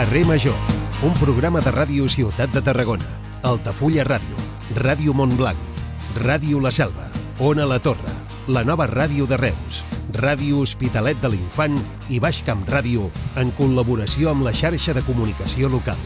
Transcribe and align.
Carrer 0.00 0.24
Major, 0.24 0.56
un 1.04 1.12
programa 1.20 1.60
de 1.60 1.68
ràdio 1.74 2.06
Ciutat 2.08 2.48
de 2.54 2.62
Tarragona, 2.64 3.04
Altafulla 3.44 4.00
Ràdio, 4.08 4.38
Ràdio 4.78 5.12
Montblanc, 5.12 5.58
Ràdio 6.16 6.56
La 6.64 6.70
Selva, 6.72 7.10
Ona 7.36 7.66
La 7.68 7.76
Torre, 7.84 8.14
la 8.48 8.62
nova 8.64 8.86
ràdio 8.88 9.26
de 9.28 9.36
Reus, 9.36 9.82
Ràdio 10.16 10.62
Hospitalet 10.64 11.20
de 11.20 11.28
l'Infant 11.34 11.76
i 12.08 12.16
Baix 12.16 12.38
Camp 12.46 12.62
Ràdio 12.72 13.10
en 13.36 13.52
col·laboració 13.58 14.32
amb 14.32 14.48
la 14.48 14.54
xarxa 14.56 14.96
de 14.96 15.04
comunicació 15.04 15.68
local. 15.68 16.00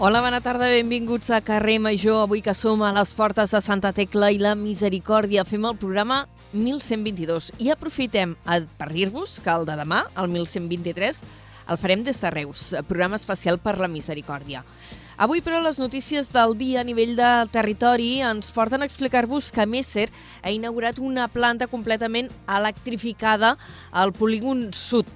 Hola, 0.00 0.24
bona 0.24 0.40
tarda, 0.40 0.72
benvinguts 0.72 1.28
a 1.28 1.42
Carrer 1.44 1.76
Major. 1.76 2.24
Avui 2.24 2.40
que 2.40 2.56
som 2.56 2.80
a 2.80 2.94
les 2.96 3.12
portes 3.12 3.52
de 3.52 3.60
Santa 3.60 3.92
Tecla 3.92 4.32
i 4.32 4.40
la 4.40 4.56
Misericòrdia 4.56 5.44
fem 5.44 5.68
el 5.68 5.76
programa 5.76 6.24
1122 6.56 7.52
i 7.60 7.68
aprofitem 7.68 8.32
per 8.48 8.92
dir-vos 8.96 9.42
que 9.44 9.52
el 9.52 9.68
de 9.68 9.76
demà, 9.84 10.06
el 10.16 10.32
1123, 10.32 11.20
el 11.68 11.78
farem 11.78 12.02
des 12.04 12.20
de 12.20 12.30
Reus, 12.30 12.70
programa 12.88 13.16
especial 13.20 13.58
per 13.58 13.78
la 13.78 13.88
misericòrdia. 13.88 14.64
Avui, 15.22 15.42
però, 15.44 15.60
les 15.62 15.78
notícies 15.78 16.32
del 16.32 16.56
dia 16.58 16.80
a 16.80 16.84
nivell 16.88 17.12
de 17.14 17.30
territori 17.52 18.22
ens 18.24 18.48
porten 18.50 18.82
a 18.82 18.88
explicar-vos 18.88 19.52
que 19.52 19.66
Messer 19.68 20.08
ha 20.42 20.50
inaugurat 20.50 20.98
una 20.98 21.28
planta 21.28 21.68
completament 21.70 22.30
electrificada 22.48 23.56
al 23.92 24.14
polígon 24.16 24.70
sud 24.72 25.06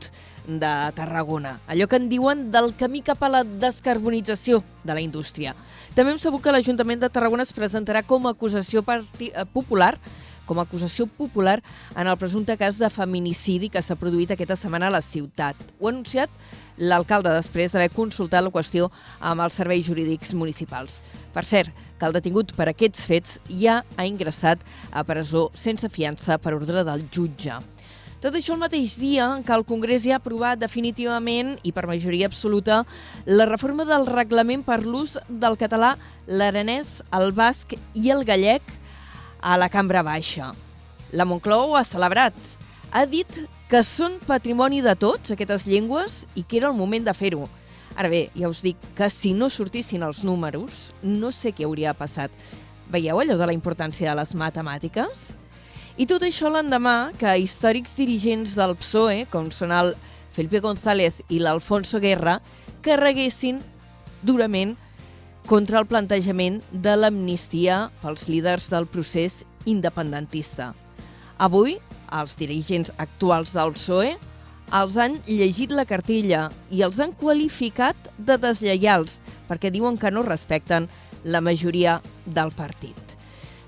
de 0.46 0.92
Tarragona. 0.94 1.56
Allò 1.66 1.88
que 1.88 1.98
en 1.98 2.08
diuen 2.08 2.50
del 2.52 2.74
camí 2.78 3.02
cap 3.02 3.24
a 3.24 3.32
la 3.32 3.42
descarbonització 3.42 4.62
de 4.84 4.94
la 4.94 5.02
indústria. 5.02 5.56
També 5.96 6.12
hem 6.12 6.20
sabut 6.22 6.44
que 6.44 6.52
l'Ajuntament 6.54 7.02
de 7.02 7.10
Tarragona 7.10 7.42
es 7.42 7.54
presentarà 7.56 8.04
com 8.06 8.28
a 8.28 8.34
acusació 8.36 8.84
popular 9.52 9.96
com 10.46 10.58
a 10.58 10.64
acusació 10.64 11.06
popular 11.06 11.58
en 11.96 12.06
el 12.06 12.16
presumpte 12.16 12.56
cas 12.56 12.78
de 12.78 12.90
feminicidi 12.90 13.70
que 13.70 13.82
s'ha 13.82 13.98
produït 13.98 14.32
aquesta 14.32 14.56
setmana 14.56 14.88
a 14.88 14.96
la 14.96 15.02
ciutat. 15.04 15.58
Ho 15.80 15.88
ha 15.88 15.92
anunciat 15.92 16.30
l'alcalde 16.78 17.32
després 17.34 17.72
d'haver 17.72 17.90
consultat 17.94 18.44
la 18.44 18.52
qüestió 18.52 18.90
amb 19.20 19.42
els 19.44 19.56
serveis 19.58 19.86
jurídics 19.86 20.34
municipals. 20.34 21.00
Per 21.34 21.44
cert, 21.44 21.72
que 21.98 22.06
el 22.08 22.16
detingut 22.16 22.52
per 22.56 22.68
aquests 22.70 23.06
fets 23.08 23.38
ja 23.48 23.82
ha 23.96 24.06
ingressat 24.08 24.60
a 24.92 25.04
presó 25.04 25.50
sense 25.56 25.88
fiança 25.92 26.38
per 26.38 26.54
ordre 26.56 26.84
del 26.84 27.08
jutge. 27.12 27.58
Tot 28.20 28.34
això 28.34 28.54
el 28.54 28.62
mateix 28.62 28.96
dia 28.98 29.26
què 29.44 29.52
el 29.54 29.66
Congrés 29.68 30.02
ja 30.06 30.16
ha 30.16 30.20
aprovat 30.22 30.58
definitivament 30.58 31.52
i 31.68 31.72
per 31.76 31.84
majoria 31.86 32.30
absoluta 32.30 32.80
la 33.28 33.46
reforma 33.46 33.84
del 33.84 34.08
reglament 34.08 34.64
per 34.64 34.80
l'ús 34.82 35.18
del 35.28 35.58
català, 35.60 35.94
l'aranès, 36.26 37.02
el 37.12 37.30
basc 37.36 37.76
i 37.94 38.10
el 38.10 38.24
gallec 38.26 38.64
a 39.40 39.56
la 39.56 39.68
cambra 39.68 40.02
baixa. 40.02 40.52
La 41.12 41.24
Monclou 41.24 41.76
ha 41.76 41.84
celebrat. 41.84 42.36
Ha 42.92 43.04
dit 43.06 43.30
que 43.70 43.82
són 43.82 44.18
patrimoni 44.26 44.82
de 44.82 44.94
tots, 44.98 45.32
aquestes 45.32 45.66
llengües, 45.66 46.24
i 46.34 46.44
que 46.44 46.60
era 46.60 46.70
el 46.70 46.78
moment 46.78 47.06
de 47.06 47.14
fer-ho. 47.14 47.48
Ara 47.96 48.10
bé, 48.12 48.26
ja 48.36 48.50
us 48.52 48.60
dic 48.64 48.80
que 48.96 49.08
si 49.10 49.32
no 49.32 49.48
sortissin 49.50 50.04
els 50.04 50.22
números, 50.24 50.90
no 51.02 51.32
sé 51.32 51.54
què 51.56 51.64
hauria 51.64 51.96
passat. 51.96 52.30
Veieu 52.92 53.18
allò 53.18 53.38
de 53.38 53.48
la 53.48 53.56
importància 53.56 54.10
de 54.10 54.16
les 54.20 54.34
matemàtiques? 54.36 55.30
I 55.96 56.04
tot 56.06 56.22
això 56.26 56.50
l'endemà 56.52 57.12
que 57.16 57.38
històrics 57.40 57.96
dirigents 57.96 58.54
del 58.58 58.76
PSOE, 58.76 59.24
com 59.32 59.48
són 59.50 59.72
el 59.72 59.94
Felipe 60.36 60.60
González 60.60 61.22
i 61.32 61.40
l'Alfonso 61.40 61.98
Guerra, 62.02 62.36
carreguessin 62.84 63.62
durament 64.22 64.76
contra 65.46 65.78
el 65.78 65.86
plantejament 65.86 66.58
de 66.72 66.96
l'amnistia 66.96 67.86
pels 68.02 68.26
líders 68.26 68.66
del 68.72 68.88
procés 68.90 69.44
independentista. 69.64 70.72
Avui, 71.38 71.76
els 72.10 72.34
dirigents 72.38 72.90
actuals 72.98 73.52
del 73.54 73.74
PSOE 73.76 74.16
els 74.74 74.96
han 74.98 75.14
llegit 75.28 75.70
la 75.70 75.86
cartilla 75.86 76.48
i 76.74 76.82
els 76.82 76.98
han 76.98 77.14
qualificat 77.14 78.10
de 78.18 78.34
deslleials 78.42 79.20
perquè 79.46 79.70
diuen 79.70 79.98
que 79.98 80.10
no 80.10 80.26
respecten 80.26 80.88
la 81.22 81.40
majoria 81.40 82.00
del 82.26 82.50
partit. 82.50 82.98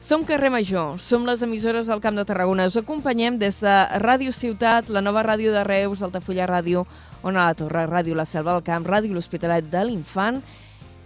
Som 0.03 0.25
Carrer 0.25 0.50
Major, 0.50 0.97
som 0.99 1.27
les 1.28 1.43
emissores 1.44 1.87
del 1.87 2.00
Camp 2.00 2.17
de 2.17 2.25
Tarragona. 2.25 2.67
Us 2.67 2.78
acompanyem 2.81 3.37
des 3.38 3.61
de 3.61 3.75
Ràdio 4.00 4.33
Ciutat, 4.33 4.88
la 4.88 5.03
nova 5.05 5.22
ràdio 5.22 5.53
de 5.53 5.62
Reus, 5.69 6.03
Altafulla 6.03 6.47
Ràdio, 6.49 6.87
Ona 7.22 7.44
la 7.44 7.55
Torre, 7.55 7.84
Ràdio 7.87 8.17
La 8.17 8.25
Selva 8.25 8.55
del 8.56 8.65
Camp, 8.65 8.87
Ràdio 8.87 9.12
L'Hospitalet 9.12 9.69
de 9.71 9.84
l'Infant 9.84 10.41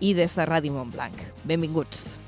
i 0.02 0.12
des 0.18 0.34
de 0.34 0.46
Ràdio 0.48 0.74
Montblanc. 0.74 1.14
Benvinguts. 1.46 2.18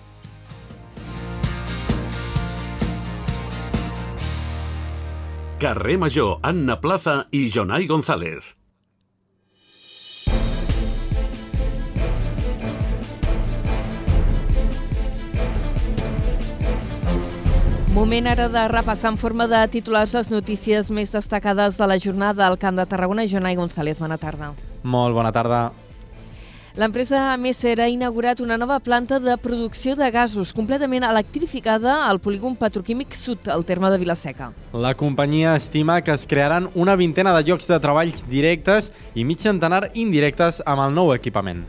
Carrer 5.59 5.97
Major, 5.99 6.39
Anna 6.43 6.77
Plaza 6.81 7.25
i 7.33 7.49
Jonai 7.51 7.87
González. 7.87 8.55
Moment 17.95 18.27
ara 18.27 18.49
de 18.51 18.67
repassar 18.69 19.13
en 19.13 19.17
forma 19.17 19.47
de 19.47 19.61
titulars 19.71 20.13
les 20.19 20.29
notícies 20.29 20.91
més 20.91 21.15
destacades 21.15 21.79
de 21.79 21.87
la 21.87 21.97
jornada 22.03 22.49
al 22.49 22.59
Camp 22.59 22.77
de 22.77 22.85
Tarragona. 22.91 23.25
Jonai 23.31 23.55
González, 23.55 23.97
bona 24.03 24.19
tarda. 24.19 24.51
Molt 24.83 25.15
bona 25.15 25.31
tarda. 25.33 25.71
L'empresa 26.75 27.37
Messer 27.39 27.77
ha 27.81 27.87
inaugurat 27.87 28.41
una 28.43 28.57
nova 28.59 28.81
planta 28.83 29.21
de 29.23 29.37
producció 29.39 29.95
de 29.95 30.09
gasos 30.11 30.51
completament 30.53 31.05
electrificada 31.07 32.09
al 32.09 32.19
polígon 32.19 32.57
petroquímic 32.59 33.13
sud, 33.15 33.47
al 33.47 33.63
terme 33.65 33.93
de 33.93 33.99
Vilaseca. 34.03 34.49
La 34.73 34.97
companyia 34.99 35.55
estima 35.55 36.01
que 36.03 36.11
es 36.11 36.27
crearan 36.27 36.67
una 36.75 36.97
vintena 36.97 37.31
de 37.37 37.45
llocs 37.47 37.69
de 37.71 37.79
treballs 37.79 38.25
directes 38.27 38.91
i 39.15 39.23
mig 39.23 39.39
centenar 39.39 39.93
indirectes 39.95 40.59
amb 40.67 40.83
el 40.83 40.97
nou 40.97 41.13
equipament. 41.15 41.63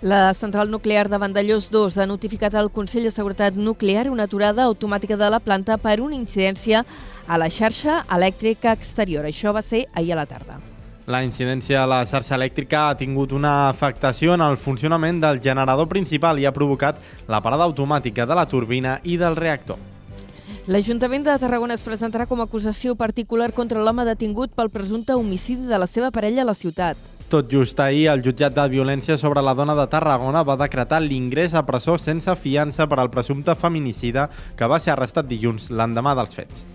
La 0.00 0.32
central 0.32 0.70
nuclear 0.70 1.10
de 1.12 1.18
Vandellós 1.20 1.68
2 1.68 1.98
ha 1.98 2.06
notificat 2.08 2.54
al 2.54 2.70
Consell 2.70 3.04
de 3.04 3.12
Seguretat 3.12 3.52
Nuclear 3.52 4.08
una 4.08 4.24
aturada 4.30 4.64
automàtica 4.64 5.18
de 5.20 5.28
la 5.28 5.42
planta 5.44 5.76
per 5.76 6.00
una 6.00 6.16
incidència 6.16 6.86
a 7.28 7.36
la 7.36 7.50
xarxa 7.50 8.06
elèctrica 8.08 8.72
exterior. 8.72 9.28
Això 9.28 9.52
va 9.52 9.60
ser 9.60 9.84
ahir 9.92 10.14
a 10.16 10.20
la 10.22 10.26
tarda. 10.26 10.56
La 11.06 11.20
incidència 11.22 11.84
a 11.84 11.86
la 11.86 12.00
xarxa 12.02 12.34
elèctrica 12.34 12.88
ha 12.88 12.96
tingut 12.98 13.30
una 13.30 13.68
afectació 13.68 14.32
en 14.34 14.42
el 14.42 14.56
funcionament 14.58 15.20
del 15.22 15.38
generador 15.38 15.86
principal 15.86 16.40
i 16.42 16.46
ha 16.48 16.54
provocat 16.54 16.98
la 17.30 17.38
parada 17.44 17.62
automàtica 17.62 18.26
de 18.26 18.34
la 18.34 18.46
turbina 18.50 18.96
i 19.04 19.14
del 19.20 19.38
reactor. 19.38 19.78
L'Ajuntament 20.66 21.22
de 21.22 21.36
Tarragona 21.38 21.76
es 21.78 21.84
presentarà 21.86 22.26
com 22.26 22.42
a 22.42 22.48
acusació 22.50 22.96
particular 22.98 23.52
contra 23.54 23.84
l'home 23.86 24.02
detingut 24.08 24.50
pel 24.58 24.72
presumpte 24.74 25.14
homicidi 25.14 25.70
de 25.70 25.78
la 25.78 25.86
seva 25.86 26.10
parella 26.10 26.42
a 26.42 26.50
la 26.50 26.58
ciutat. 26.58 26.98
Tot 27.30 27.46
just 27.50 27.78
ahir, 27.78 28.08
el 28.10 28.24
jutjat 28.26 28.54
de 28.54 28.66
violència 28.74 29.14
sobre 29.18 29.44
la 29.46 29.54
dona 29.54 29.78
de 29.78 29.86
Tarragona 29.86 30.42
va 30.42 30.58
decretar 30.58 31.00
l'ingrés 31.02 31.54
a 31.54 31.62
presó 31.66 32.00
sense 32.02 32.34
fiança 32.34 32.88
per 32.90 32.98
al 32.98 33.12
presumpte 33.14 33.54
feminicida 33.54 34.26
que 34.58 34.66
va 34.66 34.82
ser 34.82 34.96
arrestat 34.96 35.30
dilluns, 35.30 35.70
l'endemà 35.70 36.18
dels 36.18 36.34
fets. 36.34 36.66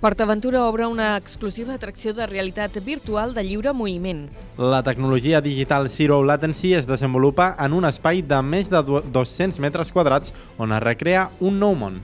PortAventura 0.00 0.64
obre 0.68 0.86
una 0.86 1.16
exclusiva 1.16 1.74
atracció 1.74 2.12
de 2.14 2.28
realitat 2.28 2.76
virtual 2.86 3.32
de 3.34 3.42
lliure 3.42 3.72
moviment. 3.74 4.28
La 4.56 4.78
tecnologia 4.86 5.40
digital 5.40 5.88
Zero 5.90 6.22
Latency 6.22 6.74
es 6.74 6.86
desenvolupa 6.86 7.56
en 7.58 7.72
un 7.74 7.84
espai 7.88 8.22
de 8.22 8.38
més 8.46 8.70
de 8.70 8.78
200 8.78 9.58
metres 9.58 9.90
quadrats 9.90 10.30
on 10.56 10.70
es 10.70 10.84
recrea 10.86 11.32
un 11.40 11.58
nou 11.58 11.74
món. 11.74 11.98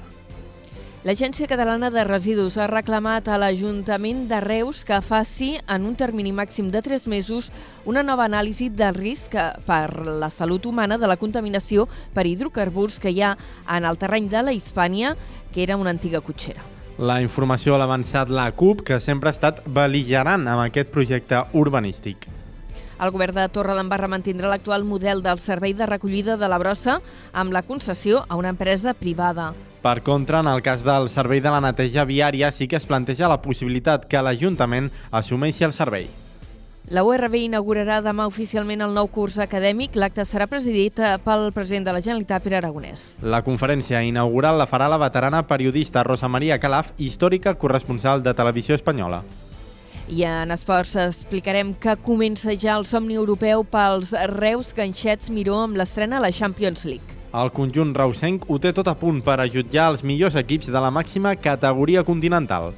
L'Agència 1.06 1.46
Catalana 1.46 1.92
de 1.94 2.02
Residus 2.02 2.58
ha 2.58 2.66
reclamat 2.66 3.30
a 3.30 3.38
l'Ajuntament 3.38 4.26
de 4.26 4.42
Reus 4.42 4.82
que 4.82 4.98
faci, 4.98 5.52
en 5.68 5.86
un 5.86 5.94
termini 5.94 6.34
màxim 6.34 6.74
de 6.74 6.82
3 6.82 7.06
mesos, 7.06 7.52
una 7.84 8.02
nova 8.02 8.26
anàlisi 8.26 8.72
del 8.74 8.98
risc 8.98 9.38
per 9.70 9.86
la 10.02 10.34
salut 10.34 10.66
humana 10.66 10.98
de 10.98 11.06
la 11.06 11.20
contaminació 11.20 11.86
per 12.10 12.26
hidrocarburs 12.26 12.98
que 12.98 13.14
hi 13.14 13.22
ha 13.22 13.36
en 13.70 13.84
el 13.86 14.02
terreny 14.02 14.32
de 14.32 14.42
la 14.42 14.56
Hispània, 14.56 15.14
que 15.54 15.62
era 15.62 15.76
una 15.76 15.94
antiga 15.94 16.24
cotxera. 16.24 16.73
La 16.98 17.18
informació 17.18 17.74
l'ha 17.74 17.88
avançat 17.88 18.30
la 18.30 18.46
CUP, 18.54 18.84
que 18.86 19.00
sempre 19.02 19.26
ha 19.26 19.34
estat 19.34 19.64
beligerant 19.66 20.46
amb 20.46 20.62
aquest 20.62 20.92
projecte 20.94 21.40
urbanístic. 21.52 22.28
El 23.02 23.10
govern 23.10 23.34
de 23.34 23.48
Torredembarra 23.50 24.06
mantindrà 24.06 24.46
l'actual 24.52 24.86
model 24.86 25.18
del 25.24 25.42
servei 25.42 25.74
de 25.74 25.90
recollida 25.90 26.38
de 26.38 26.48
la 26.48 26.60
brossa 26.62 27.00
amb 27.32 27.50
la 27.50 27.64
concessió 27.66 28.22
a 28.28 28.38
una 28.38 28.54
empresa 28.54 28.94
privada. 28.94 29.50
Per 29.82 30.00
contra, 30.06 30.38
en 30.40 30.46
el 30.46 30.62
cas 30.62 30.86
del 30.86 31.10
servei 31.10 31.42
de 31.42 31.50
la 31.50 31.60
neteja 31.60 32.06
viària 32.06 32.52
sí 32.54 32.68
que 32.70 32.78
es 32.78 32.86
planteja 32.86 33.28
la 33.28 33.42
possibilitat 33.42 34.06
que 34.06 34.22
l'Ajuntament 34.22 34.92
assumeixi 35.10 35.66
el 35.66 35.74
servei. 35.74 36.06
La 36.92 37.00
URB 37.00 37.38
inaugurarà 37.46 38.02
demà 38.04 38.26
oficialment 38.28 38.84
el 38.84 38.90
nou 38.92 39.06
curs 39.08 39.38
acadèmic. 39.40 39.94
L'acte 39.96 40.26
serà 40.28 40.44
presidit 40.44 41.00
eh, 41.00 41.14
pel 41.24 41.46
president 41.56 41.86
de 41.86 41.94
la 41.96 42.02
Generalitat, 42.04 42.44
Pere 42.44 42.58
Aragonès. 42.58 43.06
La 43.24 43.40
conferència 43.46 44.02
inaugural 44.04 44.60
la 44.60 44.66
farà 44.68 44.90
la 44.92 45.00
veterana 45.00 45.40
periodista 45.48 46.02
Rosa 46.04 46.28
Maria 46.28 46.60
Calaf, 46.60 46.92
històrica 47.00 47.56
corresponsal 47.56 48.20
de 48.20 48.36
Televisió 48.36 48.76
Espanyola. 48.76 49.22
I 50.12 50.26
en 50.28 50.52
esports 50.52 50.98
explicarem 51.00 51.72
que 51.80 51.96
comença 52.04 52.52
ja 52.52 52.76
el 52.76 52.84
somni 52.84 53.16
europeu 53.16 53.64
pels 53.64 54.12
Reus 54.36 54.76
Ganxets 54.76 55.32
Miró 55.32 55.62
amb 55.64 55.80
l'estrena 55.80 56.20
a 56.20 56.26
la 56.26 56.34
Champions 56.36 56.84
League. 56.84 57.16
El 57.32 57.48
conjunt 57.50 57.96
reusenc 57.96 58.44
ho 58.44 58.60
té 58.60 58.76
tot 58.76 58.92
a 58.92 58.94
punt 58.94 59.24
per 59.24 59.40
a 59.40 59.48
jutjar 59.48 59.88
els 59.94 60.04
millors 60.04 60.36
equips 60.36 60.68
de 60.68 60.80
la 60.84 60.92
màxima 60.92 61.32
categoria 61.34 62.04
continental. 62.04 62.74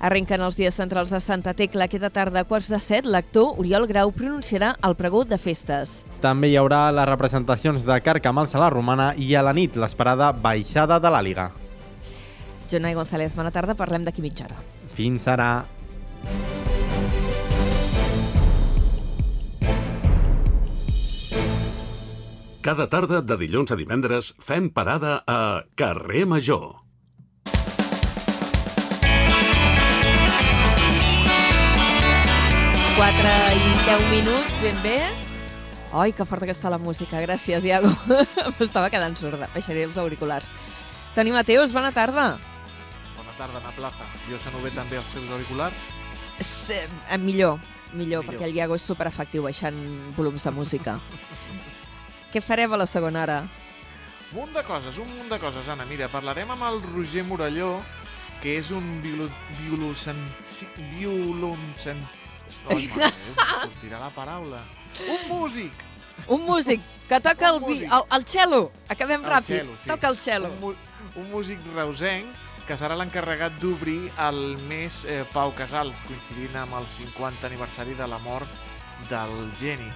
Arrenquen 0.00 0.40
els 0.40 0.56
dies 0.56 0.72
centrals 0.72 1.10
de 1.12 1.20
Santa 1.20 1.52
Tecla. 1.52 1.84
Aquesta 1.84 2.08
tarda 2.08 2.40
a 2.40 2.48
quarts 2.48 2.70
de 2.72 2.78
set, 2.80 3.04
l'actor 3.04 3.58
Oriol 3.60 3.84
Grau 3.86 4.12
pronunciarà 4.16 4.72
el 4.86 4.96
pregó 4.96 5.26
de 5.28 5.36
festes. 5.36 5.92
També 6.24 6.48
hi 6.48 6.56
haurà 6.56 6.86
les 6.96 7.08
representacions 7.10 7.84
de 7.84 8.00
Carcamals 8.00 8.56
a 8.56 8.62
la 8.64 8.70
Romana 8.72 9.12
i 9.20 9.34
a 9.36 9.44
la 9.44 9.52
nit 9.52 9.76
l'esperada 9.76 10.32
baixada 10.32 10.96
de 11.04 11.12
l'Àliga. 11.12 11.50
Jonai 12.72 12.96
González, 12.96 13.36
bona 13.36 13.52
tarda, 13.52 13.76
parlem 13.76 14.08
d'aquí 14.08 14.24
mitja 14.24 14.48
hora. 14.48 14.56
Fins 14.96 15.28
ara. 15.28 15.50
Cada 22.60 22.88
tarda 22.92 23.20
de 23.24 23.36
dilluns 23.40 23.72
a 23.72 23.76
divendres 23.76 24.34
fem 24.40 24.68
parada 24.72 25.22
a 25.26 25.64
Carrer 25.76 26.26
Major. 26.28 26.89
Quatre 33.00 33.30
i 33.56 33.68
deu 33.86 34.02
minuts, 34.10 34.56
ben 34.60 34.76
bé. 34.84 34.98
Ai, 35.96 36.12
que 36.12 36.24
forta 36.28 36.44
que 36.44 36.52
està 36.52 36.68
la 36.68 36.76
música. 36.76 37.16
Gràcies, 37.24 37.64
Iago. 37.64 37.88
M'estava 38.58 38.90
quedant 38.92 39.16
sorda. 39.16 39.48
Baixaré 39.54 39.86
els 39.86 39.96
auriculars. 39.96 40.44
Toni 41.14 41.32
Mateus, 41.32 41.72
bona 41.72 41.94
tarda. 41.96 42.34
Bona 43.16 43.32
tarda, 43.38 43.56
Ana 43.62 43.72
Plaza. 43.72 44.04
Jo 44.28 44.36
sento 44.44 44.60
bé 44.60 44.74
també 44.76 45.00
els 45.00 45.14
teus 45.16 45.32
auriculars? 45.32 45.88
S 46.44 46.76
eh, 46.76 46.84
millor, 47.16 47.56
millor, 47.56 48.20
Millor. 48.20 48.28
perquè 48.28 48.44
el 48.50 48.60
Iago 48.60 48.76
és 48.76 48.84
superefectiu 48.84 49.48
baixant 49.48 49.80
volums 50.20 50.44
de 50.44 50.52
música. 50.60 50.98
Què 52.34 52.44
farem 52.44 52.76
a 52.76 52.82
la 52.84 52.90
segona 52.90 53.24
hora? 53.24 53.40
Un 54.28 54.42
munt 54.42 54.52
de 54.60 54.68
coses, 54.68 55.00
un 55.00 55.08
munt 55.16 55.32
de 55.32 55.40
coses, 55.40 55.72
Anna. 55.72 55.88
Mira, 55.88 56.12
parlarem 56.12 56.52
amb 56.52 56.68
el 56.68 56.84
Roger 56.92 57.24
Morelló, 57.24 57.78
que 58.44 58.58
és 58.60 58.76
un 58.76 58.98
violo... 59.00 59.32
violocen... 59.64 60.20
Ai, 62.68 62.88
mare 62.96 63.12
sortirà 63.62 63.98
la 64.00 64.10
paraula. 64.14 64.62
Un 65.06 65.22
músic! 65.28 65.72
Un 66.28 66.44
músic 66.44 66.80
que 67.08 67.18
toca 67.20 67.48
el, 67.48 67.56
Un 67.62 67.66
vi, 67.66 67.74
músic. 67.74 67.92
el, 67.92 68.04
el 68.18 68.24
cello. 68.26 68.62
Acabem 68.88 69.24
El 69.24 69.30
ràpid. 69.30 69.56
cello, 69.56 69.76
sí. 69.78 69.88
Toca 69.88 70.08
el 70.08 70.18
cello. 70.18 70.50
Un, 70.60 70.76
un 71.16 71.30
músic 71.30 71.58
reusenc 71.74 72.26
que 72.68 72.76
serà 72.78 72.94
l'encarregat 72.94 73.56
d'obrir 73.58 74.10
el 74.28 74.56
mes 74.68 75.04
eh, 75.08 75.24
Pau 75.32 75.50
Casals, 75.58 76.02
coincidint 76.06 76.54
amb 76.60 76.76
el 76.78 76.86
50 76.86 77.46
aniversari 77.48 77.94
de 77.98 78.06
la 78.06 78.18
mort 78.18 78.48
del 79.08 79.32
geni. 79.58 79.88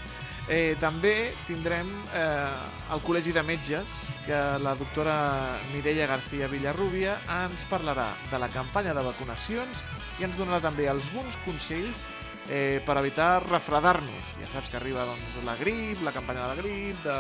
Eh, 0.49 0.75
també 0.81 1.33
tindrem 1.47 1.89
eh, 2.13 2.93
el 2.93 3.01
Col·legi 3.05 3.33
de 3.33 3.43
Metges, 3.47 4.11
que 4.27 4.41
la 4.61 4.75
doctora 4.77 5.15
Mireia 5.73 6.09
García 6.11 6.49
Villarrubia 6.53 7.15
ens 7.45 7.65
parlarà 7.71 8.11
de 8.33 8.41
la 8.43 8.49
campanya 8.53 8.93
de 8.97 9.05
vacunacions 9.07 9.85
i 10.21 10.25
ens 10.27 10.37
donarà 10.37 10.61
també 10.67 10.89
alguns 10.91 11.39
consells 11.47 12.05
eh, 12.49 12.83
per 12.85 12.99
evitar 13.01 13.45
refredar-nos. 13.47 14.33
Ja 14.41 14.49
saps 14.53 14.71
que 14.71 14.79
arriba 14.81 15.07
doncs, 15.09 15.39
la 15.47 15.57
grip, 15.61 16.03
la 16.03 16.13
campanya 16.13 16.49
de 16.49 16.55
la 16.55 16.63
grip, 16.63 17.05
de, 17.05 17.19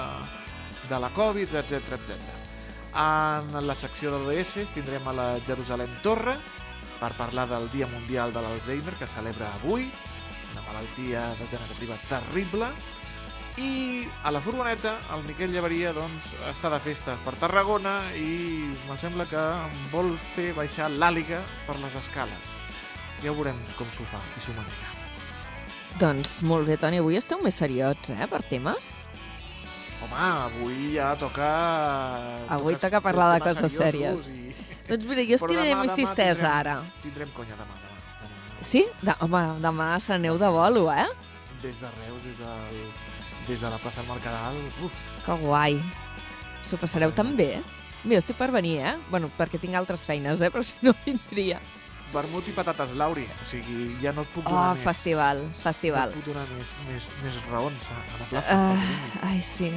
de 0.88 1.00
la 1.00 1.10
Covid, 1.14 1.54
etc 1.62 1.94
etc. 1.98 2.18
En 2.94 3.66
la 3.66 3.74
secció 3.74 4.12
d'ODS 4.12 4.70
tindrem 4.74 5.06
a 5.10 5.16
la 5.16 5.28
Jerusalem 5.46 5.90
Torre 6.02 6.36
per 7.00 7.10
parlar 7.18 7.48
del 7.50 7.70
Dia 7.72 7.88
Mundial 7.90 8.32
de 8.32 8.42
l'Alzheimer 8.42 8.94
que 9.00 9.10
celebra 9.10 9.50
avui, 9.58 9.88
una 10.52 10.62
malaltia 10.68 11.26
degenerativa 11.40 11.98
terrible, 12.08 12.70
i 13.56 14.02
a 14.26 14.32
la 14.34 14.40
furgoneta 14.42 14.96
el 15.14 15.22
Miquel 15.28 15.52
Llevaria 15.54 15.92
doncs, 15.94 16.32
està 16.50 16.72
de 16.72 16.80
festa 16.82 17.14
per 17.26 17.36
Tarragona 17.38 18.00
i 18.18 18.72
me 18.88 18.98
sembla 18.98 19.28
que 19.30 19.44
vol 19.92 20.10
fer 20.34 20.50
baixar 20.58 20.90
l'àliga 20.90 21.44
per 21.68 21.78
les 21.82 21.94
escales. 22.02 22.58
Ja 23.22 23.30
veurem 23.30 23.62
com 23.78 23.90
s'ho 23.94 24.06
fa 24.10 24.22
i 24.34 24.42
s'ho 24.42 24.58
manega. 24.58 24.93
Doncs 26.00 26.40
molt 26.42 26.66
bé, 26.68 26.76
Toni. 26.80 26.98
Avui 27.02 27.16
esteu 27.20 27.38
més 27.44 27.54
seriots, 27.60 28.10
eh, 28.10 28.26
per 28.30 28.40
temes? 28.50 28.88
Home, 30.02 30.16
avui 30.18 30.94
ja 30.96 31.12
toca... 31.16 31.48
Avui 32.56 32.74
toca 32.82 33.00
parlar 33.04 33.28
de 33.36 33.44
coses 33.46 33.76
sèries. 33.78 34.26
I... 34.28 34.54
Doncs 34.90 35.06
mira, 35.08 35.22
jo 35.24 35.38
estiré 35.38 35.68
demà- 35.70 35.84
més 35.86 35.94
tristesa 35.96 36.34
tindrem- 36.34 36.58
ara. 36.58 36.74
Tindrem 37.04 37.30
conya 37.36 37.56
demà, 37.56 37.76
demà. 37.78 38.00
demà. 38.24 38.66
Sí? 38.68 38.82
De, 39.06 39.14
home, 39.24 39.44
demà 39.64 39.88
s'aneu 40.04 40.36
de 40.42 40.50
bolo, 40.52 40.88
eh? 40.92 41.06
Des 41.62 41.78
de 41.80 41.92
Reus, 42.02 42.20
des, 42.26 42.42
del, 42.42 42.82
des 43.48 43.62
de 43.62 43.70
la 43.72 43.78
plaça 43.80 44.02
del 44.02 44.10
Mercadal... 44.10 44.58
Uf, 44.84 44.98
Que 45.24 45.38
guai. 45.40 45.78
S'ho 46.68 46.76
passareu 46.80 47.14
tan 47.16 47.30
bé. 47.38 47.54
Mira, 48.04 48.18
estic 48.20 48.36
per 48.36 48.50
venir, 48.52 48.74
eh? 48.84 48.92
Bueno, 49.08 49.30
perquè 49.38 49.56
tinc 49.62 49.78
altres 49.78 50.04
feines, 50.04 50.42
eh? 50.44 50.50
Però 50.52 50.60
si 50.66 50.74
no 50.84 50.92
vindria. 51.06 51.62
Vermut 52.12 52.46
i 52.48 52.52
patates, 52.52 52.92
Lauri. 52.98 53.24
O 53.42 53.46
sigui, 53.48 53.96
ja 54.02 54.12
no 54.12 54.22
et 54.22 54.28
puc 54.34 54.46
Oh, 54.46 54.50
donar 54.50 54.74
més. 54.74 54.84
festival, 54.84 55.42
festival. 55.62 56.10
No 56.10 56.18
et 56.18 56.24
puc 56.24 56.34
donar 56.34 56.48
més, 56.56 56.74
més, 56.88 57.08
més 57.24 57.38
raons 57.50 57.90
a, 57.90 57.94
a 57.94 58.18
la 58.20 58.26
plaça. 58.30 58.54
Uh, 58.54 59.28
ai, 59.30 59.40
sí. 59.42 59.70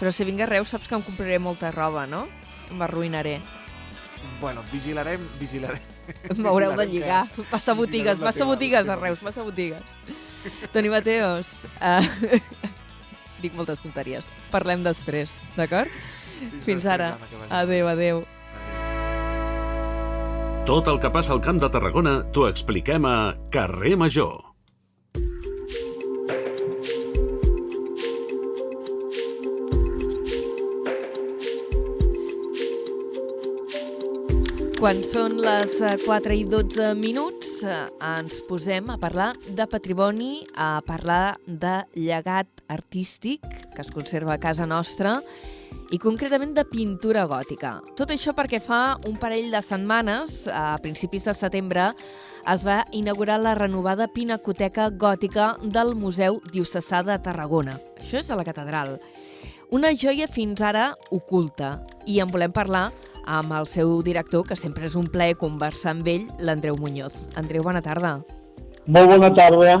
Però 0.00 0.10
si 0.12 0.24
vinc 0.26 0.40
a 0.42 0.46
Reus 0.50 0.68
saps 0.74 0.88
que 0.88 0.94
em 0.96 1.02
compraré 1.02 1.38
molta 1.38 1.70
roba, 1.70 2.06
no? 2.06 2.26
M'arruïnaré. 2.72 3.40
Bueno, 4.40 4.62
vigilarem, 4.72 5.20
vigilarem. 5.38 5.80
M'haureu 6.42 6.74
de 6.76 6.86
lligar. 6.86 7.28
que- 7.36 7.44
Passa 7.50 7.74
botigues, 7.74 8.18
passa 8.18 8.40
teva- 8.40 8.50
botigues 8.54 8.88
a 8.88 8.96
Reus, 8.96 9.22
passa 9.22 9.42
botigues. 9.42 9.80
Toni 10.72 10.88
Mateos, 10.90 11.46
uh, 11.80 12.02
dic 13.44 13.54
moltes 13.54 13.80
tonteries. 13.84 14.26
Parlem 14.50 14.82
després, 14.84 15.30
d'acord? 15.56 15.88
Fins 16.40 16.82
després, 16.82 16.86
ara. 16.90 17.12
Anna. 17.14 17.60
Adéu, 17.62 17.88
adéu. 17.88 18.24
Tot 20.64 20.86
el 20.88 20.96
que 20.96 21.10
passa 21.12 21.34
al 21.34 21.42
Camp 21.44 21.58
de 21.60 21.68
Tarragona 21.68 22.12
t'ho 22.32 22.46
expliquem 22.48 23.04
a 23.04 23.34
Carrer 23.52 23.98
Major. 24.00 24.38
Quan 34.80 35.04
són 35.04 35.36
les 35.44 35.76
eh, 35.84 35.98
4 36.00 36.32
i 36.32 36.46
12 36.48 36.94
minuts, 36.96 37.58
eh, 37.68 37.84
ens 38.16 38.40
posem 38.48 38.88
a 38.88 38.96
parlar 38.96 39.34
de 39.44 39.68
patrimoni, 39.68 40.46
a 40.56 40.78
parlar 40.88 41.36
de 41.44 41.82
llegat 41.92 42.64
artístic 42.72 43.44
que 43.44 43.84
es 43.84 43.92
conserva 43.92 44.38
a 44.38 44.40
casa 44.40 44.64
nostra 44.64 45.18
i 45.94 45.98
concretament 45.98 46.54
de 46.56 46.64
pintura 46.66 47.26
gòtica. 47.30 47.76
Tot 47.98 48.10
això 48.10 48.34
perquè 48.34 48.60
fa 48.62 48.96
un 49.06 49.16
parell 49.20 49.50
de 49.52 49.60
setmanes, 49.62 50.44
a 50.48 50.78
principis 50.82 51.28
de 51.28 51.34
setembre, 51.34 51.92
es 52.50 52.64
va 52.66 52.82
inaugurar 52.92 53.38
la 53.40 53.54
renovada 53.54 54.08
Pinacoteca 54.08 54.90
Gòtica 54.90 55.54
del 55.62 55.94
Museu 55.94 56.40
Diocesà 56.52 57.02
de 57.06 57.18
Tarragona. 57.22 57.78
Això 58.00 58.20
és 58.20 58.30
a 58.30 58.36
la 58.36 58.44
catedral. 58.44 58.98
Una 59.70 59.94
joia 59.96 60.28
fins 60.28 60.60
ara 60.60 60.92
oculta 61.10 61.78
i 62.06 62.20
en 62.20 62.30
volem 62.30 62.52
parlar 62.52 62.90
amb 63.24 63.52
el 63.56 63.66
seu 63.66 64.02
director, 64.04 64.44
que 64.46 64.56
sempre 64.56 64.86
és 64.86 64.94
un 64.94 65.08
plaer 65.08 65.38
conversar 65.40 65.94
amb 65.96 66.08
ell, 66.08 66.28
l'Andreu 66.38 66.76
Muñoz. 66.76 67.16
Andreu, 67.34 67.64
bona 67.64 67.82
tarda. 67.82 68.18
Molt 68.86 69.08
bona 69.08 69.32
tarda. 69.32 69.78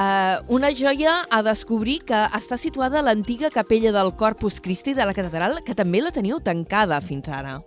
Uh, 0.00 0.40
una 0.48 0.70
joia 0.72 1.26
a 1.28 1.42
descobrir 1.44 1.98
que 2.08 2.16
està 2.38 2.56
situada 2.56 3.00
a 3.00 3.04
l'antiga 3.04 3.50
capella 3.52 3.90
del 3.92 4.14
Corpus 4.16 4.56
Christi 4.64 4.94
de 4.96 5.04
la 5.04 5.12
catedral, 5.12 5.58
que 5.66 5.74
també 5.76 6.00
la 6.00 6.12
teniu 6.14 6.38
tancada 6.40 7.02
fins 7.04 7.28
ara. 7.28 7.58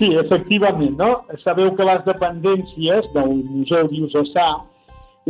Sí, 0.00 0.08
efectivament, 0.18 0.96
no? 0.98 1.12
Sabeu 1.44 1.70
que 1.76 1.86
les 1.86 2.02
dependències 2.08 3.06
del 3.14 3.36
Museu 3.52 3.86
Diocesà 3.92 4.48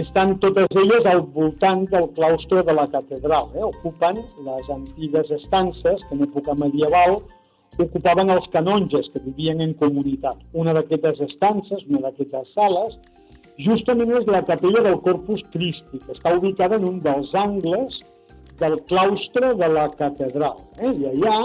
estan 0.00 0.38
totes 0.40 0.72
elles 0.80 1.10
al 1.12 1.20
voltant 1.36 1.84
del 1.92 2.08
claustre 2.16 2.64
de 2.64 2.72
la 2.72 2.86
catedral. 2.88 3.52
Eh? 3.52 3.66
Ocupen 3.68 4.22
les 4.48 4.70
antigues 4.72 5.30
estances 5.42 6.00
que 6.08 6.16
en 6.16 6.24
època 6.30 6.56
medieval 6.56 7.18
ocupaven 7.76 8.32
els 8.32 8.48
canonges 8.54 9.12
que 9.12 9.20
vivien 9.28 9.60
en 9.60 9.76
comunitat. 9.76 10.40
Una 10.56 10.72
d'aquestes 10.72 11.20
estances, 11.28 11.84
una 11.90 12.06
d'aquestes 12.06 12.48
sales, 12.56 12.96
justament 13.60 14.12
és 14.16 14.26
la 14.30 14.42
capella 14.48 14.82
del 14.86 14.98
Corpus 15.04 15.42
Christi, 15.52 16.00
que 16.00 16.14
està 16.14 16.32
ubicada 16.38 16.78
en 16.80 16.88
un 16.88 16.98
dels 17.04 17.32
angles 17.34 17.98
del 18.60 18.78
claustre 18.88 19.54
de 19.58 19.68
la 19.68 19.88
catedral. 19.98 20.58
Eh? 20.78 20.92
I 20.92 21.10
allà 21.12 21.36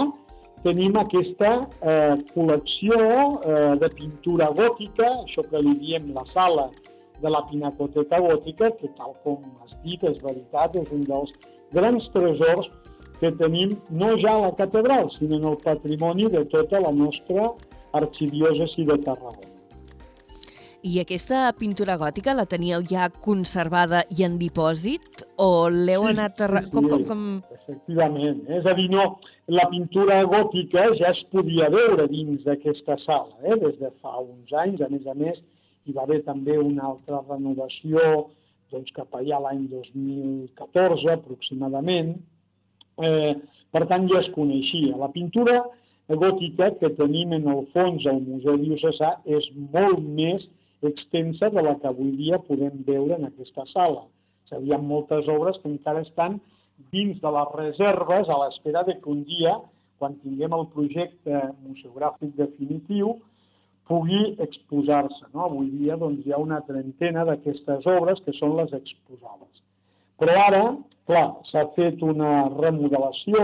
tenim 0.64 0.96
aquesta 0.98 1.52
eh, 1.82 2.16
col·lecció 2.34 2.98
eh, 2.98 3.74
de 3.82 3.90
pintura 3.98 4.50
gòtica, 4.56 5.10
això 5.24 5.44
que 5.50 5.62
li 5.62 5.74
diem 5.82 6.12
la 6.16 6.24
sala 6.32 6.68
de 7.22 7.30
la 7.30 7.42
Pinacoteca 7.50 8.20
Gòtica, 8.22 8.70
que 8.78 8.90
tal 8.98 9.14
com 9.24 9.42
has 9.64 9.74
dit, 9.84 10.02
és 10.02 10.18
veritat, 10.22 10.76
és 10.78 10.92
un 10.94 11.04
dels 11.08 11.34
grans 11.74 12.06
tresors 12.14 12.70
que 13.18 13.32
tenim 13.40 13.74
no 13.90 14.14
ja 14.22 14.36
a 14.36 14.42
la 14.46 14.54
catedral, 14.58 15.10
sinó 15.18 15.40
en 15.40 15.48
el 15.52 15.60
patrimoni 15.64 16.30
de 16.30 16.44
tota 16.54 16.80
la 16.86 16.94
nostra 16.94 17.50
arxidiòcesi 17.98 18.86
de 18.86 18.98
Tarragona. 19.02 19.57
I 20.86 21.00
aquesta 21.02 21.40
pintura 21.58 21.96
gòtica 21.98 22.36
la 22.38 22.44
teníeu 22.46 22.84
ja 22.86 23.08
conservada 23.10 24.04
i 24.14 24.22
en 24.22 24.36
dipòsit? 24.38 25.24
O 25.42 25.66
l'heu 25.72 26.04
Sí, 26.06 26.10
anat... 26.12 26.38
A... 26.40 26.46
sí, 26.46 26.52
re- 26.52 26.62
sí. 26.66 26.70
Com, 26.74 26.86
com, 26.92 27.04
com... 27.08 27.22
Efectivament. 27.56 28.44
És 28.60 28.66
a 28.66 28.74
dir, 28.78 28.86
no, 28.92 29.06
la 29.50 29.64
pintura 29.72 30.20
gòtica 30.30 30.84
ja 31.00 31.10
es 31.10 31.22
podia 31.34 31.66
veure 31.74 32.06
dins 32.12 32.44
d'aquesta 32.46 32.94
sala, 33.02 33.34
eh? 33.42 33.56
des 33.58 33.74
de 33.80 33.90
fa 33.98 34.20
uns 34.22 34.52
anys. 34.54 34.84
A 34.86 34.88
més 34.92 35.06
a 35.10 35.16
més, 35.18 35.40
hi 35.88 35.94
va 35.96 36.04
haver 36.06 36.20
també 36.28 36.54
una 36.62 36.86
altra 36.92 37.24
renovació 37.26 38.28
doncs, 38.70 38.92
cap 38.94 39.18
allà 39.18 39.40
l'any 39.48 39.64
2014 39.72 41.10
aproximadament. 41.16 42.14
Eh, 43.02 43.34
per 43.74 43.82
tant, 43.90 44.06
ja 44.12 44.22
es 44.22 44.30
coneixia. 44.36 44.94
La 45.00 45.10
pintura 45.10 45.58
gòtica 46.08 46.70
que 46.78 46.92
tenim 46.96 47.34
en 47.36 47.50
el 47.50 47.66
fons 47.74 48.06
al 48.06 48.22
Museu 48.22 48.56
Diocesà 48.62 49.16
és 49.26 49.50
molt 49.74 50.06
més 50.06 50.46
extensa 50.82 51.50
de 51.50 51.62
la 51.62 51.74
que 51.80 51.88
avui 51.90 52.12
dia 52.16 52.38
podem 52.46 52.82
veure 52.86 53.16
en 53.18 53.26
aquesta 53.28 53.66
sala. 53.72 54.04
Hi 54.52 54.72
ha 54.72 54.78
moltes 54.80 55.28
obres 55.28 55.58
que 55.62 55.68
encara 55.68 56.04
estan 56.06 56.38
dins 56.92 57.18
de 57.20 57.30
les 57.36 57.48
reserves 57.56 58.28
a 58.28 58.38
l'espera 58.44 58.84
de 58.86 58.94
que 59.00 59.10
un 59.10 59.24
dia, 59.28 59.56
quan 59.98 60.14
tinguem 60.22 60.54
el 60.54 60.68
projecte 60.74 61.40
museogràfic 61.66 62.36
definitiu, 62.38 63.16
pugui 63.88 64.36
exposar-se. 64.44 65.26
No? 65.34 65.48
Avui 65.48 65.70
dia 65.80 65.96
doncs, 66.00 66.22
hi 66.24 66.32
ha 66.32 66.40
una 66.40 66.60
trentena 66.68 67.24
d'aquestes 67.28 67.88
obres 67.88 68.20
que 68.24 68.36
són 68.38 68.54
les 68.60 68.72
exposades. 68.76 69.64
Però 70.20 70.36
ara, 70.44 70.62
clar, 71.08 71.28
s'ha 71.50 71.66
fet 71.76 72.02
una 72.04 72.46
remodelació 72.54 73.42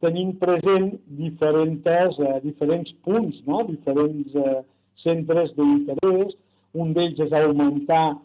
tenint 0.00 0.32
present 0.40 0.94
diferents, 1.18 2.18
eh, 2.18 2.36
diferents 2.44 2.92
punts, 3.04 3.40
no? 3.46 3.62
diferents 3.68 4.34
eh, 4.34 4.60
centres 5.04 5.52
d'interès. 5.56 6.34
Un 6.78 6.92
d'ells 6.94 7.18
és 7.18 7.32
augmentar, 7.34 8.18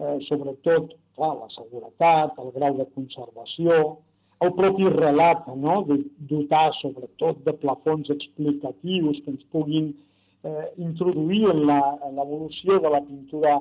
eh, 0.00 0.18
sobretot, 0.28 0.92
clar, 1.16 1.34
la 1.38 1.48
seguretat, 1.54 2.36
el 2.38 2.50
grau 2.56 2.76
de 2.76 2.86
conservació, 2.94 3.96
el 4.44 4.52
propi 4.52 4.88
relat, 4.92 5.46
no? 5.56 5.82
de 5.88 6.02
dotar 6.28 6.68
sobretot 6.82 7.40
de 7.46 7.54
plafons 7.62 8.10
explicatius 8.12 9.22
que 9.24 9.32
ens 9.32 9.46
puguin 9.52 9.94
eh, 10.44 10.66
introduir 10.76 11.46
en 11.54 11.64
l'evolució 12.18 12.80
de 12.84 12.92
la 12.92 13.00
pintura 13.06 13.56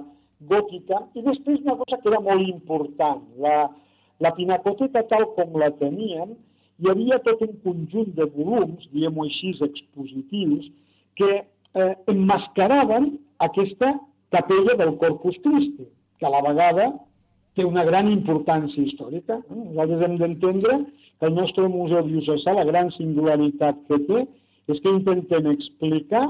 gòtica. 0.50 1.00
I 1.16 1.24
després 1.30 1.64
una 1.64 1.78
cosa 1.80 2.02
que 2.02 2.12
era 2.12 2.20
molt 2.20 2.44
important, 2.48 3.24
la, 3.40 3.70
la 4.20 4.34
pinacoteca 4.36 5.06
tal 5.12 5.30
com 5.38 5.56
la 5.62 5.72
teníem, 5.80 6.36
hi 6.84 6.92
havia 6.92 7.22
tot 7.24 7.40
un 7.46 7.56
conjunt 7.64 8.12
de 8.18 8.28
volums, 8.36 8.84
diguem-ho 8.92 9.24
així, 9.24 9.54
expositius, 9.64 10.68
que 11.16 11.46
eh, 11.76 11.94
emmascaraven 12.12 13.12
aquesta 13.46 13.94
capella 14.32 14.76
del 14.80 14.96
Corpus 14.98 15.38
Christi, 15.44 15.88
que 16.20 16.26
a 16.26 16.32
la 16.34 16.42
vegada 16.42 16.88
té 17.56 17.64
una 17.64 17.86
gran 17.88 18.10
importància 18.12 18.84
històrica. 18.84 19.40
Nosaltres 19.50 20.02
hem 20.08 20.18
d'entendre 20.20 20.80
que 21.20 21.30
el 21.30 21.36
nostre 21.36 21.68
Museu 21.72 22.04
Diocesà, 22.08 22.56
la 22.56 22.68
gran 22.68 22.92
singularitat 22.98 23.80
que 23.88 24.02
té, 24.10 24.26
és 24.72 24.82
que 24.82 24.92
intentem 24.92 25.48
explicar 25.52 26.26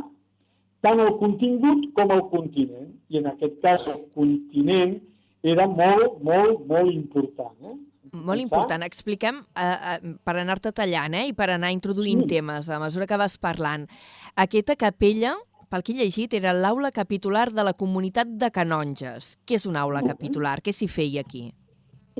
tant 0.85 1.01
el 1.01 1.15
contingut 1.21 1.87
com 1.97 2.13
el 2.13 2.23
continent. 2.33 2.91
I 3.09 3.21
en 3.21 3.29
aquest 3.31 3.57
cas 3.63 3.85
el 3.89 4.03
continent 4.17 4.99
era 5.45 5.65
molt, 5.69 6.19
molt, 6.25 6.65
molt 6.69 6.93
important. 6.93 7.55
Eh? 7.65 7.77
Molt 8.13 8.41
important. 8.41 8.83
Expliquem, 8.85 9.41
eh, 9.55 9.65
eh, 9.65 10.13
per 10.23 10.37
anar-te 10.37 10.71
tallant 10.71 11.13
eh, 11.13 11.27
i 11.31 11.33
per 11.33 11.49
anar 11.49 11.71
introduint 11.73 12.23
sí. 12.25 12.35
temes 12.35 12.69
a 12.69 12.79
mesura 12.79 13.07
que 13.07 13.17
vas 13.17 13.37
parlant. 13.37 13.87
Aquesta 14.35 14.75
capella 14.75 15.35
pel 15.69 15.83
que 15.83 15.93
he 15.93 15.97
llegit, 15.97 16.33
era 16.37 16.53
l'aula 16.53 16.91
capitular 16.93 17.49
de 17.51 17.63
la 17.65 17.73
comunitat 17.73 18.29
de 18.41 18.49
canonges. 18.53 19.35
Què 19.45 19.57
és 19.59 19.65
una 19.69 19.81
aula 19.85 20.03
capitular? 20.05 20.59
Què 20.63 20.73
s'hi 20.73 20.87
feia 20.87 21.23
aquí? 21.25 21.49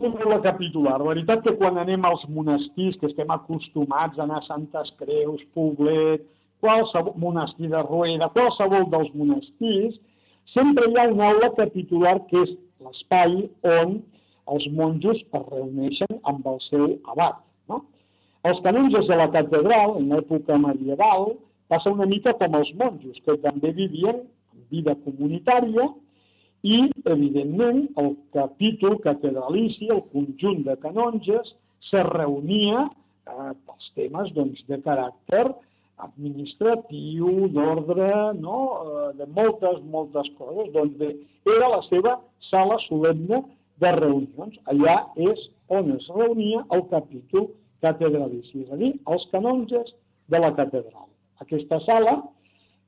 Una 0.02 0.26
aula 0.26 0.42
capitular. 0.44 0.98
La 1.00 1.14
veritat 1.14 1.44
que 1.46 1.54
quan 1.60 1.78
anem 1.80 2.04
als 2.08 2.26
monestirs, 2.28 2.98
que 3.00 3.08
estem 3.12 3.32
acostumats 3.32 4.20
a 4.20 4.26
anar 4.26 4.42
a 4.42 4.48
Santes 4.48 4.92
Creus, 5.00 5.46
Poblet, 5.56 6.26
qualsevol 6.64 7.16
monestir 7.22 7.70
de 7.72 7.84
Rueda, 7.86 8.32
qualsevol 8.34 8.90
dels 8.92 9.14
monestirs, 9.16 9.96
sempre 10.52 10.90
hi 10.90 11.00
ha 11.00 11.08
una 11.14 11.30
aula 11.32 11.52
capitular 11.56 12.18
que 12.30 12.44
és 12.44 12.54
l'espai 12.84 13.46
on 13.72 14.00
els 14.54 14.66
monjos 14.78 15.20
es 15.22 15.46
reuneixen 15.50 16.20
amb 16.32 16.46
el 16.52 16.62
seu 16.70 16.88
abat. 17.14 17.42
No? 17.70 17.82
Els 18.46 18.62
canonges 18.66 19.08
de 19.10 19.18
la 19.18 19.30
catedral, 19.34 19.98
en 20.00 20.12
l'època 20.14 20.58
medieval, 20.62 21.34
passa 21.72 21.94
una 21.94 22.06
mica 22.10 22.36
com 22.38 22.58
els 22.60 22.72
monjos, 22.80 23.22
que 23.26 23.38
també 23.46 23.74
vivien 23.74 24.22
en 24.22 24.66
vida 24.72 24.94
comunitària 25.06 25.88
i, 26.66 26.80
evidentment, 27.06 27.86
el 28.02 28.14
capítol 28.34 29.00
catedralici, 29.04 29.90
el 29.94 30.04
conjunt 30.14 30.64
de 30.68 30.78
canonges, 30.82 31.54
se 31.90 32.02
reunia 32.06 32.86
eh, 32.86 33.52
pels 33.66 33.92
temes 33.98 34.32
doncs, 34.38 34.62
de 34.70 34.80
caràcter 34.86 35.46
administratiu, 36.06 37.48
d'ordre, 37.54 38.10
no? 38.42 38.62
eh, 38.86 39.12
de 39.20 39.28
moltes, 39.38 39.82
moltes 39.94 40.30
coses. 40.40 40.72
Doncs 40.74 40.98
bé, 41.02 41.12
era 41.58 41.70
la 41.76 41.84
seva 41.90 42.18
sala 42.50 42.78
solemne 42.88 43.44
de 43.82 43.92
reunions. 43.98 44.58
Allà 44.72 44.98
és 45.16 45.42
on 45.74 45.92
es 45.96 46.08
reunia 46.14 46.64
el 46.76 46.86
capítol 46.92 47.50
catedralici, 47.84 48.64
és 48.64 48.72
a 48.72 48.80
dir, 48.80 48.94
els 49.12 49.26
canonges 49.34 49.92
de 50.32 50.40
la 50.42 50.54
catedral 50.58 51.10
aquesta 51.44 51.80
sala, 51.86 52.16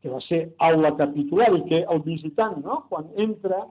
que 0.01 0.11
va 0.11 0.19
ser 0.27 0.43
aula 0.63 0.93
capitular 0.97 1.49
i 1.57 1.63
que 1.69 1.81
el 1.93 2.01
visitant, 2.05 2.59
no? 2.63 2.83
quan 2.91 3.09
entra, 3.19 3.65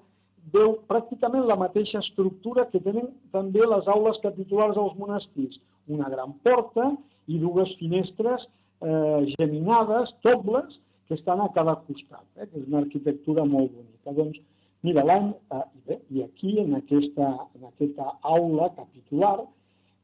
veu 0.52 0.76
pràcticament 0.90 1.46
la 1.46 1.58
mateixa 1.58 2.02
estructura 2.04 2.66
que 2.70 2.80
tenen 2.82 3.08
també 3.34 3.64
les 3.66 3.88
aules 3.90 4.18
capitulars 4.22 4.76
dels 4.78 4.94
monestirs. 4.98 5.58
Una 5.90 6.10
gran 6.12 6.34
porta 6.46 6.92
i 7.26 7.38
dues 7.42 7.72
finestres 7.80 8.44
eh, 8.46 9.32
geminades, 9.38 10.12
dobles, 10.26 10.78
que 11.06 11.14
estan 11.14 11.40
a 11.40 11.48
cada 11.54 11.76
costat, 11.86 12.26
eh, 12.36 12.46
és 12.46 12.66
una 12.66 12.82
arquitectura 12.82 13.46
molt 13.46 13.72
bonica. 13.74 14.14
Doncs, 14.14 14.38
mira, 14.86 15.04
l'any, 15.06 15.32
eh, 15.56 15.98
i 16.14 16.22
aquí, 16.24 16.56
en 16.62 16.78
aquesta, 16.78 17.28
en 17.58 17.68
aquesta 17.68 18.08
aula 18.22 18.70
capitular, 18.78 19.40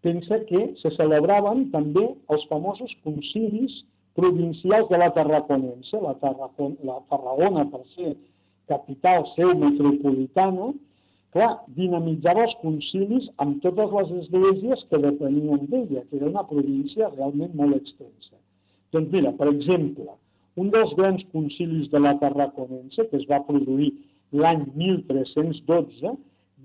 pensa 0.03 0.41
que 0.51 0.63
se 0.83 0.91
celebraven 0.99 1.69
també 1.75 2.05
els 2.35 2.45
famosos 2.51 2.93
concilis 3.07 3.83
provincials 4.19 4.89
de 4.91 4.99
la 4.99 5.11
Tarraconense, 5.15 6.01
la, 6.03 6.15
Tarracon, 6.21 6.77
la 6.85 6.99
Tarragona, 7.11 7.65
per 7.71 7.83
ser 7.95 8.15
capital 8.71 9.25
seu 9.37 9.55
metropolitana, 9.59 10.73
clar, 11.33 11.53
dinamitzava 11.79 12.45
els 12.49 12.57
concilis 12.61 13.29
amb 13.43 13.63
totes 13.65 13.95
les 13.99 14.13
esglésies 14.23 14.85
que 14.91 15.01
depenien 15.07 15.65
d'ella, 15.71 16.05
que 16.09 16.19
era 16.19 16.29
una 16.29 16.45
província 16.51 17.11
realment 17.15 17.55
molt 17.59 17.79
extensa. 17.79 18.37
Doncs 18.93 19.15
mira, 19.15 19.33
per 19.39 19.49
exemple, 19.55 20.11
un 20.61 20.69
dels 20.75 20.93
grans 20.99 21.23
concilis 21.33 21.89
de 21.95 22.03
la 22.03 22.19
Tarraconense, 22.21 23.07
que 23.09 23.23
es 23.23 23.29
va 23.31 23.41
produir 23.47 23.95
l'any 24.33 24.67
1312, 24.77 26.15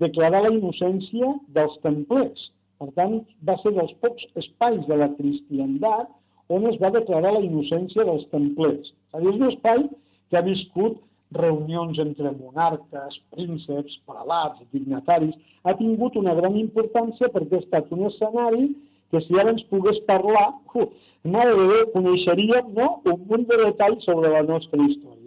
declarà 0.02 0.44
la 0.44 0.52
innocència 0.54 1.32
dels 1.56 1.74
templers. 1.84 2.46
Per 2.78 2.88
tant, 2.96 3.18
va 3.46 3.56
ser 3.62 3.74
dels 3.76 3.92
pocs 4.02 4.24
espais 4.42 4.84
de 4.86 4.96
la 5.00 5.10
cristiandat 5.16 6.08
on 6.48 6.64
es 6.70 6.78
va 6.80 6.92
declarar 6.94 7.34
la 7.34 7.44
innocència 7.44 8.06
dels 8.08 8.24
templers. 8.32 8.92
És 9.18 9.24
és 9.24 9.34
un 9.34 9.48
espai 9.50 9.84
que 10.30 10.38
ha 10.38 10.46
viscut 10.46 11.00
reunions 11.36 11.98
entre 12.00 12.32
monarques, 12.38 13.18
prínceps, 13.34 13.98
prelats, 14.08 14.62
dignataris, 14.72 15.34
ha 15.64 15.74
tingut 15.76 16.16
una 16.16 16.34
gran 16.38 16.56
importància 16.56 17.28
perquè 17.34 17.58
ha 17.58 17.64
estat 17.64 17.92
un 17.92 18.06
escenari 18.08 18.70
que 19.12 19.20
si 19.24 19.36
ara 19.40 19.52
ens 19.52 19.64
pogués 19.72 20.00
parlar, 20.08 20.48
uh, 20.74 20.88
mare 21.24 21.52
de 21.56 21.68
Déu, 21.72 21.86
coneixeríem 21.92 22.72
no, 22.76 22.88
un 23.04 23.22
munt 23.28 23.46
de 23.48 23.60
detalls 23.64 24.04
sobre 24.08 24.32
la 24.32 24.42
nostra 24.48 24.80
història. 24.84 25.17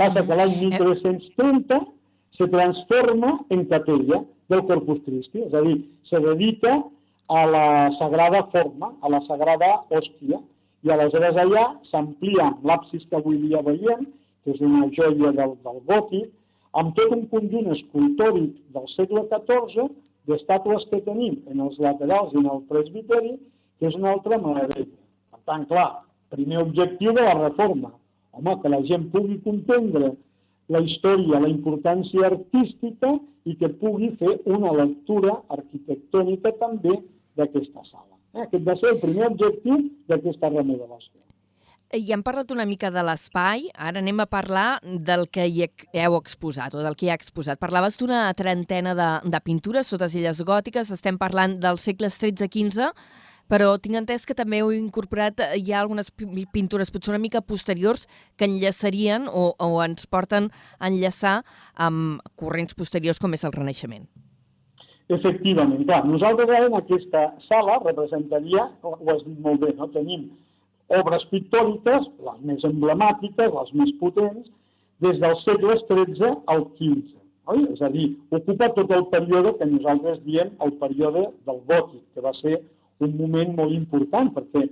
Passa 0.00 0.24
que 0.26 0.38
l'any 0.38 0.54
1330 0.60 1.80
se 2.38 2.48
transforma 2.48 3.38
en 3.50 3.66
capella 3.70 4.22
del 4.48 4.64
Corpus 4.68 5.02
Christi, 5.06 5.44
és 5.46 5.54
a 5.54 5.62
dir, 5.66 5.78
se 6.08 6.20
dedica 6.20 6.78
a 7.32 7.42
la 7.48 7.66
sagrada 7.98 8.42
forma, 8.52 8.92
a 9.00 9.12
la 9.12 9.20
sagrada 9.28 9.70
hòstia, 9.90 10.40
i 10.82 10.90
aleshores 10.90 11.38
allà 11.38 11.64
s'amplia 11.90 12.48
amb 12.48 12.64
l'absis 12.66 13.04
que 13.08 13.18
avui 13.20 13.38
dia 13.44 13.62
veiem, 13.64 14.06
que 14.42 14.56
és 14.56 14.62
una 14.64 14.88
joia 14.96 15.30
del, 15.36 15.54
del 15.64 15.78
gòtic, 15.88 16.30
amb 16.80 16.96
tot 16.96 17.12
un 17.14 17.26
conjunt 17.30 17.70
escultòric 17.76 18.56
del 18.74 18.88
segle 18.96 19.26
XIV 19.30 19.92
d'estàtues 20.28 20.88
que 20.90 21.02
tenim 21.06 21.38
en 21.52 21.62
els 21.66 21.78
laterals 21.82 22.32
i 22.34 22.40
en 22.40 22.48
el 22.50 22.62
presbiteri, 22.70 23.36
que 23.78 23.90
és 23.90 23.98
una 23.98 24.12
altra 24.16 24.38
meravella. 24.42 24.98
Per 25.32 25.40
tant, 25.48 25.66
clar, 25.70 25.90
primer 26.34 26.62
objectiu 26.62 27.14
de 27.14 27.24
la 27.28 27.36
reforma, 27.38 27.92
home, 28.32 28.58
que 28.62 28.72
la 28.72 28.82
gent 28.88 29.08
pugui 29.14 29.38
comprendre 29.44 30.12
la 30.72 30.80
història, 30.80 31.40
la 31.42 31.50
importància 31.50 32.28
artística 32.30 33.16
i 33.48 33.56
que 33.58 33.72
pugui 33.80 34.12
fer 34.20 34.38
una 34.46 34.72
lectura 34.78 35.40
arquitectònica 35.56 36.54
també 36.60 36.96
d'aquesta 37.38 37.84
sala. 37.90 38.16
Eh? 38.34 38.46
Aquest 38.46 38.64
va 38.66 38.78
ser 38.80 38.94
el 38.94 39.02
primer 39.02 39.28
objectiu 39.32 39.84
d'aquesta 40.08 40.52
remodelació. 40.52 41.18
I 41.92 42.06
hem 42.14 42.22
parlat 42.24 42.48
una 42.54 42.64
mica 42.64 42.88
de 42.88 43.02
l'espai, 43.04 43.66
ara 43.76 44.00
anem 44.00 44.22
a 44.22 44.28
parlar 44.30 44.78
del 44.80 45.26
que 45.28 45.44
hi 45.44 45.66
heu 45.92 46.14
exposat, 46.16 46.72
o 46.72 46.80
del 46.80 46.96
que 46.96 47.04
hi 47.04 47.10
ha 47.12 47.18
exposat. 47.18 47.60
Parlaves 47.60 47.98
d'una 48.00 48.30
trentena 48.32 48.94
de, 48.96 49.08
de 49.28 49.40
pintures, 49.44 49.90
totes 49.92 50.16
elles 50.16 50.40
gòtiques, 50.40 50.88
estem 50.94 51.18
parlant 51.20 51.58
dels 51.60 51.84
segles 51.84 52.16
XIII-XV, 52.16 52.88
però 53.50 53.76
tinc 53.82 53.98
entès 53.98 54.26
que 54.26 54.36
també 54.38 54.60
heu 54.62 54.72
incorporat, 54.74 55.40
eh, 55.40 55.60
hi 55.60 55.72
ha 55.72 55.80
algunes 55.80 56.10
pintures 56.52 56.90
potser 56.90 57.14
una 57.14 57.22
mica 57.22 57.42
posteriors 57.42 58.06
que 58.36 58.48
enllaçarien 58.48 59.28
o, 59.28 59.52
o 59.58 59.70
ens 59.84 60.06
porten 60.06 60.50
a 60.78 60.90
enllaçar 60.90 61.40
amb 61.74 62.20
corrents 62.36 62.74
posteriors 62.74 63.18
com 63.22 63.34
és 63.34 63.44
el 63.44 63.56
Renaixement. 63.56 64.06
Efectivament, 65.12 65.82
clar, 65.84 66.04
nosaltres 66.08 66.48
ara 66.48 66.70
en 66.70 66.78
aquesta 66.78 67.26
sala 67.48 67.80
representaria, 67.82 68.68
ho 68.82 68.96
has 69.12 69.24
dit 69.26 69.38
molt 69.44 69.60
bé, 69.60 69.74
no? 69.76 69.90
tenim 69.92 70.30
obres 70.92 71.24
pictòriques, 71.30 72.06
les 72.26 72.44
més 72.48 72.64
emblemàtiques, 72.68 73.50
les 73.58 73.72
més 73.80 73.92
potents, 74.00 74.46
des 75.02 75.18
dels 75.20 75.42
segles 75.44 75.82
XIII 75.88 76.30
al 76.52 76.64
XV. 76.78 77.18
Oi? 77.52 77.64
És 77.74 77.80
a 77.82 77.90
dir, 77.90 78.12
ocupa 78.30 78.68
tot 78.76 78.92
el 78.94 79.08
període 79.10 79.56
que 79.58 79.66
nosaltres 79.66 80.20
diem 80.26 80.52
el 80.62 80.76
període 80.78 81.26
del 81.48 81.58
gòtic, 81.68 82.02
que 82.14 82.22
va 82.24 82.32
ser 82.38 82.60
un 83.06 83.16
moment 83.18 83.54
molt 83.58 83.74
important, 83.76 84.32
perquè, 84.36 84.66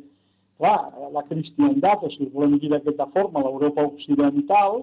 clar, 0.60 0.78
la 1.14 1.24
cristiandat, 1.28 2.02
o 2.04 2.10
si 2.14 2.28
volem 2.34 2.58
dir 2.62 2.72
d'aquesta 2.72 3.08
forma, 3.14 3.44
l'Europa 3.44 3.86
occidental, 3.90 4.82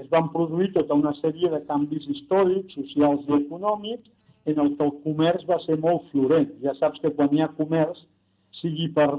es 0.00 0.08
van 0.12 0.30
produir 0.32 0.70
tota 0.72 0.96
una 0.96 1.12
sèrie 1.18 1.50
de 1.52 1.60
canvis 1.68 2.06
històrics, 2.08 2.76
socials 2.78 3.26
i 3.28 3.36
econòmics, 3.40 4.08
en 4.48 4.60
el 4.62 4.74
que 4.76 4.86
el 4.86 4.94
comerç 5.04 5.44
va 5.48 5.58
ser 5.66 5.76
molt 5.82 6.06
florent. 6.12 6.48
Ja 6.64 6.72
saps 6.78 7.02
que 7.02 7.12
quan 7.16 7.34
hi 7.34 7.42
ha 7.44 7.50
comerç, 7.58 7.98
sigui 8.60 8.88
per 8.96 9.10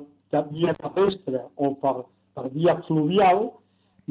via 0.49 0.73
terrestre 0.79 1.43
o 1.57 1.73
per, 1.81 2.01
per 2.35 2.47
via 2.55 2.77
fluvial, 2.87 3.49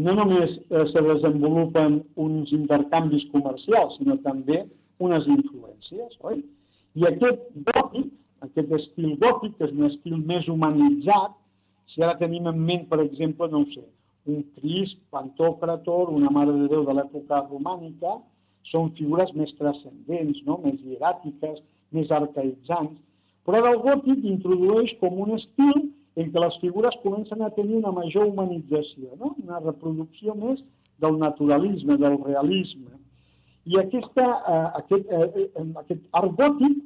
no 0.01 0.15
només 0.17 0.53
eh, 0.71 0.85
se 0.93 1.03
desenvolupen 1.05 2.01
uns 2.21 2.53
intercanvis 2.57 3.27
comercials, 3.35 3.97
sinó 3.99 4.17
també 4.25 4.63
unes 5.03 5.27
influències, 5.27 6.17
oi? 6.29 6.43
I 6.99 7.07
aquest 7.11 7.43
gòtic, 7.69 8.11
aquest 8.47 8.73
estil 8.79 9.17
gòtic, 9.21 9.57
que 9.59 9.69
és 9.69 9.77
un 9.77 9.87
estil 9.91 10.19
més 10.33 10.49
humanitzat, 10.49 11.37
si 11.93 12.03
ara 12.03 12.19
tenim 12.21 12.47
en 12.47 12.59
ment, 12.67 12.87
per 12.91 13.01
exemple, 13.05 13.49
no 13.53 13.65
sé, 13.75 13.85
un 14.31 14.43
Crist, 14.57 14.99
Pantòcrator, 15.15 16.13
una 16.15 16.31
Mare 16.31 16.55
de 16.57 16.69
Déu 16.73 16.85
de 16.87 16.97
l'època 16.97 17.43
romànica, 17.49 18.19
són 18.71 18.93
figures 18.99 19.33
més 19.35 19.53
transcendents, 19.59 20.43
no? 20.47 20.61
més 20.65 20.79
hieràtiques, 20.85 21.63
més 21.97 22.11
arcaïtzants, 22.15 22.99
però 23.49 23.63
el 23.73 23.81
gòtic 23.83 24.27
introdueix 24.29 24.93
com 25.01 25.17
un 25.25 25.35
estil 25.39 25.89
en 26.21 26.31
què 26.31 26.43
les 26.43 26.59
figures 26.61 26.99
comencen 27.03 27.43
a 27.43 27.51
tenir 27.57 27.79
una 27.81 27.93
major 27.97 28.29
humanització, 28.29 29.17
no? 29.19 29.35
una 29.43 29.61
reproducció 29.65 30.37
més 30.39 30.61
del 31.01 31.19
naturalisme, 31.19 31.97
del 31.99 32.19
realisme. 32.23 32.93
I 33.71 33.79
aquesta, 33.81 34.27
eh, 34.53 34.67
aquest, 34.83 35.11
eh, 35.11 35.47
eh, 35.49 35.67
aquest 35.83 36.03
art 36.21 36.37
gòtic 36.39 36.79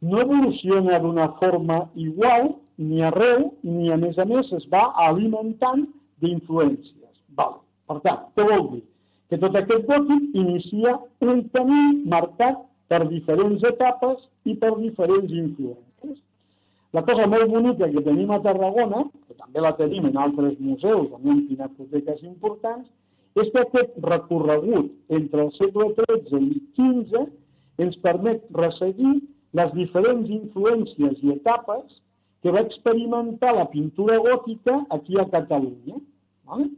no 0.00 0.20
evoluciona 0.22 0.98
d'una 1.02 1.28
forma 1.40 1.88
igual 1.94 2.54
ni 2.78 3.02
arreu, 3.02 3.52
ni 3.62 3.90
a 3.92 3.96
més 3.96 4.18
a 4.18 4.24
més 4.24 4.52
es 4.54 4.66
va 4.72 4.84
alimentant 5.08 5.86
d'influències. 6.22 7.14
Val. 7.34 7.58
Per 7.88 7.98
tant, 8.04 8.28
què 8.36 8.46
vol 8.46 8.64
dir? 8.74 8.84
Que 9.28 9.38
tot 9.42 9.56
aquest 9.58 9.86
gòtic 9.88 10.36
inicia 10.38 10.94
un 11.24 11.42
camí 11.54 11.82
marcat 12.06 12.60
per 12.88 13.04
diferents 13.10 13.64
etapes 13.66 14.22
i 14.48 14.54
per 14.56 14.72
diferents 14.78 15.32
influències. 15.32 16.16
La 16.96 17.02
cosa 17.04 17.26
molt 17.28 17.50
bonica 17.52 17.90
que 17.92 18.04
tenim 18.04 18.30
a 18.32 18.38
Tarragona, 18.44 19.02
que 19.26 19.34
també 19.36 19.60
la 19.60 19.74
tenim 19.76 20.06
en 20.08 20.16
altres 20.16 20.54
museus, 20.58 21.10
també 21.12 21.34
en 21.34 21.42
pinacoteques 21.50 22.22
importants, 22.24 22.86
és 23.36 23.50
que 23.52 23.60
aquest 23.60 23.98
recorregut 24.06 24.88
entre 25.18 25.44
el 25.44 25.50
segle 25.58 25.90
XIII 25.98 26.46
i 26.46 26.62
XV 26.78 27.26
ens 27.84 27.98
permet 28.06 28.46
resseguir 28.56 29.18
les 29.56 29.72
diferents 29.76 30.28
influències 30.28 31.22
i 31.24 31.32
etapes 31.36 32.00
que 32.42 32.52
va 32.54 32.62
experimentar 32.66 33.54
la 33.56 33.66
pintura 33.70 34.18
gòtica 34.22 34.76
aquí 34.94 35.18
a 35.18 35.26
Catalunya. 35.30 35.98
Vale? 36.46 36.68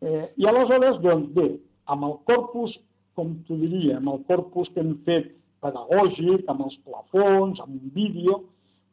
Eh, 0.00 0.26
I 0.36 0.48
aleshores, 0.48 1.00
doncs 1.04 1.30
bé, 1.36 1.48
amb 1.92 2.06
el 2.08 2.16
corpus, 2.28 2.74
com 3.16 3.34
t'ho 3.46 3.56
diria, 3.60 3.98
amb 3.98 4.12
el 4.14 4.20
corpus 4.28 4.70
que 4.74 4.82
hem 4.82 4.94
fet 5.06 5.30
pedagògic, 5.64 6.46
amb 6.48 6.66
els 6.66 6.76
plafons, 6.86 7.60
amb 7.60 7.76
un 7.76 7.94
vídeo, 7.94 8.40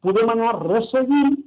podem 0.04 0.32
anar 0.34 0.56
resseguint 0.64 1.38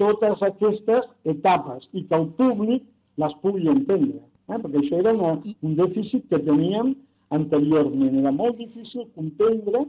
totes 0.00 0.42
aquestes 0.46 1.08
etapes 1.28 1.88
i 1.92 2.04
que 2.08 2.16
el 2.16 2.28
públic 2.38 2.84
les 3.20 3.34
pugui 3.44 3.68
entendre. 3.68 4.22
Eh? 4.48 4.58
Perquè 4.58 4.82
això 4.82 5.00
era 5.02 5.14
una, 5.14 5.34
un 5.66 5.74
dèficit 5.78 6.26
que 6.30 6.40
teníem 6.46 6.94
anteriorment. 7.36 8.16
Era 8.22 8.32
molt 8.34 8.58
difícil 8.58 9.06
comprendre 9.14 9.84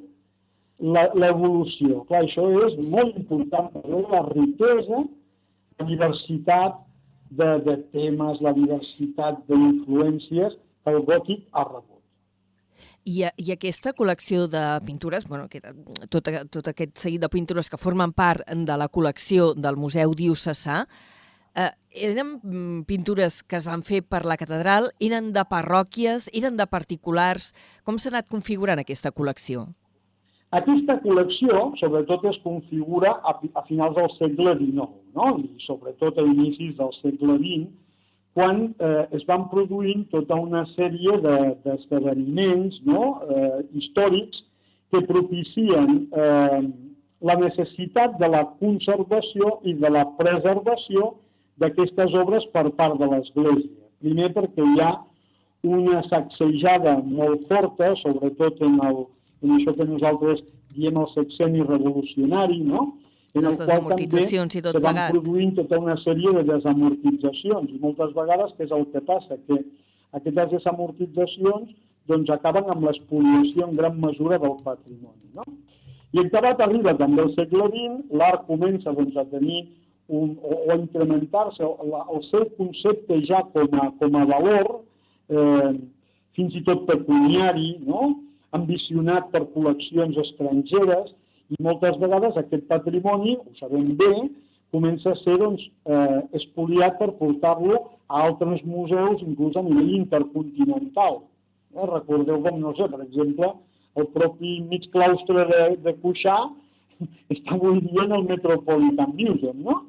l'evolució. 0.81 2.05
Això 2.09 2.47
és 2.65 2.77
molt 2.81 3.17
important 3.19 3.69
per 3.73 3.83
la 3.91 4.21
riquesa, 4.31 5.03
la 5.79 5.87
diversitat 5.87 6.81
de, 7.29 7.49
de 7.65 7.77
temes, 7.93 8.41
la 8.41 8.53
diversitat 8.57 9.41
d'influències 9.47 10.57
que 10.83 10.93
el 10.93 11.03
gòtic 11.07 11.45
ha 11.53 11.65
rebut. 11.69 11.99
I, 13.05 13.23
I 13.25 13.53
aquesta 13.53 13.95
col·lecció 13.97 14.45
de 14.49 14.61
pintures, 14.85 15.25
bueno, 15.29 15.47
aquest, 15.49 15.69
tot, 16.13 16.27
tot 16.53 16.67
aquest 16.69 16.99
seguit 17.01 17.21
de 17.21 17.29
pintures 17.33 17.69
que 17.69 17.79
formen 17.81 18.13
part 18.13 18.45
de 18.45 18.77
la 18.77 18.89
col·lecció 18.93 19.51
del 19.57 19.77
Museu 19.77 20.13
Diocesà, 20.17 20.83
eh, 21.57 21.71
eren 21.91 22.35
mm, 22.37 22.83
pintures 22.89 23.41
que 23.41 23.57
es 23.57 23.65
van 23.69 23.81
fer 23.85 24.03
per 24.05 24.21
la 24.29 24.37
catedral, 24.37 24.91
eren 25.01 25.31
de 25.33 25.45
parròquies, 25.49 26.29
eren 26.33 26.57
de 26.57 26.67
particulars... 26.69 27.51
Com 27.85 27.97
s'ha 27.97 28.11
anat 28.13 28.29
configurant 28.29 28.81
aquesta 28.81 29.09
col·lecció? 29.09 29.65
Aquesta 30.51 30.97
col·lecció, 30.99 31.69
sobretot, 31.79 32.25
es 32.27 32.37
configura 32.43 33.13
a, 33.23 33.37
a 33.55 33.61
finals 33.69 33.95
del 33.95 34.09
segle 34.17 34.55
XIX, 34.59 34.89
no? 35.15 35.27
i 35.39 35.63
sobretot 35.63 36.17
a 36.19 36.25
inicis 36.27 36.73
del 36.79 36.91
segle 36.97 37.37
XX, 37.39 37.69
quan 38.35 38.59
eh, 38.79 39.05
es 39.15 39.23
van 39.29 39.45
produint 39.51 40.03
tota 40.11 40.35
una 40.39 40.65
sèrie 40.73 41.17
d'esdeveniments 41.23 42.81
de, 42.81 42.91
no? 42.91 43.03
eh, 43.31 43.61
històrics 43.79 44.43
que 44.91 45.01
propicien 45.07 46.01
eh, 46.11 46.59
la 47.31 47.37
necessitat 47.39 48.19
de 48.19 48.27
la 48.33 48.43
conservació 48.59 49.53
i 49.63 49.77
de 49.79 49.93
la 49.93 50.03
preservació 50.19 51.13
d'aquestes 51.63 52.15
obres 52.25 52.43
per 52.51 52.67
part 52.75 52.99
de 52.99 53.07
l'Església. 53.07 53.87
Primer 54.03 54.31
perquè 54.35 54.67
hi 54.67 54.83
ha 54.83 54.91
una 55.63 56.01
sacsejada 56.09 56.97
molt 57.05 57.47
forta, 57.47 57.93
sobretot 58.01 58.63
en, 58.65 58.79
el, 58.87 59.03
en 59.41 59.55
això 59.57 59.73
que 59.77 59.87
nosaltres 59.89 60.41
diem 60.75 60.97
el 61.01 61.07
sexeni 61.13 61.63
revolucionari, 61.67 62.61
no? 62.63 62.91
en 63.33 63.45
les 63.47 63.57
desamortitzacions 63.59 64.57
i 64.57 64.61
tot 64.65 64.75
van 64.75 64.97
plegat. 64.97 65.13
produint 65.15 65.53
tota 65.55 65.79
una 65.79 65.95
sèrie 66.03 66.33
de 66.35 66.43
desamortitzacions 66.49 67.71
i 67.71 67.79
moltes 67.79 68.11
vegades 68.17 68.51
què 68.57 68.67
és 68.67 68.73
el 68.75 68.87
que 68.91 69.01
passa? 69.07 69.37
Que 69.47 69.59
aquestes 70.19 70.51
desamortitzacions 70.57 71.69
doncs, 72.11 72.31
acaben 72.33 72.67
amb 72.73 72.83
l'espoliació 72.87 73.69
en 73.69 73.77
gran 73.77 73.99
mesura 74.01 74.39
del 74.41 74.57
patrimoni. 74.65 75.31
No? 75.37 75.45
I 76.11 76.25
acabat 76.25 76.59
arriba 76.65 76.95
també 76.99 77.23
al 77.23 77.31
segle 77.37 77.69
XX, 77.71 78.09
l'art 78.19 78.43
comença 78.49 78.91
doncs, 78.97 79.15
a 79.15 79.23
tenir 79.31 79.61
un, 80.11 80.35
o, 80.43 80.57
o 80.65 80.73
a 80.73 80.75
incrementar-se 80.75 81.63
el, 81.63 81.95
el 82.01 82.23
seu 82.27 82.49
concepte 82.57 83.21
ja 83.29 83.45
com 83.53 83.79
a, 83.79 83.87
com 84.01 84.17
a 84.19 84.25
valor, 84.33 84.71
eh, 85.31 85.71
fins 86.35 86.57
i 86.57 86.63
tot 86.67 86.83
pecuniari, 86.89 87.77
no? 87.87 88.09
Ambicionat 88.57 89.31
per 89.33 89.45
col·leccions 89.55 90.17
estrangeres, 90.25 91.11
i 91.51 91.57
moltes 91.63 91.97
vegades 91.99 92.37
aquest 92.39 92.63
patrimoni, 92.69 93.35
ho 93.39 93.55
sabem 93.59 93.91
bé, 93.99 94.11
comença 94.71 95.11
a 95.11 95.19
ser 95.23 95.35
doncs, 95.39 95.63
eh, 95.85 96.19
espoliat 96.39 96.97
per 96.99 97.11
portar-lo 97.19 97.81
a 98.07 98.21
altres 98.27 98.63
museus, 98.63 99.23
inclús 99.25 99.57
a 99.59 99.63
nivell 99.65 99.91
intercontinental. 99.97 101.23
Eh, 101.75 101.87
recordeu 101.91 102.39
com, 102.45 102.59
no 102.59 102.73
sé, 102.77 102.87
per 102.87 103.01
exemple, 103.03 103.51
el 103.99 104.07
propi 104.15 104.61
mig 104.69 104.87
claustre 104.91 105.43
de, 105.51 105.61
de 105.83 105.95
Cuixà 106.03 106.37
està 107.35 107.57
avui 107.57 107.81
dia 107.83 108.07
en 108.07 108.15
el 108.19 108.27
Metropolitan 108.29 109.11
Museum, 109.17 109.59
no? 109.67 109.81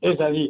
És 0.00 0.20
a 0.24 0.30
dir, 0.32 0.48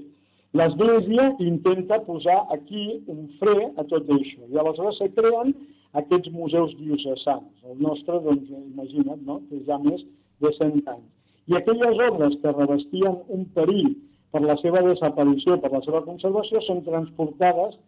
l'Església 0.54 1.26
intenta 1.42 1.98
posar 2.06 2.44
aquí 2.54 3.00
un 3.10 3.26
fre 3.42 3.72
a 3.74 3.86
tot 3.90 4.06
això. 4.14 4.46
I 4.46 4.62
aleshores 4.62 5.02
se 5.02 5.10
creen 5.16 5.54
aquests 5.98 6.30
museus 6.34 6.74
diocesans. 6.78 7.50
El 7.66 7.80
nostre, 7.82 8.20
doncs, 8.24 8.50
imagina't, 8.50 9.22
no? 9.26 9.40
que 9.48 9.62
ja 9.66 9.78
més 9.82 10.04
de 10.40 10.52
100 10.58 10.86
anys. 10.94 11.08
I 11.50 11.56
aquelles 11.58 12.02
obres 12.06 12.36
que 12.42 12.54
revestien 12.54 13.16
un 13.36 13.46
perill 13.56 13.94
per 14.30 14.42
la 14.44 14.56
seva 14.62 14.82
desaparició, 14.86 15.58
per 15.58 15.72
la 15.72 15.82
seva 15.86 16.02
conservació, 16.06 16.62
són 16.66 16.84
transportades 16.86 17.78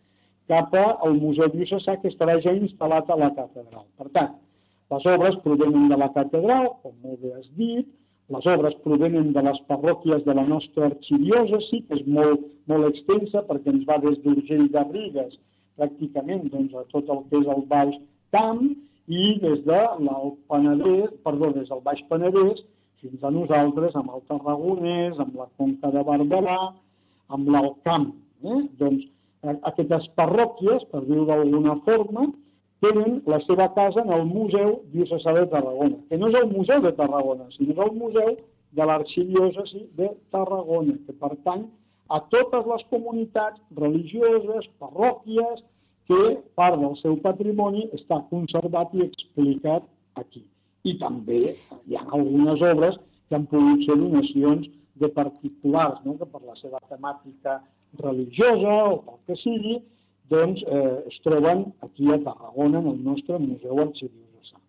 cap 0.51 0.75
al 0.75 1.15
Museu 1.21 1.51
Diocesà 1.53 1.97
que 2.03 2.11
estarà 2.11 2.41
ja 2.43 2.55
instal·lat 2.59 3.11
a 3.11 3.19
la 3.21 3.31
catedral. 3.37 3.85
Per 3.99 4.09
tant, 4.17 4.33
les 4.93 5.07
obres 5.15 5.39
provenen 5.45 5.89
de 5.93 5.99
la 6.01 6.11
catedral, 6.17 6.73
com 6.83 6.97
molt 7.05 7.23
bé 7.23 7.37
has 7.39 7.47
dit, 7.59 7.87
les 8.33 8.47
obres 8.49 8.75
provenen 8.85 9.33
de 9.37 9.43
les 9.45 9.61
parròquies 9.69 10.25
de 10.27 10.35
la 10.35 10.45
nostra 10.49 10.89
arxidiòcesi, 10.91 11.83
que 11.87 12.01
és 12.01 12.05
molt, 12.19 12.45
molt 12.71 12.89
extensa 12.91 13.45
perquè 13.49 13.73
ens 13.73 13.87
va 13.89 13.99
des 14.03 14.19
d'Urgell 14.25 14.69
de 14.75 14.85
Rigues 14.91 15.39
pràcticament 15.79 16.49
doncs, 16.53 16.75
a 16.75 16.85
tot 16.93 17.09
el 17.15 17.23
que 17.31 17.41
és 17.43 17.49
el 17.55 17.65
Baix 17.71 17.97
Camp 18.35 18.63
i 19.09 19.25
des 19.43 19.65
de 19.67 19.81
Penedès, 20.51 21.11
perdó, 21.25 21.53
des 21.57 21.69
del 21.69 21.83
Baix 21.85 22.03
Penedès 22.11 22.63
fins 23.03 23.25
a 23.25 23.33
nosaltres, 23.35 23.97
amb 23.99 24.13
el 24.15 24.23
Tarragonès, 24.29 25.19
amb 25.19 25.35
la 25.37 25.49
Conca 25.59 25.91
de 25.91 26.05
Barberà, 26.07 26.59
amb 27.35 27.51
l'Alcamp. 27.51 28.13
Eh? 28.47 28.61
Doncs 28.79 29.09
aquestes 29.67 30.07
parròquies, 30.19 30.87
per 30.93 31.03
dir-ho 31.09 31.27
d'alguna 31.27 31.75
forma, 31.87 32.29
tenen 32.83 33.21
la 33.31 33.39
seva 33.47 33.69
casa 33.75 34.03
en 34.03 34.13
el 34.15 34.25
Museu 34.31 34.81
Diocesà 34.95 35.35
de 35.35 35.45
Tarragona, 35.51 35.99
que 36.09 36.19
no 36.19 36.31
és 36.31 36.39
el 36.41 36.49
Museu 36.51 36.83
de 36.83 36.93
Tarragona, 36.99 37.47
sinó 37.57 37.87
el 37.87 37.95
Museu 37.99 38.37
de 38.79 38.87
l'Arxidiòcesi 38.89 39.85
de 39.99 40.09
Tarragona, 40.35 40.97
que 41.07 41.15
pertany 41.19 41.67
a 42.13 42.21
totes 42.33 42.67
les 42.69 42.83
comunitats 42.91 43.61
religioses, 43.79 44.69
parròquies, 44.83 45.63
que 46.11 46.21
part 46.59 46.79
del 46.81 46.97
seu 47.01 47.17
patrimoni 47.25 47.87
està 47.97 48.19
conservat 48.31 48.93
i 48.99 49.07
explicat 49.07 49.87
aquí. 50.21 50.43
I 50.85 50.97
també 51.01 51.41
hi 51.87 51.97
ha 51.97 52.03
algunes 52.11 52.63
obres 52.73 52.99
que 53.29 53.39
han 53.39 53.47
pogut 53.49 53.85
ser 53.87 53.97
donacions 54.01 54.67
de 55.01 55.09
particulars, 55.09 56.03
no? 56.05 56.19
que 56.19 56.29
per 56.29 56.43
la 56.45 56.57
seva 56.61 56.83
temàtica 56.91 57.61
religiosa 58.03 58.75
o 58.91 58.99
pel 59.07 59.21
que 59.29 59.39
sigui, 59.41 59.79
doncs 60.33 60.61
eh, 60.65 60.99
es 61.09 61.17
troben 61.25 61.65
aquí 61.87 62.11
a 62.13 62.19
Tarragona, 62.25 62.81
en 62.81 62.91
el 62.93 63.01
nostre 63.05 63.39
Museu 63.39 63.81
Arxidiocesà. 63.85 64.61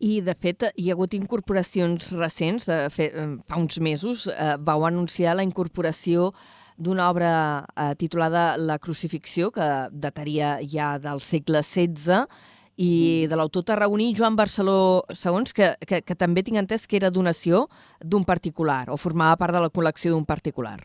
I, 0.00 0.18
de 0.26 0.34
fet, 0.34 0.66
hi 0.74 0.90
ha 0.90 0.96
hagut 0.96 1.14
incorporacions 1.16 2.10
recents. 2.18 2.66
De 2.70 2.90
fet, 2.94 3.14
eh, 3.14 3.30
fa 3.46 3.60
uns 3.60 3.78
mesos 3.82 4.26
eh, 4.30 4.54
vau 4.58 4.86
anunciar 4.86 5.36
la 5.38 5.46
incorporació 5.46 6.32
d'una 6.76 7.10
obra 7.10 7.66
eh, 7.76 7.94
titulada 7.96 8.56
La 8.58 8.78
crucifixió, 8.78 9.50
que 9.50 9.68
dataria 9.90 10.58
ja 10.62 10.98
del 10.98 11.20
segle 11.20 11.62
XVI, 11.62 12.24
i 12.76 13.24
mm. 13.24 13.30
de 13.30 13.36
l'autor 13.38 13.62
tarragoní 13.62 14.12
Joan 14.18 14.34
Barceló 14.36 15.04
segons 15.14 15.54
que, 15.54 15.74
que, 15.86 16.00
que 16.02 16.16
també 16.18 16.42
tinc 16.42 16.58
entès 16.58 16.88
que 16.90 16.98
era 16.98 17.12
donació 17.14 17.68
d'un 18.02 18.24
particular, 18.26 18.88
o 18.90 18.98
formava 18.98 19.38
part 19.38 19.54
de 19.54 19.62
la 19.62 19.70
col·lecció 19.70 20.14
d'un 20.14 20.26
particular. 20.26 20.80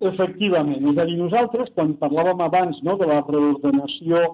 Efectivament, 0.00 0.80
és 0.90 0.98
a 0.98 1.04
dir, 1.04 1.18
nosaltres, 1.20 1.70
quan 1.76 1.92
parlàvem 2.00 2.40
abans 2.40 2.78
no, 2.82 2.96
de 2.96 3.06
la 3.06 3.20
reordenació 3.26 4.24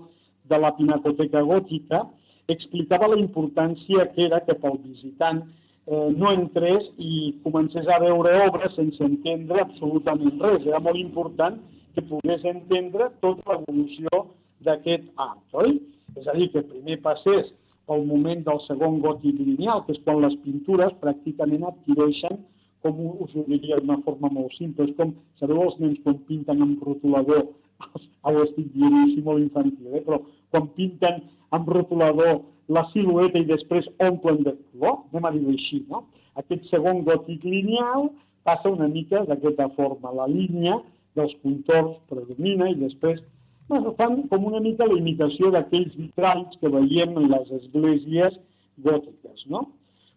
de 0.46 0.58
la 0.62 0.70
pinacoteca 0.76 1.42
gòtica, 1.42 2.04
explicava 2.48 3.08
la 3.10 3.18
importància 3.18 4.06
que 4.14 4.28
era 4.28 4.40
que 4.46 4.54
pel 4.54 4.78
visitant 4.84 5.42
eh, 5.86 6.08
no 6.16 6.32
entrés 6.32 6.88
i 6.98 7.34
comencés 7.44 7.88
a 7.88 7.98
veure 8.02 8.34
obres 8.46 8.74
sense 8.78 9.02
entendre 9.04 9.62
absolutament 9.62 10.40
res. 10.42 10.66
Era 10.66 10.82
molt 10.82 10.98
important 11.00 11.60
que 11.94 12.04
pogués 12.10 12.44
entendre 12.44 13.10
tota 13.24 13.54
l'evolució 13.54 14.26
d'aquest 14.66 15.06
art, 15.22 15.46
oi? 15.52 15.78
És 16.16 16.26
a 16.26 16.34
dir, 16.36 16.50
que 16.52 16.64
primer 16.64 16.98
passés 17.04 17.52
pel 17.86 18.04
moment 18.08 18.42
del 18.46 18.58
segon 18.66 18.98
gòtic 19.04 19.38
lineal, 19.38 19.84
que 19.86 19.94
és 19.94 20.02
quan 20.04 20.20
les 20.24 20.34
pintures 20.44 20.94
pràcticament 21.02 21.66
adquireixen, 21.68 22.40
com 22.82 22.98
us 23.24 23.32
ho 23.34 23.44
diria 23.48 23.78
d'una 23.80 24.00
forma 24.04 24.30
molt 24.32 24.54
simple, 24.58 24.88
és 24.88 24.96
com, 24.98 25.14
sabeu 25.40 25.62
els 25.64 25.78
nens 25.82 26.02
quan 26.04 26.18
pinten 26.28 26.62
amb 26.66 26.82
rotulador, 26.86 27.46
ho 28.26 28.42
estic 28.42 28.68
dient 28.74 28.98
així 29.04 29.22
molt 29.22 29.42
infantil, 29.44 29.94
eh? 29.94 30.02
però 30.06 30.20
quan 30.50 30.68
pinten 30.76 31.22
amb 31.56 31.70
rotulador 31.70 32.40
la 32.68 32.82
silueta 32.92 33.38
i 33.38 33.46
després 33.48 33.86
omplen 34.02 34.42
de 34.46 34.54
color, 34.56 35.00
anem 35.12 35.28
a 35.28 35.32
dir 35.36 35.44
així, 35.52 35.82
no? 35.90 36.04
Aquest 36.40 36.66
segon 36.70 37.04
gòtic 37.06 37.44
lineal 37.46 38.10
passa 38.46 38.70
una 38.70 38.88
mica 38.88 39.22
d'aquesta 39.28 39.68
forma. 39.76 40.12
La 40.14 40.26
línia 40.30 40.80
dels 41.16 41.32
contorns 41.42 41.96
predomina 42.10 42.68
i 42.70 42.76
després 42.80 43.22
bueno, 43.68 43.94
fan 43.98 44.20
com 44.30 44.44
una 44.46 44.60
mica 44.62 44.86
la 44.86 44.98
imitació 44.98 45.50
d'aquells 45.50 45.94
vitralls 45.98 46.58
que 46.60 46.70
veiem 46.70 47.16
en 47.18 47.30
les 47.32 47.48
esglésies 47.60 48.36
gòtiques, 48.84 49.46
no? 49.50 49.64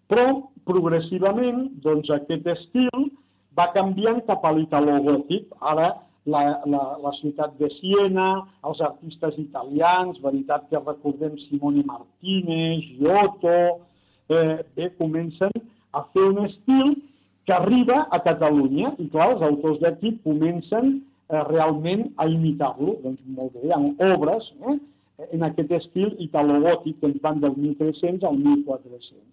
Però, 0.09 0.25
progressivament, 0.69 1.69
doncs, 1.85 2.09
aquest 2.13 2.45
estil 2.53 3.09
va 3.57 3.69
canviant 3.73 4.21
cap 4.27 4.45
a 4.45 4.53
l'italogòtic. 4.53 5.49
Ara 5.71 5.91
la, 6.25 6.61
la, 6.65 6.81
la 7.03 7.11
ciutat 7.19 7.55
de 7.59 7.69
Siena, 7.77 8.29
els 8.67 8.81
artistes 8.83 9.37
italians, 9.41 10.19
veritat 10.23 10.67
que 10.69 10.81
recordem 10.81 11.37
Simone 11.47 11.83
Martínez, 11.87 12.85
Giotto, 12.99 13.85
eh, 14.29 14.59
bé, 14.75 14.89
comencen 14.97 15.53
a 15.93 16.03
fer 16.13 16.25
un 16.29 16.43
estil 16.45 16.95
que 17.45 17.55
arriba 17.55 18.03
a 18.11 18.19
Catalunya 18.25 18.93
i, 18.99 19.07
clar, 19.09 19.31
els 19.33 19.45
autors 19.47 19.79
d'aquí 19.81 20.13
comencen 20.25 20.99
eh, 20.99 21.43
realment 21.49 22.09
a 22.17 22.27
imitar-lo. 22.29 22.99
Doncs 23.05 23.25
molt 23.37 23.55
bé, 23.55 23.65
hi 23.65 23.73
ha 23.73 24.13
obres 24.13 24.51
eh, 24.69 24.77
en 25.31 25.47
aquest 25.47 25.73
estil 25.79 26.13
italogòtic 26.21 26.99
que 26.99 27.09
ens 27.09 27.19
van 27.23 27.41
del 27.41 27.57
1300 27.57 28.27
al 28.29 28.37
1400. 28.37 29.25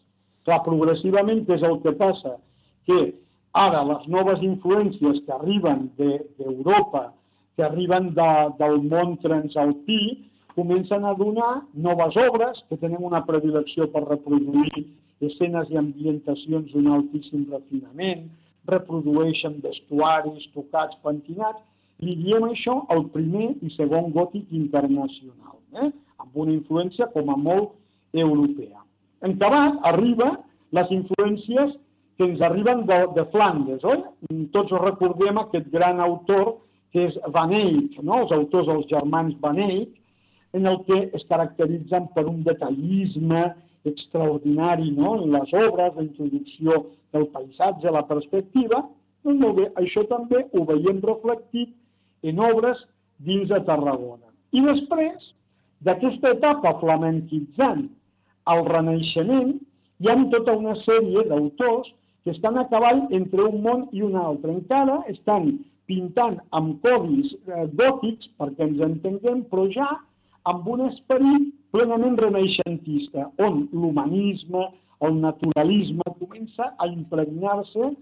Clar, 0.46 0.62
progressivament, 0.64 1.44
què 1.46 1.59
és 1.59 1.66
el 1.66 1.81
que 1.83 1.92
passa? 1.99 2.37
Que 2.87 3.01
Ara, 3.56 3.82
les 3.88 4.08
noves 4.12 4.42
influències 4.44 5.22
que 5.24 5.32
arriben 5.32 5.86
d'Europa, 5.96 7.06
de, 7.06 7.14
que 7.56 7.64
arriben 7.64 8.10
de, 8.16 8.32
del 8.58 8.82
món 8.84 9.14
transalpí, 9.22 10.00
comencen 10.56 11.06
a 11.08 11.14
donar 11.16 11.62
noves 11.72 12.16
obres 12.20 12.60
que 12.68 12.76
tenen 12.80 13.04
una 13.04 13.22
predilecció 13.24 13.86
per 13.92 14.02
reproduir 14.04 14.84
escenes 15.24 15.70
i 15.72 15.78
ambientacions 15.80 16.68
d'un 16.72 16.90
altíssim 16.98 17.46
refinament, 17.52 18.26
reprodueixen 18.68 19.56
vestuaris, 19.64 20.44
tocats, 20.52 20.98
pentinats, 21.04 21.62
li 22.04 22.16
diem 22.20 22.44
això 22.50 22.82
al 22.92 23.06
primer 23.14 23.54
i 23.64 23.72
segon 23.76 24.12
gòtic 24.12 24.52
internacional, 24.52 25.56
eh? 25.80 25.88
amb 26.20 26.36
una 26.44 26.52
influència 26.52 27.08
com 27.14 27.32
a 27.32 27.38
molt 27.40 27.72
europea. 28.12 28.84
En 29.24 29.38
acabat, 29.38 29.80
arriba 29.94 30.34
les 30.76 30.92
influències 30.92 31.72
que 32.16 32.24
ens 32.24 32.40
arriben 32.40 32.87
de, 32.88 32.98
de 33.14 33.24
Flandes, 33.33 33.85
oi? 33.85 34.00
Tots 34.55 34.72
recordem 34.81 35.38
aquest 35.40 35.68
gran 35.72 36.00
autor 36.00 36.57
que 36.94 37.07
és 37.11 37.16
Van 37.35 37.52
Eyck, 37.52 37.98
no? 38.00 38.22
els 38.24 38.33
autors 38.33 38.68
dels 38.70 38.88
germans 38.88 39.37
Van 39.42 39.59
Eyck, 39.61 39.92
en 40.57 40.68
el 40.70 40.79
que 40.87 40.98
es 41.16 41.24
caracteritzen 41.29 42.09
per 42.14 42.24
un 42.31 42.40
detallisme 42.46 43.42
extraordinari 43.87 44.90
no? 44.96 45.16
en 45.20 45.35
les 45.35 45.52
obres, 45.52 45.92
la 45.96 46.07
introducció 46.07 46.87
del 47.12 47.26
paisatge, 47.35 47.92
la 47.92 48.07
perspectiva. 48.09 48.81
Doncs 49.26 49.42
molt 49.42 49.59
bé, 49.61 49.66
això 49.83 50.07
també 50.09 50.46
ho 50.55 50.64
veiem 50.70 51.02
reflectit 51.05 51.74
en 52.26 52.40
obres 52.40 52.81
dins 53.26 53.50
de 53.52 53.61
Tarragona. 53.68 54.33
I 54.57 54.62
després 54.64 55.33
d'aquesta 55.85 56.33
etapa 56.38 56.72
flamenquitzant 56.81 57.87
al 58.48 58.64
Renaixement, 58.70 59.57
hi 60.00 60.09
ha 60.09 60.16
tota 60.33 60.55
una 60.57 60.74
sèrie 60.85 61.24
d'autors 61.29 61.92
que 62.26 62.32
estan 62.34 62.58
a 62.58 62.64
cavall 62.66 63.04
entre 63.14 63.44
un 63.46 63.60
món 63.62 63.84
i 63.94 64.00
un 64.02 64.16
altre. 64.18 64.50
Encara 64.50 64.96
estan 65.12 65.52
pintant 65.86 66.40
amb 66.58 66.80
codis 66.82 67.30
eh, 67.46 67.68
gòtics, 67.78 68.32
perquè 68.34 68.66
ens 68.66 68.80
entenguem, 68.82 69.44
però 69.46 69.68
ja 69.70 69.86
amb 70.50 70.66
un 70.72 70.88
esperit 70.88 71.52
plenament 71.70 72.18
renaixentista, 72.18 73.28
on 73.38 73.68
l'humanisme, 73.70 74.64
el 75.06 75.20
naturalisme 75.22 76.02
comença 76.18 76.72
a 76.82 76.90
impregnar-se 76.90 77.92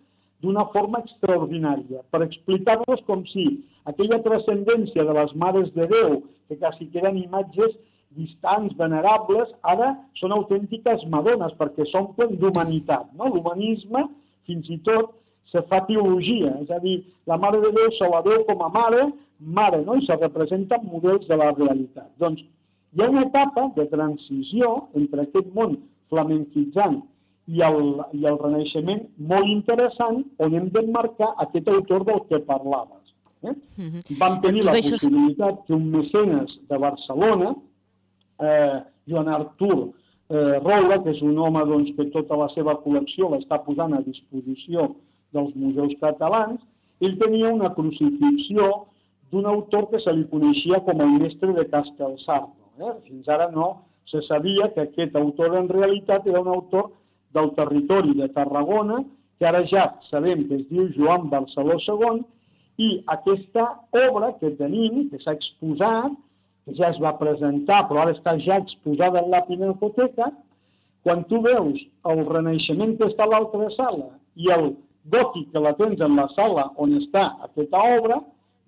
d'una 0.40 0.64
forma 0.72 1.02
extraordinària, 1.04 2.00
per 2.08 2.22
explicar-nos 2.24 3.04
com 3.04 3.26
si 3.28 3.44
aquella 3.84 4.22
transcendència 4.24 5.04
de 5.04 5.20
les 5.20 5.36
mares 5.36 5.68
de 5.76 5.84
Déu, 5.92 6.22
que 6.48 6.56
quasi 6.64 6.88
queden 6.96 7.20
imatges 7.20 7.76
distants, 8.16 8.74
venerables, 8.78 9.50
ara 9.62 9.92
són 10.20 10.34
autèntiques 10.36 11.04
madones 11.12 11.54
perquè 11.58 11.86
s'omplen 11.90 12.38
d'humanitat. 12.40 13.10
No? 13.18 13.30
L'humanisme, 13.34 14.06
fins 14.48 14.70
i 14.70 14.78
tot, 14.86 15.12
se 15.52 15.62
fa 15.70 15.84
teologia, 15.86 16.56
és 16.64 16.70
a 16.74 16.80
dir, 16.82 16.98
la 17.30 17.38
Mare 17.38 17.60
de 17.62 17.70
Déu 17.74 17.92
se 17.98 18.08
la 18.10 18.22
veu 18.24 18.42
com 18.48 18.62
a 18.64 18.70
mare, 18.74 19.08
mare, 19.38 19.82
no? 19.86 19.96
i 19.98 20.06
se 20.06 20.16
representen 20.18 20.86
models 20.90 21.26
de 21.28 21.38
la 21.38 21.52
realitat. 21.52 22.08
Doncs 22.22 22.42
hi 22.94 23.02
ha 23.02 23.10
una 23.10 23.26
etapa 23.26 23.68
de 23.76 23.86
transició 23.90 24.70
entre 24.98 25.26
aquest 25.26 25.50
món 25.54 25.76
flamenquitzant 26.12 27.02
i 27.50 27.62
el, 27.66 27.80
i 28.16 28.26
el 28.30 28.38
Renaixement 28.40 29.02
molt 29.30 29.50
interessant 29.52 30.22
on 30.42 30.56
hem 30.56 30.70
d'emmarcar 30.74 31.34
aquest 31.44 31.68
autor 31.68 32.06
del 32.08 32.22
que 32.30 32.40
parlaves. 32.48 33.02
Eh? 33.44 33.52
Mm 33.76 33.88
-hmm. 33.90 34.18
Vam 34.18 34.40
tenir 34.40 34.64
la 34.64 34.72
possibilitat 34.72 35.66
que 35.66 35.74
un 35.74 35.90
mecenes 35.90 36.58
de 36.68 36.78
Barcelona, 36.78 37.54
eh, 38.40 38.80
Joan 39.10 39.28
Artur 39.28 39.92
eh, 40.30 40.58
Roura, 40.60 41.00
que 41.04 41.14
és 41.14 41.22
un 41.22 41.38
home 41.38 41.64
doncs, 41.68 41.92
que 41.96 42.08
tota 42.14 42.38
la 42.40 42.48
seva 42.54 42.76
col·lecció 42.84 43.30
l'està 43.32 43.60
posant 43.66 43.94
a 43.94 44.02
disposició 44.06 44.90
dels 45.34 45.54
museus 45.58 45.94
catalans, 46.00 46.60
ell 47.04 47.16
tenia 47.20 47.52
una 47.52 47.72
crucifixió 47.74 48.86
d'un 49.32 49.48
autor 49.50 49.88
que 49.90 50.00
se 50.02 50.12
li 50.14 50.26
coneixia 50.30 50.80
com 50.86 51.00
el 51.02 51.16
mestre 51.18 51.52
de 51.56 51.66
Castelsardo. 51.72 52.54
Eh? 52.78 52.94
Fins 53.08 53.28
ara 53.28 53.50
no 53.50 53.84
se 54.10 54.22
sabia 54.28 54.70
que 54.74 54.84
aquest 54.84 55.16
autor 55.16 55.56
en 55.58 55.68
realitat 55.68 56.26
era 56.26 56.40
un 56.40 56.52
autor 56.52 56.92
del 57.34 57.50
territori 57.56 58.14
de 58.14 58.28
Tarragona, 58.30 59.02
que 59.38 59.46
ara 59.46 59.64
ja 59.66 59.88
sabem 60.10 60.46
que 60.48 60.60
es 60.60 60.68
diu 60.70 60.86
Joan 60.94 61.28
Barceló 61.30 61.80
II, 61.82 62.22
i 62.78 62.90
aquesta 63.10 63.66
obra 63.94 64.32
que 64.38 64.52
tenim, 64.58 65.08
que 65.10 65.18
s'ha 65.22 65.34
exposat, 65.34 66.14
ja 66.72 66.90
es 66.90 66.98
va 67.02 67.16
presentar, 67.18 67.84
però 67.88 68.04
ara 68.04 68.14
està 68.16 68.36
ja 68.40 68.58
exposada 68.62 69.20
en 69.20 69.30
la 69.32 69.42
Pinacoteca, 69.48 70.30
quan 71.04 71.24
tu 71.28 71.42
veus 71.44 71.80
el 72.08 72.24
Renaixement 72.28 72.96
que 72.96 73.10
està 73.10 73.26
a 73.26 73.32
l'altra 73.34 73.68
sala 73.76 74.14
i 74.40 74.48
el 74.54 74.70
gòtic 75.12 75.50
que 75.52 75.60
la 75.60 75.74
tens 75.76 76.00
en 76.00 76.16
la 76.16 76.24
sala 76.32 76.70
on 76.80 76.96
està 76.96 77.26
aquesta 77.44 77.82
obra, 77.98 78.22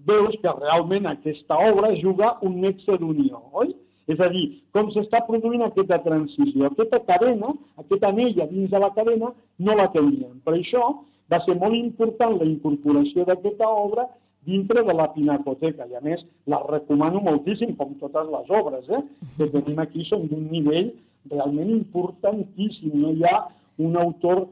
veus 0.04 0.36
que 0.42 0.52
realment 0.60 1.08
aquesta 1.08 1.56
obra 1.70 1.94
juga 2.02 2.34
un 2.44 2.60
nexe 2.60 2.98
d'unió, 3.00 3.40
oi? 3.56 3.72
És 4.06 4.20
a 4.22 4.28
dir, 4.30 4.44
com 4.76 4.92
s'està 4.94 5.24
produint 5.26 5.64
aquesta 5.64 5.98
transició. 6.04 6.68
Aquesta 6.68 7.00
cadena, 7.08 7.50
aquesta 7.80 8.12
anella 8.12 8.46
dins 8.52 8.70
de 8.70 8.78
la 8.78 8.92
cadena, 8.94 9.32
no 9.58 9.74
la 9.74 9.88
teníem. 9.94 10.36
Per 10.44 10.54
això 10.54 10.92
va 11.32 11.40
ser 11.42 11.56
molt 11.58 11.74
important 11.74 12.36
la 12.38 12.46
incorporació 12.46 13.24
d'aquesta 13.26 13.66
obra 13.66 14.06
dintre 14.46 14.84
de 14.86 14.94
la 14.94 15.08
Pinacoteca. 15.14 15.86
I 15.90 15.98
a 15.98 16.02
més, 16.04 16.22
la 16.50 16.62
recomano 16.64 17.22
moltíssim, 17.24 17.74
com 17.78 17.96
totes 18.00 18.30
les 18.32 18.52
obres 18.60 18.88
eh, 18.90 19.02
que 19.36 19.50
tenim 19.52 19.82
aquí, 19.82 20.06
són 20.08 20.28
d'un 20.30 20.46
nivell 20.52 20.92
realment 21.30 21.72
importantíssim. 21.74 22.94
No 23.02 23.12
hi 23.14 23.26
ha 23.26 23.40
un 23.82 23.98
autor 24.00 24.46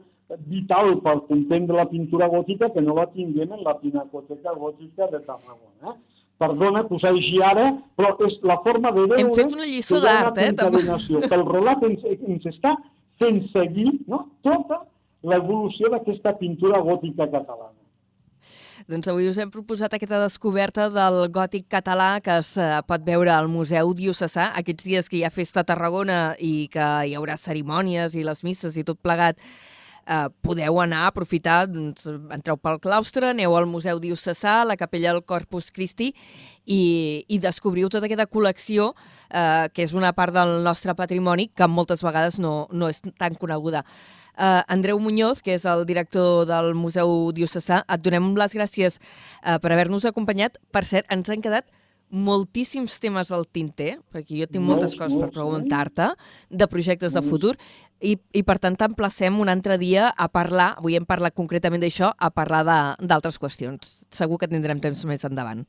vital 0.49 0.99
per 1.05 1.19
comprendre 1.27 1.77
la 1.77 1.85
pintura 1.89 2.27
gòtica 2.27 2.71
que 2.73 2.81
no 2.81 2.95
la 2.97 3.05
tinguem 3.13 3.53
en 3.53 3.63
la 3.63 3.75
Pinacoteca 3.79 4.55
Gòtica 4.57 5.09
de 5.11 5.21
Tarragona. 5.21 5.93
Eh? 5.93 5.95
Perdona 6.37 6.83
que 6.87 6.95
us 6.97 7.05
hagi 7.07 7.39
ara, 7.45 7.69
però 7.95 8.11
és 8.27 8.35
la 8.43 8.57
forma 8.65 8.91
de 8.91 9.05
veure... 9.05 9.21
Hem 9.21 9.31
fet 9.37 9.53
una 9.55 9.69
lliçó 9.69 10.01
d'art, 10.03 10.37
eh? 10.41 10.51
Que 10.51 11.37
el 11.37 11.45
relat 11.47 11.85
ens, 11.87 12.03
ens 12.15 12.49
està 12.51 12.73
fent 13.21 13.39
seguir 13.53 13.87
no? 14.11 14.25
tota 14.43 14.81
l'evolució 15.25 15.89
d'aquesta 15.93 16.35
pintura 16.41 16.81
gòtica 16.83 17.29
catalana. 17.31 17.74
Doncs 18.85 19.07
avui 19.09 19.25
us 19.25 19.37
hem 19.41 19.49
proposat 19.49 19.95
aquesta 19.97 20.19
descoberta 20.21 20.83
del 20.93 21.23
gòtic 21.33 21.63
català 21.73 22.19
que 22.21 22.35
es 22.37 22.51
eh, 22.61 22.67
pot 22.85 23.01
veure 23.01 23.31
al 23.33 23.47
Museu 23.49 23.95
Diocesà 23.97 24.51
aquests 24.59 24.85
dies 24.85 25.07
que 25.09 25.17
hi 25.17 25.23
ha 25.25 25.31
festa 25.33 25.63
a 25.63 25.65
Tarragona 25.65 26.35
i 26.37 26.67
que 26.69 26.89
hi 27.09 27.15
haurà 27.17 27.33
cerimònies 27.41 28.13
i 28.13 28.21
les 28.27 28.43
misses 28.45 28.77
i 28.77 28.83
tot 28.85 28.99
plegat. 29.01 29.39
Eh, 30.05 30.27
podeu 30.45 30.77
anar 30.83 31.07
aprofitar, 31.07 31.63
doncs, 31.65 32.05
entreu 32.35 32.59
pel 32.61 32.77
claustre, 32.83 33.31
aneu 33.33 33.55
al 33.57 33.65
Museu 33.65 33.97
Diocesà, 33.97 34.59
a 34.61 34.67
la 34.69 34.75
capella 34.77 35.15
del 35.15 35.23
Corpus 35.25 35.71
Christi 35.73 36.11
i, 36.69 37.25
i 37.25 37.39
descobriu 37.41 37.89
tota 37.89 38.05
aquesta 38.05 38.27
col·lecció 38.29 38.91
eh, 38.93 39.65
que 39.73 39.81
és 39.81 39.97
una 39.97 40.13
part 40.13 40.37
del 40.37 40.59
nostre 40.61 40.93
patrimoni 40.93 41.49
que 41.49 41.65
moltes 41.65 42.05
vegades 42.05 42.37
no, 42.37 42.67
no 42.69 42.93
és 42.93 43.01
tan 43.17 43.33
coneguda. 43.33 43.81
Uh, 44.35 44.61
Andreu 44.67 44.99
Muñoz, 44.99 45.41
que 45.41 45.55
és 45.55 45.65
el 45.65 45.85
director 45.87 46.45
del 46.49 46.73
Museu 46.75 47.31
Diocesà, 47.35 47.83
et 47.87 48.03
donem 48.03 48.33
les 48.35 48.53
gràcies 48.55 48.99
uh, 48.99 49.57
per 49.63 49.71
haver-nos 49.71 50.05
acompanyat. 50.05 50.59
Per 50.75 50.83
cert, 50.83 51.07
ens 51.13 51.31
han 51.31 51.43
quedat 51.43 51.69
moltíssims 52.11 52.99
temes 53.01 53.31
al 53.33 53.47
tinter, 53.47 53.97
perquè 54.13 54.37
jo 54.41 54.47
tinc 54.47 54.63
moltes 54.63 54.93
coses 54.95 55.17
per 55.19 55.31
preguntar-te, 55.33 56.11
de 56.49 56.67
projectes 56.71 57.15
de 57.15 57.23
futur, 57.25 57.55
i, 57.99 58.15
i 58.35 58.43
per 58.45 58.59
tant 58.61 58.77
t'emplacem 58.77 59.39
un 59.41 59.49
altre 59.49 59.79
dia 59.81 60.11
a 60.11 60.27
parlar, 60.31 60.75
avui 60.79 60.95
hem 60.99 61.07
parlat 61.07 61.35
concretament 61.35 61.81
d'això, 61.81 62.11
a 62.15 62.29
parlar 62.31 62.61
d'altres 62.99 63.39
qüestions. 63.41 64.05
Segur 64.13 64.39
que 64.39 64.51
tindrem 64.51 64.83
temps 64.83 65.05
més 65.09 65.25
endavant. 65.27 65.65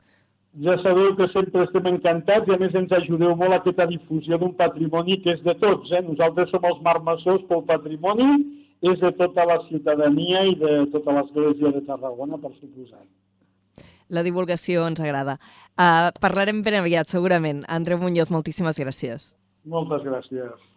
Ja 0.64 0.76
sabeu 0.80 1.10
que 1.18 1.26
sempre 1.34 1.66
estem 1.66 1.88
encantats 1.90 2.48
i 2.48 2.54
a 2.54 2.56
més 2.60 2.76
ens 2.78 2.92
ajudeu 2.96 3.34
molt 3.36 3.52
a 3.52 3.58
aquesta 3.60 3.84
difusió 3.90 4.38
d'un 4.40 4.54
patrimoni 4.56 5.18
que 5.20 5.34
és 5.36 5.42
de 5.44 5.52
tots. 5.60 5.90
Eh? 5.92 6.00
Nosaltres 6.06 6.48
som 6.54 6.64
els 6.64 6.78
marmessors 6.84 7.44
pel 7.50 7.64
patrimoni, 7.68 8.28
és 8.80 9.00
de 9.00 9.10
tota 9.18 9.44
la 9.48 9.58
ciutadania 9.68 10.44
i 10.48 10.54
de 10.60 10.72
tota 10.92 11.14
l'església 11.18 11.72
de 11.72 11.82
Tarragona, 11.86 12.40
per 12.40 12.52
suposat. 12.56 13.04
La 14.08 14.22
divulgació 14.22 14.86
ens 14.86 15.00
agrada. 15.02 15.36
Uh, 15.74 16.12
parlarem 16.22 16.62
ben 16.64 16.78
aviat, 16.78 17.10
segurament. 17.10 17.64
Andreu 17.68 17.98
Muñoz, 18.00 18.30
moltíssimes 18.30 18.78
gràcies. 18.80 19.34
Moltes 19.66 20.04
gràcies. 20.06 20.75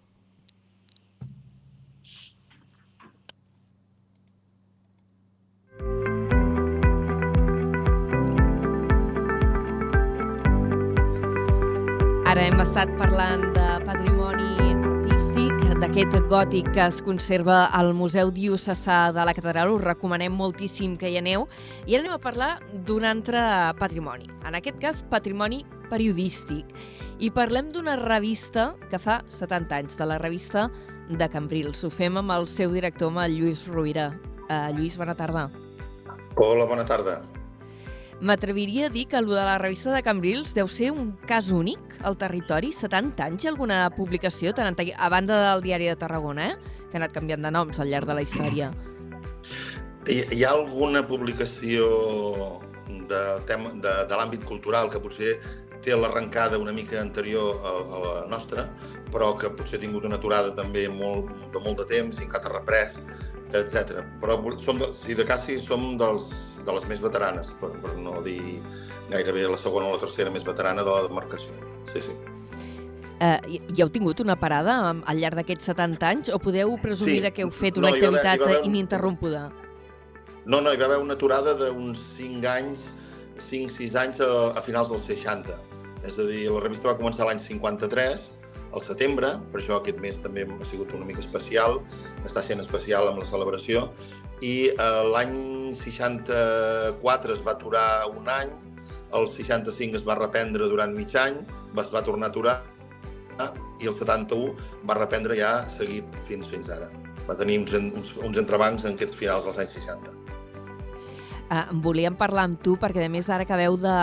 Ara 12.29 12.43
hem 12.45 12.59
estat 12.61 12.91
parlant 12.93 13.41
de 13.55 13.63
patrimoni 13.87 14.51
artístic, 14.61 15.63
d'aquest 15.81 16.11
gòtic 16.29 16.67
que 16.75 16.83
es 16.83 16.99
conserva 17.01 17.63
al 17.73 17.95
Museu 17.97 18.29
Diocesà 18.29 18.99
de 19.15 19.23
la 19.25 19.33
Catedral. 19.33 19.71
Us 19.73 19.81
recomanem 19.81 20.35
moltíssim 20.37 20.93
que 20.93 21.09
hi 21.09 21.17
aneu. 21.17 21.47
I 21.87 21.97
ara 21.97 22.03
anem 22.03 22.13
a 22.13 22.19
parlar 22.21 22.51
d'un 22.85 23.07
altre 23.09 23.41
patrimoni. 23.79 24.29
En 24.45 24.59
aquest 24.59 24.77
cas, 24.77 25.01
patrimoni 25.09 25.63
periodístic. 25.89 26.69
I 27.17 27.31
parlem 27.33 27.73
d'una 27.73 27.97
revista 27.97 28.75
que 28.93 29.01
fa 29.01 29.23
70 29.25 29.81
anys, 29.81 29.97
de 29.97 30.09
la 30.13 30.21
revista 30.21 30.67
de 31.09 31.31
Cambrils. 31.33 31.81
Ho 31.81 31.89
fem 31.89 32.21
amb 32.21 32.37
el 32.37 32.45
seu 32.45 32.77
director, 32.77 33.09
amb 33.09 33.25
el 33.25 33.39
Lluís 33.39 33.65
Rovira. 33.65 34.11
Uh, 34.45 34.69
Lluís, 34.77 35.01
bona 35.01 35.17
tarda. 35.17 35.49
Hola, 36.37 36.69
bona 36.69 36.85
tarda. 36.85 37.23
M'atreviria 38.19 38.87
a 38.87 38.91
dir 38.91 39.05
que 39.07 39.15
el 39.15 39.27
de 39.27 39.35
la 39.35 39.57
revista 39.57 39.93
de 39.93 40.01
Cambrils 40.03 40.51
deu 40.53 40.67
ser 40.67 40.89
un 40.91 41.13
cas 41.27 41.53
únic 41.55 41.79
al 42.03 42.17
territori. 42.19 42.73
70 42.75 43.23
anys, 43.23 43.45
alguna 43.47 43.85
publicació, 43.95 44.51
tant 44.53 44.75
a 44.75 45.09
banda 45.09 45.37
del 45.45 45.63
Diari 45.63 45.87
de 45.87 45.95
Tarragona, 45.95 46.49
eh? 46.51 46.79
que 46.89 46.97
ha 46.97 46.99
anat 46.99 47.15
canviant 47.15 47.47
de 47.47 47.51
noms 47.51 47.79
al 47.79 47.87
llarg 47.87 48.09
de 48.09 48.17
la 48.17 48.25
història. 48.25 48.73
Hi, 50.09 50.19
hi 50.35 50.43
ha 50.43 50.51
alguna 50.51 51.05
publicació 51.07 51.87
de, 52.89 53.23
tema, 53.47 53.71
de, 53.71 53.95
de 54.09 54.19
l'àmbit 54.19 54.43
cultural 54.43 54.91
que 54.91 54.99
potser 54.99 55.37
té 55.83 55.95
l'arrencada 55.95 56.59
una 56.59 56.73
mica 56.75 56.99
anterior 56.99 57.63
a, 57.63 57.71
a 57.71 58.03
la 58.03 58.13
nostra, 58.27 58.67
però 59.13 59.31
que 59.39 59.51
potser 59.55 59.79
ha 59.79 59.83
tingut 59.85 60.03
una 60.09 60.19
aturada 60.19 60.51
també 60.57 60.89
molt, 60.91 61.31
de 61.53 61.63
molt 61.63 61.79
de 61.79 61.87
temps 61.93 62.19
i 62.19 62.27
encara 62.27 62.51
reprès, 62.57 62.99
etc. 63.55 64.03
Però 64.19 64.41
som 64.59 64.81
de, 64.81 64.91
si 64.99 65.15
de 65.15 65.23
cas 65.25 65.45
sí, 65.47 65.55
som 65.63 65.93
dels, 65.99 66.27
de 66.65 66.75
les 66.75 66.87
més 66.89 67.01
veteranes, 67.03 67.51
per, 67.61 67.71
per 67.83 67.95
no 67.99 68.19
dir 68.25 68.59
gairebé 69.09 69.47
la 69.49 69.57
segona 69.57 69.89
o 69.89 69.95
la 69.95 70.01
tercera 70.01 70.31
més 70.33 70.45
veterana 70.45 70.85
de 70.85 70.91
la 70.91 71.07
demarcació. 71.07 71.55
Sí, 71.91 72.03
sí. 72.05 72.17
Uh, 73.19 73.35
hi 73.51 73.81
heu 73.83 73.89
tingut 73.91 74.21
una 74.23 74.37
parada 74.39 74.77
al 74.93 75.17
llarg 75.19 75.41
d'aquests 75.41 75.73
70 75.73 76.07
anys 76.07 76.29
o 76.31 76.37
podeu 76.39 76.77
presumir 76.79 77.17
sí. 77.25 77.31
que 77.35 77.43
heu 77.43 77.49
fet 77.51 77.79
una 77.81 77.89
no, 77.89 77.97
activitat 77.97 78.45
haver, 78.45 78.61
un... 78.61 78.69
ininterrompuda? 78.69 79.49
No, 80.45 80.61
no, 80.61 80.71
hi 80.71 80.79
va 80.79 80.87
haver 80.87 81.01
una 81.03 81.17
aturada 81.17 81.55
d'uns 81.57 81.99
5 82.15 82.47
anys, 82.53 82.85
5-6 83.49 83.97
anys 83.99 84.23
a, 84.23 84.29
a 84.55 84.63
finals 84.63 84.91
dels 84.93 85.03
60. 85.09 85.57
És 86.07 86.15
a 86.15 86.27
dir, 86.29 86.45
la 86.47 86.63
revista 86.63 86.87
va 86.87 86.95
començar 87.01 87.27
l'any 87.27 87.41
53, 87.43 88.23
al 88.73 88.83
setembre, 88.85 89.33
per 89.51 89.61
això 89.61 89.77
aquest 89.79 89.99
mes 90.03 90.17
també 90.23 90.45
ha 90.45 90.69
sigut 90.69 90.93
una 90.95 91.07
mica 91.07 91.23
especial, 91.23 91.79
està 92.27 92.43
sent 92.45 92.61
especial 92.63 93.09
amb 93.09 93.23
la 93.23 93.27
celebració, 93.29 93.87
i 94.45 94.69
eh, 94.71 95.03
l'any 95.11 95.37
64 95.83 97.35
es 97.35 97.41
va 97.45 97.55
aturar 97.57 97.87
un 98.11 98.29
any, 98.31 98.51
el 99.17 99.25
65 99.27 99.97
es 99.97 100.05
va 100.05 100.19
reprendre 100.19 100.69
durant 100.69 100.93
mig 100.93 101.15
any, 101.17 101.41
es 101.79 101.89
va 101.93 102.03
tornar 102.05 102.29
a 102.29 102.33
aturar 102.33 102.59
i 103.79 103.87
el 103.87 103.95
71 103.95 104.53
va 104.87 104.97
reprendre 104.99 105.37
ja 105.39 105.51
seguit 105.77 106.17
fins 106.27 106.49
fins 106.51 106.69
ara. 106.75 106.89
Va 107.29 107.37
tenir 107.39 107.59
uns, 107.61 107.73
uns, 107.77 108.11
uns 108.25 108.41
entrebancs 108.41 108.85
en 108.85 108.97
aquests 108.97 109.17
finals 109.19 109.45
dels 109.47 109.61
anys 109.63 109.77
60. 109.79 110.28
Uh, 111.49 111.65
volíem 111.81 112.13
parlar 112.13 112.43
amb 112.45 112.59
tu 112.61 112.75
perquè, 112.77 113.01
a 113.01 113.09
més, 113.09 113.25
ara 113.33 113.41
acabeu 113.41 113.73
de, 113.81 113.95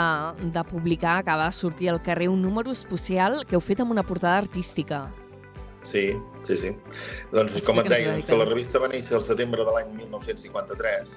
de 0.51 0.63
publicar, 0.67 1.21
acaba 1.21 1.47
de 1.47 1.55
sortir 1.55 1.93
al 1.93 2.01
carrer 2.03 2.27
un 2.27 2.41
número 2.43 2.73
especial 2.75 3.45
que 3.47 3.55
heu 3.55 3.63
fet 3.63 3.85
amb 3.85 3.95
una 3.95 4.03
portada 4.03 4.41
artística. 4.43 5.05
Sí, 5.87 6.17
sí, 6.43 6.57
sí. 6.59 6.73
Doncs, 7.31 7.61
com 7.63 7.79
et 7.79 7.91
deia, 7.93 8.17
que 8.27 8.39
la 8.39 8.49
revista 8.49 8.81
va 8.83 8.91
néixer 8.91 9.15
el 9.21 9.23
setembre 9.23 9.63
de 9.63 9.75
l'any 9.77 9.93
1953, 9.95 11.13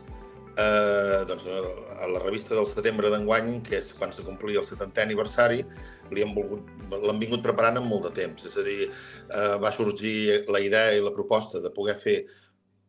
eh, 0.53 1.21
doncs, 1.31 1.47
a 1.97 2.09
la 2.13 2.21
revista 2.21 2.53
del 2.53 2.67
setembre 2.69 3.09
d'enguany, 3.09 3.55
que 3.65 3.79
és 3.79 3.89
quan 3.97 4.13
se 4.13 4.25
complia 4.27 4.61
el 4.61 4.67
70è 4.67 5.07
aniversari, 5.07 5.63
l'han 6.13 7.21
vingut 7.21 7.41
preparant 7.45 7.81
amb 7.81 7.89
molt 7.89 8.05
de 8.05 8.13
temps. 8.21 8.45
És 8.45 8.53
a 8.53 8.65
dir, 8.67 8.91
eh, 8.91 9.55
va 9.57 9.73
sorgir 9.73 10.43
la 10.45 10.61
idea 10.61 10.93
i 10.93 11.01
la 11.01 11.15
proposta 11.15 11.63
de 11.63 11.73
poder 11.73 11.97
fer 11.97 12.19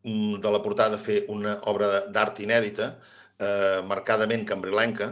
de 0.03 0.49
la 0.49 0.61
portada 0.61 0.97
fer 0.97 1.25
una 1.29 1.59
obra 1.69 2.07
d'art 2.09 2.39
inèdita, 2.41 2.95
eh, 3.41 3.81
marcadament 3.89 4.45
cambrilenca, 4.47 5.11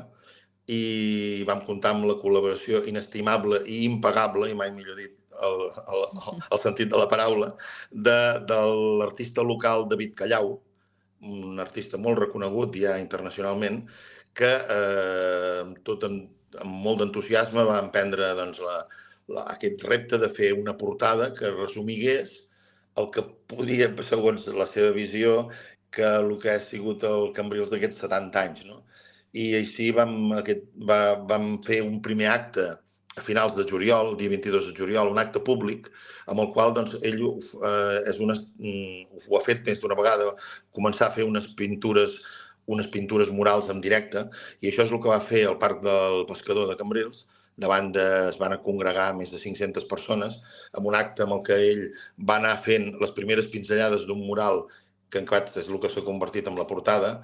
i 0.69 1.43
vam 1.49 1.63
comptar 1.65 1.95
amb 1.95 2.05
la 2.05 2.17
col·laboració 2.21 2.83
inestimable 2.89 3.63
i 3.65 3.81
impagable, 3.87 4.51
i 4.51 4.57
mai 4.57 4.71
millor 4.75 4.99
dit, 4.99 5.15
el, 5.45 5.61
el, 5.95 6.05
el 6.53 6.61
sentit 6.61 6.91
de 6.91 6.99
la 6.99 7.09
paraula, 7.11 7.53
de, 7.91 8.19
de 8.49 8.59
l'artista 9.01 9.45
local 9.45 9.87
David 9.89 10.15
Callau, 10.19 10.57
un 11.29 11.59
artista 11.59 11.99
molt 11.99 12.21
reconegut 12.21 12.77
ja 12.79 12.97
internacionalment, 13.01 13.81
que 14.37 14.51
eh, 14.75 15.63
tot 15.87 16.05
amb, 16.07 16.29
amb 16.61 16.77
molt 16.85 17.01
d'entusiasme 17.01 17.65
va 17.67 17.79
emprendre 17.83 18.29
doncs, 18.37 18.61
la, 18.63 18.77
la, 19.33 19.47
aquest 19.55 19.83
repte 19.89 20.19
de 20.21 20.29
fer 20.31 20.53
una 20.57 20.77
portada 20.77 21.31
que 21.35 21.51
resumigués 21.55 22.37
el 22.99 23.09
que 23.15 23.23
podia, 23.51 23.89
segons 24.07 24.47
la 24.55 24.67
seva 24.69 24.93
visió, 24.95 25.49
que 25.91 26.05
el 26.05 26.35
que 26.41 26.51
ha 26.53 26.59
sigut 26.59 27.03
el 27.07 27.31
Cambrils 27.37 27.71
d'aquests 27.73 28.03
70 28.05 28.43
anys. 28.43 28.65
No? 28.69 28.83
I 29.37 29.51
així 29.61 29.89
vam, 29.95 30.15
aquest, 30.39 30.67
va, 30.89 30.99
vam 31.29 31.57
fer 31.65 31.81
un 31.85 31.99
primer 32.05 32.29
acte 32.33 32.67
a 33.19 33.23
finals 33.25 33.55
de 33.57 33.65
juliol, 33.69 34.15
dia 34.17 34.31
22 34.31 34.69
de 34.69 34.75
juliol, 34.77 35.11
un 35.11 35.21
acte 35.21 35.41
públic 35.43 35.89
amb 36.31 36.43
el 36.43 36.51
qual 36.55 36.75
doncs, 36.77 36.95
ell 37.03 37.23
eh, 37.25 37.97
és 38.11 38.19
una, 38.23 38.35
mm, 38.35 39.23
ho 39.27 39.39
ha 39.39 39.45
fet 39.45 39.65
més 39.65 39.81
d'una 39.81 39.97
vegada, 39.97 40.29
començar 40.75 41.09
a 41.09 41.15
fer 41.15 41.27
unes 41.27 41.49
pintures 41.59 42.19
unes 42.69 42.85
pintures 42.93 43.31
murals 43.33 43.65
en 43.73 43.79
directe 43.81 44.27
i 44.61 44.69
això 44.69 44.83
és 44.85 44.91
el 44.93 45.01
que 45.01 45.09
va 45.09 45.23
fer 45.25 45.41
el 45.49 45.57
Parc 45.61 45.81
del 45.81 46.19
Pescador 46.29 46.67
de 46.69 46.75
Cambrils, 46.77 47.23
davant 47.59 47.89
de, 47.95 48.05
es 48.29 48.37
van 48.39 48.55
congregar 48.63 49.09
més 49.17 49.33
de 49.33 49.39
500 49.41 49.87
persones 49.89 50.37
amb 50.77 50.87
un 50.91 50.97
acte 50.99 51.25
amb 51.25 51.35
el 51.37 51.41
que 51.47 51.57
ell 51.71 51.81
va 52.29 52.37
anar 52.39 52.55
fent 52.65 52.91
les 53.01 53.13
primeres 53.17 53.49
pinzellades 53.51 54.05
d'un 54.07 54.21
mural 54.23 54.63
que 55.09 55.21
en 55.21 55.27
fact 55.29 55.57
és 55.61 55.69
el 55.69 55.79
que 55.81 55.91
s'ha 55.91 56.05
convertit 56.05 56.47
en 56.49 56.57
la 56.59 56.67
portada 56.69 57.19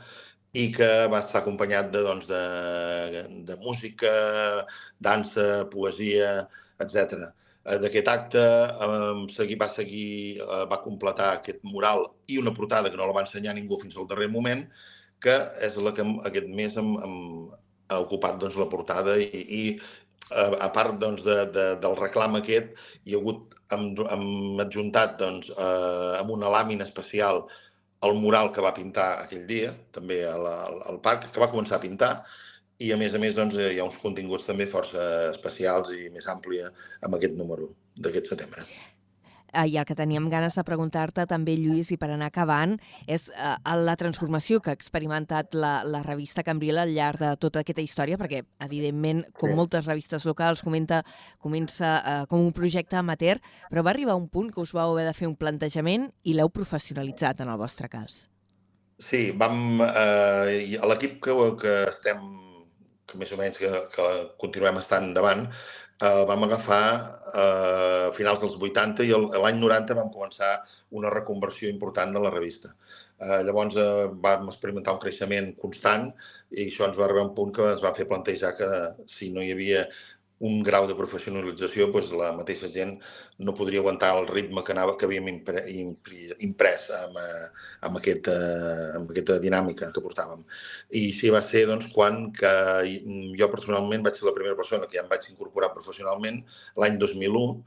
i 0.56 0.70
que 0.76 0.90
va 1.12 1.20
estar 1.20 1.42
acompanyat 1.42 1.90
de, 1.94 2.02
doncs, 2.06 2.28
de, 2.30 3.24
de 3.48 3.58
música, 3.64 4.12
dansa, 5.08 5.66
poesia, 5.72 6.30
etc. 6.84 7.28
D'aquest 7.82 8.10
acte 8.12 8.44
eh, 8.86 9.26
segui, 9.36 9.58
va 9.60 9.68
seguir, 9.74 10.40
eh, 10.46 10.64
va 10.72 10.82
completar 10.84 11.32
aquest 11.34 11.64
mural 11.68 12.06
i 12.32 12.40
una 12.40 12.54
portada 12.56 12.92
que 12.92 13.00
no 13.00 13.08
la 13.10 13.18
va 13.18 13.26
ensenyar 13.26 13.56
ningú 13.58 13.80
fins 13.82 13.98
al 13.98 14.08
darrer 14.12 14.30
moment, 14.32 14.64
que 15.20 15.36
és 15.68 15.76
la 15.82 15.94
que 15.98 16.06
aquest 16.30 16.50
mes 16.60 16.76
hem, 16.80 16.96
hem, 17.04 17.20
ha 17.90 18.02
ocupat 18.06 18.40
doncs, 18.42 18.58
la 18.62 18.70
portada 18.72 19.18
i, 19.20 19.28
i 19.60 19.64
a, 20.30 20.46
a 20.68 20.70
part 20.78 21.00
doncs, 21.02 21.24
de, 21.26 21.38
de, 21.56 21.68
del 21.84 22.00
reclam 22.00 22.40
aquest, 22.40 22.78
hi 23.04 23.16
ha 23.16 23.22
hagut, 23.22 23.58
hem, 23.74 23.88
hem 24.14 24.28
adjuntat 24.64 25.18
doncs, 25.22 25.52
eh, 25.52 26.14
amb 26.22 26.32
una 26.38 26.52
làmina 26.54 26.88
especial 26.88 27.46
el 28.04 28.18
mural 28.22 28.52
que 28.54 28.64
va 28.66 28.74
pintar 28.76 29.08
aquell 29.24 29.46
dia, 29.48 29.72
també 29.96 30.24
al, 30.28 30.48
al 30.48 31.00
parc, 31.06 31.30
que 31.32 31.42
va 31.42 31.52
començar 31.52 31.78
a 31.80 31.84
pintar, 31.86 32.12
i 32.84 32.92
a 32.92 32.98
més 33.00 33.16
a 33.16 33.22
més 33.22 33.36
doncs, 33.38 33.56
hi 33.56 33.80
ha 33.80 33.88
uns 33.88 33.96
continguts 34.02 34.48
també 34.48 34.68
força 34.68 35.06
especials 35.30 35.94
i 35.96 36.10
més 36.12 36.28
àmplia 36.28 36.72
amb 37.08 37.16
aquest 37.16 37.38
número 37.40 37.72
d'aquest 37.96 38.34
setembre. 38.34 38.66
Eh, 39.56 39.68
I 39.72 39.78
el 39.80 39.86
que 39.88 39.96
teníem 39.96 40.28
ganes 40.30 40.56
de 40.58 40.64
preguntar-te 40.68 41.26
també, 41.30 41.56
Lluís, 41.58 41.92
i 41.94 41.98
per 42.02 42.10
anar 42.12 42.28
acabant, 42.32 42.76
és 43.08 43.30
eh, 43.32 43.56
la 43.88 43.96
transformació 44.00 44.60
que 44.62 44.74
ha 44.74 44.78
experimentat 44.78 45.56
la, 45.56 45.80
la 45.88 46.04
revista 46.04 46.44
Cambril 46.44 46.82
al 46.82 46.94
llarg 46.96 47.24
de 47.24 47.32
tota 47.42 47.64
aquesta 47.64 47.84
història, 47.86 48.20
perquè, 48.22 48.44
evidentment, 48.66 49.24
com 49.40 49.52
sí. 49.52 49.58
moltes 49.58 49.88
revistes 49.88 50.28
locals, 50.28 50.64
comenta, 50.66 51.04
comença 51.40 51.96
eh, 51.98 52.22
com 52.32 52.44
un 52.44 52.54
projecte 52.56 53.00
amateur, 53.00 53.42
però 53.72 53.86
va 53.86 53.96
arribar 53.96 54.20
un 54.20 54.30
punt 54.30 54.52
que 54.54 54.62
us 54.64 54.76
vau 54.76 54.94
haver 54.94 55.08
de 55.10 55.18
fer 55.18 55.30
un 55.30 55.38
plantejament 55.40 56.10
i 56.24 56.36
l'heu 56.36 56.52
professionalitzat, 56.52 57.42
en 57.42 57.52
el 57.54 57.62
vostre 57.62 57.90
cas. 57.92 58.26
Sí, 59.00 59.30
vam... 59.36 59.82
Eh, 59.84 60.80
L'equip 60.86 61.20
que, 61.24 61.34
que 61.60 61.78
estem 61.90 62.22
que 63.06 63.20
més 63.22 63.32
o 63.32 63.38
menys 63.38 63.58
que, 63.62 63.70
que 63.94 64.06
continuem 64.42 64.80
estant 64.82 65.12
endavant, 65.12 65.46
el 65.46 65.85
eh, 66.02 66.24
vam 66.28 66.44
agafar 66.44 66.88
eh, 67.34 68.08
a 68.10 68.12
finals 68.16 68.42
dels 68.44 68.58
80 68.60 69.06
i 69.06 69.14
l'any 69.16 69.60
90 69.62 69.98
vam 69.98 70.12
començar 70.14 70.52
una 71.00 71.12
reconversió 71.14 71.70
important 71.70 72.14
de 72.14 72.24
la 72.24 72.32
revista. 72.34 72.74
Eh, 73.16 73.42
llavors 73.48 73.78
eh, 73.80 74.08
vam 74.24 74.50
experimentar 74.52 74.96
un 74.96 75.00
creixement 75.00 75.54
constant 75.62 76.10
i 76.52 76.66
això 76.68 76.90
ens 76.90 76.98
va 77.00 77.06
arribar 77.08 77.24
a 77.24 77.30
un 77.30 77.36
punt 77.38 77.54
que 77.56 77.70
ens 77.72 77.84
va 77.84 77.94
fer 77.96 78.08
plantejar 78.10 78.56
que 78.60 78.70
si 79.08 79.32
no 79.32 79.44
hi 79.44 79.54
havia 79.54 79.86
un 80.44 80.64
grau 80.68 80.88
de 80.88 80.96
professionalització, 80.98 81.88
doncs 81.94 82.12
la 82.18 82.32
mateixa 82.36 82.68
gent 82.72 82.96
no 83.40 83.54
podria 83.56 83.80
aguantar 83.80 84.12
el 84.18 84.28
ritme 84.28 84.64
que, 84.68 84.74
anava, 84.76 84.98
que 85.00 85.08
havíem 85.08 85.30
impre, 85.32 85.64
impre, 85.72 86.36
imprès 86.44 86.90
amb, 86.98 87.20
eh, 87.22 87.46
amb, 87.88 88.00
aquesta, 88.02 88.36
amb 89.00 89.14
aquesta 89.14 89.40
dinàmica 89.40 89.92
que 89.96 90.04
portàvem. 90.04 90.44
I 90.92 91.06
sí 91.16 91.32
va 91.32 91.42
ser 91.46 91.66
doncs, 91.72 91.88
quan 91.96 92.32
que 92.36 92.52
jo 93.40 93.52
personalment 93.54 94.04
vaig 94.04 94.20
ser 94.20 94.28
la 94.28 94.36
primera 94.36 94.60
persona 94.60 94.90
que 94.90 95.00
ja 95.00 95.06
em 95.06 95.12
vaig 95.12 95.30
incorporar 95.32 95.74
professionalment 95.74 96.44
l'any 96.76 97.00
2001 97.00 97.64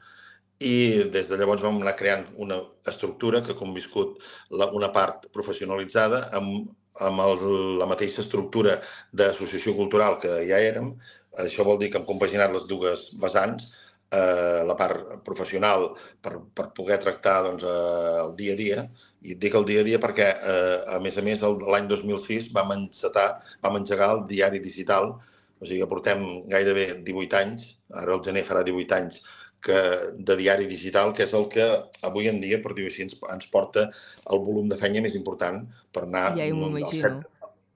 i 0.59 1.05
des 1.15 1.29
de 1.31 1.37
llavors 1.39 1.63
vam 1.63 1.79
anar 1.81 1.95
creant 1.97 2.27
una 2.37 2.59
estructura 2.91 3.43
que 3.47 3.55
ha 3.55 3.61
conviscut 3.61 4.19
la, 4.51 4.67
una 4.75 4.91
part 4.93 5.29
professionalitzada 5.33 6.25
amb, 6.35 6.73
amb 7.07 7.23
el, 7.23 7.45
la 7.79 7.87
mateixa 7.87 8.21
estructura 8.25 8.79
d'associació 9.15 9.77
cultural 9.79 10.19
que 10.23 10.41
ja 10.49 10.59
érem, 10.59 10.97
això 11.45 11.67
vol 11.67 11.79
dir 11.81 11.91
que 11.93 12.01
hem 12.01 12.09
compaginat 12.09 12.53
les 12.55 12.67
dues 12.71 13.09
vessants, 13.23 13.71
eh, 14.11 14.65
la 14.67 14.77
part 14.79 15.19
professional 15.25 15.91
per, 16.25 16.39
per 16.55 16.69
poder 16.77 16.99
tractar 17.03 17.39
doncs, 17.47 17.65
eh, 17.65 18.19
el 18.25 18.35
dia 18.39 18.55
a 18.55 18.61
dia, 18.61 18.85
i 19.23 19.35
dic 19.35 19.57
el 19.59 19.67
dia 19.69 19.83
a 19.83 19.89
dia 19.89 20.01
perquè, 20.03 20.29
eh, 20.53 20.77
a 20.97 21.01
més 21.05 21.19
a 21.19 21.25
més, 21.25 21.43
l'any 21.43 21.89
2006 21.91 22.53
vam 22.57 22.75
encetar, 22.77 23.29
vam 23.65 23.81
engegar 23.81 24.13
el 24.17 24.25
diari 24.31 24.63
digital, 24.65 25.17
o 25.59 25.67
sigui 25.67 25.83
que 25.83 25.91
portem 25.91 26.25
gairebé 26.51 26.93
18 27.07 27.43
anys, 27.43 27.75
ara 27.95 28.15
el 28.15 28.25
gener 28.25 28.47
farà 28.47 28.63
18 28.67 28.99
anys, 28.99 29.23
que, 29.63 29.79
de 30.15 30.37
diari 30.39 30.69
digital, 30.71 31.11
que 31.15 31.25
és 31.27 31.33
el 31.35 31.49
que 31.51 31.65
avui 32.07 32.29
en 32.31 32.39
dia, 32.41 32.61
per 32.63 32.77
dir-ho 32.77 32.91
així, 32.93 33.03
ens, 33.09 33.17
ens 33.35 33.49
porta 33.51 33.89
el 34.31 34.45
volum 34.47 34.69
de 34.71 34.79
feina 34.79 35.03
més 35.03 35.19
important 35.19 35.65
per 35.93 36.07
anar... 36.07 36.31
Ja 36.39 36.47
m'ho 36.55 36.71
imagino 36.77 37.19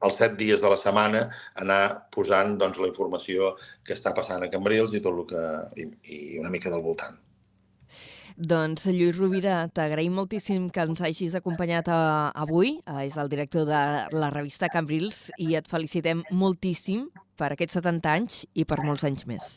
els 0.06 0.16
set 0.18 0.38
dies 0.38 0.62
de 0.62 0.70
la 0.70 0.78
setmana 0.80 1.26
anar 1.62 1.82
posant 2.14 2.56
doncs, 2.60 2.80
la 2.82 2.90
informació 2.90 3.54
que 3.86 3.96
està 3.96 4.14
passant 4.16 4.42
a 4.42 4.50
Cambrils 4.52 4.94
i 4.94 5.02
tot 5.04 5.20
el 5.20 5.28
que, 5.30 5.44
i, 5.78 5.90
i 6.16 6.22
una 6.42 6.50
mica 6.52 6.72
del 6.72 6.84
voltant. 6.84 7.18
Doncs, 8.36 8.86
Lluís 8.88 9.16
Rovira, 9.18 9.66
t'agraïm 9.76 10.14
moltíssim 10.16 10.70
que 10.72 10.84
ens 10.86 11.02
hagis 11.04 11.34
acompanyat 11.36 11.88
a, 11.92 11.98
eh, 11.98 12.40
avui. 12.42 12.78
Eh, 12.86 13.06
és 13.06 13.16
el 13.20 13.28
director 13.28 13.66
de 13.68 13.82
la 14.16 14.30
revista 14.32 14.70
Cambrils 14.72 15.30
i 15.38 15.54
et 15.54 15.68
felicitem 15.68 16.22
moltíssim 16.30 17.08
per 17.36 17.52
aquests 17.52 17.78
70 17.80 18.08
anys 18.10 18.46
i 18.54 18.64
per 18.64 18.80
molts 18.84 19.04
anys 19.04 19.26
més. 19.26 19.52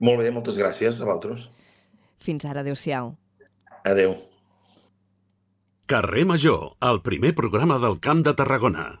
Molt 0.00 0.22
bé, 0.22 0.30
moltes 0.30 0.56
gràcies 0.56 1.00
a 1.00 1.04
vosaltres. 1.04 1.50
Fins 2.22 2.44
ara, 2.44 2.60
adeu-siau. 2.60 3.14
Adeu. 3.84 4.14
Carrer 5.90 6.24
Major, 6.24 6.76
el 6.86 7.02
primer 7.02 7.34
programa 7.34 7.78
del 7.82 7.98
Camp 7.98 8.22
de 8.22 8.34
Tarragona. 8.38 9.00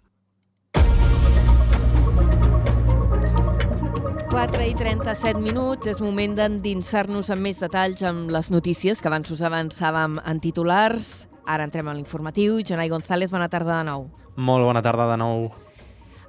4 4.30 4.62
i 4.62 4.74
37 4.78 5.40
minuts, 5.42 5.88
és 5.90 5.98
moment 5.98 6.36
d'endinsar-nos 6.38 7.32
amb 7.34 7.42
més 7.42 7.58
detalls 7.58 8.04
amb 8.06 8.30
les 8.30 8.46
notícies 8.54 9.00
que 9.02 9.08
abans 9.10 9.26
us 9.34 9.40
avançàvem 9.42 10.20
en 10.22 10.38
titulars. 10.38 11.08
Ara 11.50 11.66
entrem 11.66 11.88
a 11.90 11.94
l'informatiu. 11.96 12.60
Jonai 12.62 12.92
González, 12.92 13.32
bona 13.34 13.48
tarda 13.50 13.80
de 13.80 13.88
nou. 13.88 14.06
Molt 14.36 14.68
bona 14.68 14.84
tarda 14.86 15.08
de 15.10 15.16
nou. 15.18 15.48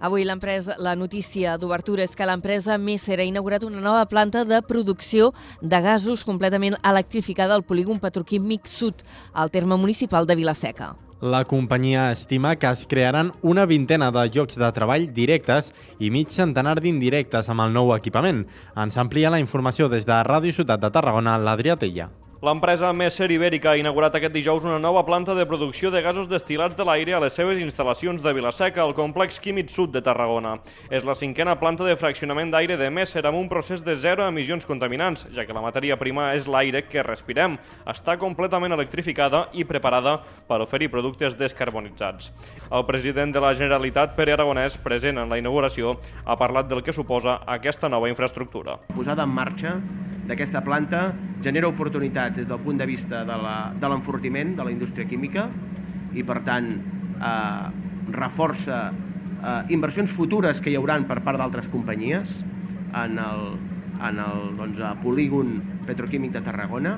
Avui 0.02 0.26
l'empresa, 0.26 0.80
la 0.82 0.96
notícia 0.98 1.60
d'obertura 1.62 2.02
és 2.02 2.18
que 2.18 2.26
l'empresa 2.26 2.80
Messer 2.82 3.20
ha 3.22 3.30
inaugurat 3.30 3.62
una 3.70 3.86
nova 3.86 4.08
planta 4.10 4.48
de 4.50 4.64
producció 4.66 5.30
de 5.62 5.84
gasos 5.86 6.26
completament 6.26 6.80
electrificada 6.82 7.54
al 7.54 7.68
polígon 7.70 8.02
petroquímic 8.02 8.66
sud, 8.66 9.06
al 9.32 9.54
terme 9.54 9.78
municipal 9.78 10.26
de 10.26 10.42
Vilaseca. 10.42 10.96
La 11.22 11.46
companyia 11.46 12.12
estima 12.12 12.56
que 12.56 12.66
es 12.66 12.88
crearan 12.90 13.28
una 13.44 13.68
vintena 13.70 14.08
de 14.12 14.24
llocs 14.34 14.58
de 14.58 14.70
treball 14.74 15.06
directes 15.14 15.68
i 16.02 16.10
mig 16.10 16.34
centenar 16.34 16.80
d'indirectes 16.82 17.52
amb 17.54 17.62
el 17.62 17.76
nou 17.76 17.94
equipament. 17.94 18.42
Ens 18.74 18.98
amplia 18.98 19.30
la 19.30 19.44
informació 19.44 19.86
des 19.86 20.10
de 20.10 20.18
Ràdio 20.26 20.58
Ciutat 20.58 20.82
de 20.82 20.90
Tarragona, 20.90 21.38
l'Adrià 21.38 21.78
Tella. 21.78 22.10
L'empresa 22.42 22.90
Messer 22.90 23.28
Ibèrica 23.30 23.70
ha 23.70 23.78
inaugurat 23.78 24.16
aquest 24.18 24.34
dijous 24.34 24.64
una 24.66 24.80
nova 24.82 25.04
planta 25.06 25.36
de 25.38 25.44
producció 25.46 25.92
de 25.94 26.00
gasos 26.02 26.26
destilats 26.26 26.74
de 26.74 26.82
l'aire 26.88 27.14
a 27.14 27.20
les 27.22 27.36
seves 27.38 27.60
instal·lacions 27.62 28.24
de 28.24 28.34
Vilaseca, 28.34 28.82
al 28.82 28.96
complex 28.98 29.38
químic 29.44 29.70
sud 29.70 29.92
de 29.94 30.02
Tarragona. 30.02 30.56
És 30.90 31.06
la 31.06 31.14
cinquena 31.20 31.54
planta 31.62 31.86
de 31.86 31.94
fraccionament 32.02 32.50
d'aire 32.50 32.80
de 32.82 32.90
Messer 32.90 33.22
amb 33.30 33.38
un 33.38 33.46
procés 33.46 33.86
de 33.86 33.94
zero 34.02 34.26
emissions 34.26 34.66
contaminants, 34.66 35.28
ja 35.38 35.46
que 35.46 35.54
la 35.54 35.62
matèria 35.62 36.00
prima 36.02 36.32
és 36.34 36.50
l'aire 36.50 36.82
que 36.90 37.06
respirem. 37.06 37.60
Està 37.86 38.18
completament 38.18 38.74
electrificada 38.74 39.44
i 39.54 39.62
preparada 39.62 40.18
per 40.50 40.64
oferir 40.66 40.90
productes 40.90 41.38
descarbonitzats. 41.38 42.32
El 42.72 42.88
president 42.90 43.38
de 43.38 43.46
la 43.46 43.54
Generalitat, 43.54 44.18
Pere 44.18 44.34
Aragonès, 44.34 44.82
present 44.82 45.22
en 45.22 45.30
la 45.30 45.38
inauguració, 45.38 46.00
ha 46.26 46.42
parlat 46.42 46.74
del 46.74 46.82
que 46.82 46.98
suposa 46.98 47.44
aquesta 47.46 47.86
nova 47.86 48.10
infraestructura. 48.10 48.80
Posada 48.96 49.30
en 49.30 49.38
marxa 49.38 49.78
d'aquesta 50.26 50.62
planta 50.66 51.12
genera 51.44 51.68
oportunitats 51.68 52.31
des 52.36 52.50
del 52.50 52.60
punt 52.64 52.80
de 52.80 52.88
vista 52.90 53.24
de 53.26 53.88
l'enfortiment 53.90 54.54
de, 54.54 54.60
de 54.62 54.68
la 54.68 54.74
indústria 54.74 55.08
química 55.08 55.48
i, 56.14 56.24
per 56.28 56.42
tant, 56.48 56.68
eh, 57.22 57.66
reforça 58.12 58.92
eh, 58.92 59.74
inversions 59.74 60.12
futures 60.12 60.62
que 60.62 60.72
hi 60.72 60.78
hauran 60.80 61.08
per 61.10 61.22
part 61.26 61.40
d'altres 61.42 61.70
companyies 61.72 62.42
en 62.98 63.20
el, 63.22 63.46
en 64.02 64.22
el 64.22 64.48
doncs, 64.60 64.82
polígon 65.04 65.60
petroquímic 65.88 66.34
de 66.36 66.44
Tarragona. 66.46 66.98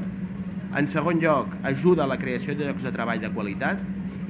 En 0.73 0.87
segon 0.89 1.19
lloc, 1.21 1.51
ajuda 1.69 2.05
a 2.05 2.09
la 2.09 2.17
creació 2.17 2.55
de 2.57 2.69
llocs 2.69 2.85
de 2.85 2.93
treball 2.95 3.21
de 3.21 3.29
qualitat 3.33 3.81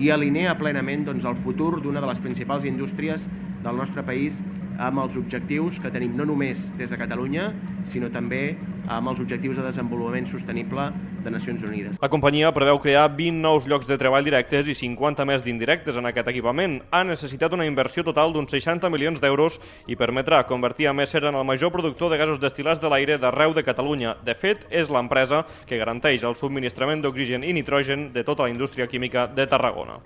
i 0.01 0.09
alinea 0.11 0.57
plenament 0.59 1.05
doncs, 1.07 1.25
el 1.29 1.39
futur 1.39 1.77
d'una 1.81 2.01
de 2.03 2.09
les 2.09 2.19
principals 2.19 2.65
indústries 2.67 3.27
del 3.63 3.79
nostre 3.79 4.03
país 4.03 4.41
amb 4.77 5.03
els 5.03 5.17
objectius 5.19 5.79
que 5.81 5.91
tenim 5.93 6.15
no 6.17 6.25
només 6.25 6.71
des 6.77 6.91
de 6.91 6.97
Catalunya, 6.97 7.51
sinó 7.85 8.09
també 8.13 8.55
amb 8.87 9.09
els 9.09 9.19
Objectius 9.23 9.57
de 9.57 9.63
Desenvolupament 9.63 10.27
Sostenible 10.27 10.89
de 11.23 11.31
Nacions 11.31 11.63
Unides. 11.63 11.99
La 12.01 12.09
companyia 12.11 12.51
preveu 12.55 12.79
crear 12.83 13.05
20 13.15 13.39
nous 13.43 13.67
llocs 13.69 13.87
de 13.87 13.97
treball 13.99 14.25
directes 14.27 14.67
i 14.67 14.75
50 14.75 15.25
més 15.29 15.43
d'indirectes 15.45 15.95
en 15.99 16.09
aquest 16.09 16.27
equipament. 16.33 16.81
Ha 16.91 17.03
necessitat 17.07 17.53
una 17.55 17.67
inversió 17.69 18.03
total 18.03 18.33
d'uns 18.33 18.51
60 18.51 18.91
milions 18.91 19.21
d'euros 19.23 19.59
i 19.87 19.95
permetrà 19.99 20.43
convertir 20.49 20.89
a 20.89 20.95
Messer 20.95 21.23
en 21.23 21.35
el 21.35 21.47
major 21.47 21.71
productor 21.71 22.11
de 22.11 22.19
gasos 22.19 22.41
destilats 22.41 22.81
de 22.81 22.91
l'aire 22.91 23.19
d'arreu 23.19 23.53
de 23.53 23.63
Catalunya. 23.63 24.17
De 24.25 24.35
fet, 24.35 24.67
és 24.69 24.91
l'empresa 24.91 25.45
que 25.67 25.79
garanteix 25.79 26.23
el 26.23 26.35
subministrament 26.35 27.03
d'oxigen 27.03 27.43
i 27.43 27.53
nitrogen 27.53 28.11
de 28.13 28.23
tota 28.23 28.43
la 28.43 28.51
indústria 28.51 28.87
química 28.87 29.27
de 29.27 29.47
Tarragona. 29.47 30.01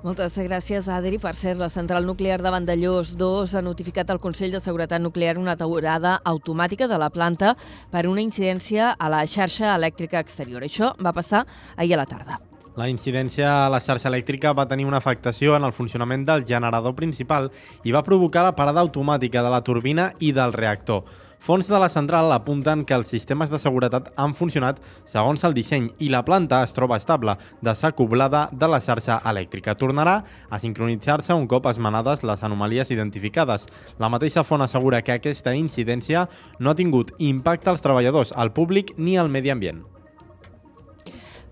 Moltes 0.00 0.32
gràcies, 0.40 0.86
Adri. 0.88 1.18
Per 1.20 1.34
cert, 1.36 1.58
la 1.60 1.68
central 1.68 2.06
nuclear 2.08 2.38
de 2.40 2.48
Vandellós 2.48 3.10
2 3.20 3.52
ha 3.52 3.60
notificat 3.60 4.08
al 4.08 4.20
Consell 4.20 4.54
de 4.54 4.60
Seguretat 4.64 5.02
Nuclear 5.04 5.36
una 5.36 5.52
aturada 5.58 6.14
automàtica 6.24 6.88
de 6.88 6.96
la 6.96 7.10
planta 7.12 7.52
per 7.92 8.06
una 8.08 8.24
incidència 8.24 8.94
a 8.96 9.10
la 9.12 9.26
xarxa 9.28 9.74
elèctrica 9.74 10.22
exterior. 10.24 10.64
Això 10.64 10.94
va 11.04 11.12
passar 11.12 11.44
ahir 11.76 11.98
a 11.98 12.00
la 12.00 12.08
tarda. 12.08 12.40
La 12.80 12.88
incidència 12.88 13.66
a 13.66 13.68
la 13.68 13.82
xarxa 13.84 14.08
elèctrica 14.08 14.54
va 14.56 14.64
tenir 14.70 14.86
una 14.88 15.02
afectació 15.04 15.52
en 15.58 15.68
el 15.68 15.76
funcionament 15.76 16.24
del 16.24 16.46
generador 16.48 16.94
principal 16.96 17.50
i 17.84 17.92
va 17.92 18.06
provocar 18.06 18.46
la 18.46 18.56
parada 18.56 18.80
automàtica 18.80 19.42
de 19.44 19.50
la 19.52 19.60
turbina 19.60 20.14
i 20.18 20.32
del 20.32 20.54
reactor. 20.56 21.04
Fons 21.40 21.64
de 21.72 21.78
la 21.80 21.88
central 21.88 22.28
apunten 22.34 22.82
que 22.84 22.92
els 22.92 23.08
sistemes 23.08 23.48
de 23.48 23.56
seguretat 23.58 24.10
han 24.20 24.34
funcionat 24.36 24.76
segons 25.08 25.40
el 25.48 25.54
disseny 25.56 25.86
i 26.04 26.10
la 26.12 26.20
planta 26.26 26.58
es 26.66 26.74
troba 26.76 26.98
estable, 27.00 27.32
desacoblada 27.64 28.42
de 28.52 28.68
la 28.68 28.80
xarxa 28.84 29.16
elèctrica. 29.30 29.72
Tornarà 29.72 30.18
a 30.50 30.58
sincronitzar-se 30.60 31.32
un 31.32 31.46
cop 31.48 31.70
esmenades 31.70 32.26
les 32.28 32.44
anomalies 32.44 32.92
identificades. 32.92 33.64
La 33.96 34.10
mateixa 34.12 34.44
font 34.44 34.60
assegura 34.60 35.00
que 35.00 35.16
aquesta 35.16 35.54
incidència 35.56 36.26
no 36.58 36.74
ha 36.74 36.76
tingut 36.76 37.14
impacte 37.16 37.72
als 37.72 37.80
treballadors, 37.80 38.34
al 38.36 38.52
públic 38.52 38.92
ni 38.98 39.16
al 39.16 39.32
medi 39.32 39.48
ambient. 39.56 39.80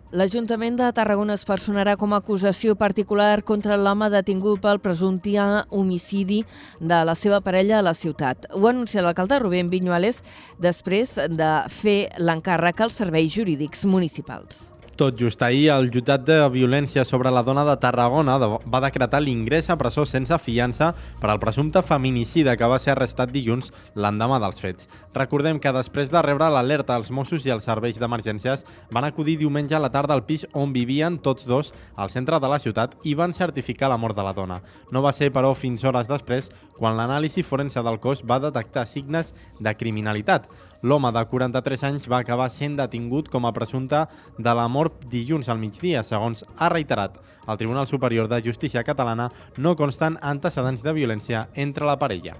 L'Ajuntament 0.08 0.78
de 0.78 0.86
Tarragona 0.96 1.34
es 1.36 1.42
personarà 1.44 1.92
com 2.00 2.14
a 2.14 2.20
acusació 2.22 2.72
particular 2.80 3.42
contra 3.44 3.76
l'home 3.76 4.08
detingut 4.08 4.62
pel 4.62 4.80
presumpte 4.80 5.34
homicidi 5.68 6.38
de 6.80 7.02
la 7.04 7.14
seva 7.14 7.42
parella 7.44 7.82
a 7.82 7.84
la 7.84 7.92
ciutat. 7.92 8.48
Ho 8.54 8.64
ha 8.64 8.72
anunciat 8.72 9.04
l'alcalde 9.04 9.36
Rubén 9.44 9.68
Viñuales 9.68 10.22
després 10.56 11.12
de 11.12 11.52
fer 11.68 11.98
l'encàrrec 12.16 12.80
als 12.80 12.96
serveis 12.96 13.36
jurídics 13.36 13.84
municipals. 13.84 14.77
Tot 14.98 15.14
just 15.14 15.40
ahir, 15.46 15.68
el 15.70 15.92
jutjat 15.94 16.24
de 16.26 16.36
violència 16.50 17.04
sobre 17.06 17.30
la 17.30 17.44
dona 17.46 17.62
de 17.62 17.76
Tarragona 17.78 18.34
va 18.42 18.80
decretar 18.82 19.20
l'ingrés 19.22 19.68
a 19.70 19.76
presó 19.78 20.02
sense 20.10 20.34
fiança 20.42 20.88
per 21.22 21.30
al 21.30 21.38
presumpte 21.38 21.84
feminicida 21.86 22.56
que 22.58 22.66
va 22.66 22.80
ser 22.82 22.96
arrestat 22.96 23.30
dilluns 23.30 23.70
l'endemà 23.94 24.40
dels 24.42 24.58
fets. 24.58 24.90
Recordem 25.14 25.60
que 25.62 25.70
després 25.76 26.10
de 26.10 26.22
rebre 26.26 26.50
l'alerta, 26.50 26.96
els 26.98 27.12
Mossos 27.14 27.46
i 27.46 27.54
els 27.54 27.70
serveis 27.70 28.02
d'emergències 28.02 28.66
van 28.90 29.06
acudir 29.06 29.38
diumenge 29.38 29.78
a 29.78 29.84
la 29.84 29.92
tarda 29.94 30.18
al 30.18 30.26
pis 30.26 30.48
on 30.52 30.74
vivien 30.74 31.22
tots 31.22 31.46
dos 31.46 31.70
al 31.94 32.10
centre 32.10 32.42
de 32.42 32.50
la 32.50 32.58
ciutat 32.58 32.98
i 33.06 33.14
van 33.14 33.30
certificar 33.30 33.94
la 33.94 34.02
mort 34.02 34.18
de 34.18 34.26
la 34.26 34.34
dona. 34.34 34.64
No 34.90 35.06
va 35.06 35.14
ser, 35.14 35.30
però, 35.30 35.54
fins 35.54 35.86
hores 35.86 36.10
després 36.10 36.50
quan 36.74 36.98
l'anàlisi 36.98 37.46
forense 37.46 37.82
del 37.86 38.00
cos 38.02 38.26
va 38.26 38.42
detectar 38.42 38.86
signes 38.86 39.30
de 39.60 39.78
criminalitat. 39.78 40.50
L'home 40.82 41.10
de 41.10 41.24
43 41.26 41.82
anys 41.88 42.04
va 42.06 42.20
acabar 42.22 42.46
sent 42.54 42.76
detingut 42.78 43.26
com 43.32 43.46
a 43.48 43.50
presumpte 43.52 44.04
de 44.38 44.52
la 44.54 44.68
mort 44.70 45.08
dilluns 45.10 45.48
al 45.48 45.58
migdia, 45.58 46.04
segons 46.06 46.44
ha 46.56 46.68
reiterat 46.70 47.16
el 47.48 47.58
Tribunal 47.58 47.88
Superior 47.90 48.28
de 48.28 48.38
Justícia 48.44 48.84
Catalana, 48.84 49.26
no 49.56 49.74
consten 49.74 50.20
antecedents 50.22 50.84
de 50.84 50.94
violència 50.94 51.48
entre 51.56 51.88
la 51.88 51.98
parella. 51.98 52.36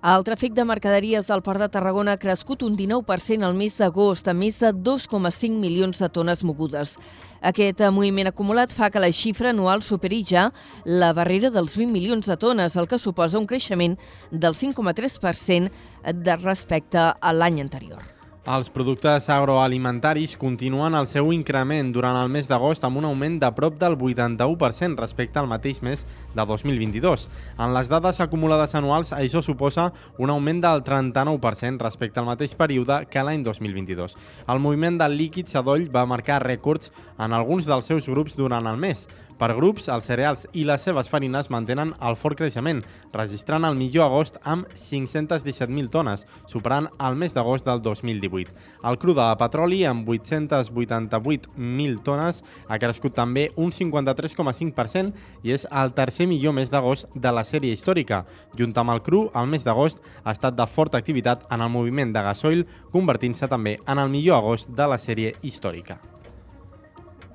El 0.00 0.24
tràfic 0.24 0.54
de 0.56 0.64
mercaderies 0.64 1.28
al 1.28 1.42
Port 1.44 1.60
de 1.60 1.68
Tarragona 1.68 2.14
ha 2.16 2.20
crescut 2.22 2.62
un 2.64 2.72
19% 2.78 3.44
al 3.44 3.52
mes 3.52 3.76
d'agost, 3.76 4.28
a 4.28 4.32
més 4.32 4.56
de 4.62 4.72
2,5 4.72 5.58
milions 5.60 6.00
de 6.00 6.08
tones 6.08 6.40
mogudes. 6.40 6.94
Aquest 7.40 7.80
moviment 7.88 8.28
acumulat 8.28 8.72
fa 8.76 8.90
que 8.92 9.00
la 9.00 9.08
xifra 9.16 9.54
anual 9.54 9.80
superi 9.80 10.20
ja 10.28 10.50
la 10.84 11.14
barrera 11.16 11.48
dels 11.50 11.78
20 11.78 11.88
milions 11.92 12.28
de 12.28 12.36
tones, 12.36 12.76
el 12.76 12.86
que 12.86 13.00
suposa 13.00 13.40
un 13.40 13.48
creixement 13.48 13.96
del 14.30 14.52
5,3% 14.52 15.70
de 16.12 16.36
respecte 16.44 17.10
a 17.16 17.32
l'any 17.32 17.62
anterior. 17.64 18.19
Els 18.50 18.66
productes 18.74 19.28
agroalimentaris 19.30 20.32
continuen 20.40 20.96
el 20.98 21.06
seu 21.06 21.28
increment 21.30 21.92
durant 21.94 22.16
el 22.18 22.32
mes 22.34 22.48
d'agost 22.50 22.82
amb 22.82 22.98
un 22.98 23.04
augment 23.06 23.36
de 23.38 23.50
prop 23.54 23.76
del 23.78 23.94
81% 23.94 24.98
respecte 24.98 25.38
al 25.38 25.46
mateix 25.46 25.78
mes 25.86 26.02
de 26.34 26.46
2022. 26.48 27.28
En 27.60 27.70
les 27.76 27.92
dades 27.92 28.18
acumulades 28.24 28.74
anuals, 28.74 29.12
això 29.14 29.44
suposa 29.46 29.92
un 30.18 30.34
augment 30.34 30.64
del 30.64 30.82
39% 30.82 31.86
respecte 31.86 32.18
al 32.18 32.26
mateix 32.26 32.56
període 32.58 33.04
que 33.12 33.22
l'any 33.22 33.46
2022. 33.46 34.18
El 34.48 34.58
moviment 34.58 34.98
del 34.98 35.14
líquid 35.20 35.46
sadoll 35.46 35.86
va 35.86 36.08
marcar 36.10 36.42
rècords 36.42 36.90
en 37.20 37.36
alguns 37.36 37.70
dels 37.70 37.86
seus 37.86 38.10
grups 38.10 38.34
durant 38.34 38.66
el 38.66 38.82
mes. 38.82 39.06
Per 39.40 39.54
grups, 39.56 39.86
els 39.88 40.04
cereals 40.04 40.42
i 40.52 40.66
les 40.68 40.82
seves 40.84 41.08
farines 41.08 41.46
mantenen 41.48 41.94
el 42.04 42.16
fort 42.20 42.36
creixement, 42.36 42.82
registrant 43.14 43.64
el 43.64 43.78
millor 43.78 44.04
agost 44.10 44.36
amb 44.44 44.68
517.000 44.76 45.88
tones, 45.94 46.26
superant 46.50 46.90
el 47.00 47.16
mes 47.16 47.32
d'agost 47.32 47.64
del 47.64 47.80
2018. 47.80 48.52
El 48.84 49.00
cru 49.00 49.14
de 49.16 49.30
petroli, 49.40 49.80
amb 49.88 50.04
888.000 50.12 52.04
tones, 52.04 52.44
ha 52.68 52.80
crescut 52.84 53.16
també 53.16 53.48
un 53.56 53.72
53,5% 53.72 55.16
i 55.48 55.56
és 55.56 55.64
el 55.72 55.96
tercer 55.96 56.28
millor 56.28 56.58
mes 56.60 56.68
d'agost 56.68 57.08
de 57.16 57.32
la 57.32 57.48
sèrie 57.48 57.72
històrica. 57.72 58.26
Junt 58.60 58.76
amb 58.76 58.92
el 58.92 59.00
cru, 59.08 59.30
el 59.32 59.48
mes 59.48 59.64
d'agost 59.64 60.04
ha 60.20 60.36
estat 60.36 60.60
de 60.60 60.68
forta 60.68 61.00
activitat 61.00 61.48
en 61.48 61.64
el 61.64 61.72
moviment 61.72 62.12
de 62.12 62.28
gasoil, 62.28 62.68
convertint-se 62.92 63.48
també 63.48 63.78
en 63.88 64.04
el 64.04 64.12
millor 64.12 64.44
agost 64.44 64.68
de 64.68 64.84
la 64.84 65.00
sèrie 65.00 65.38
històrica. 65.40 66.02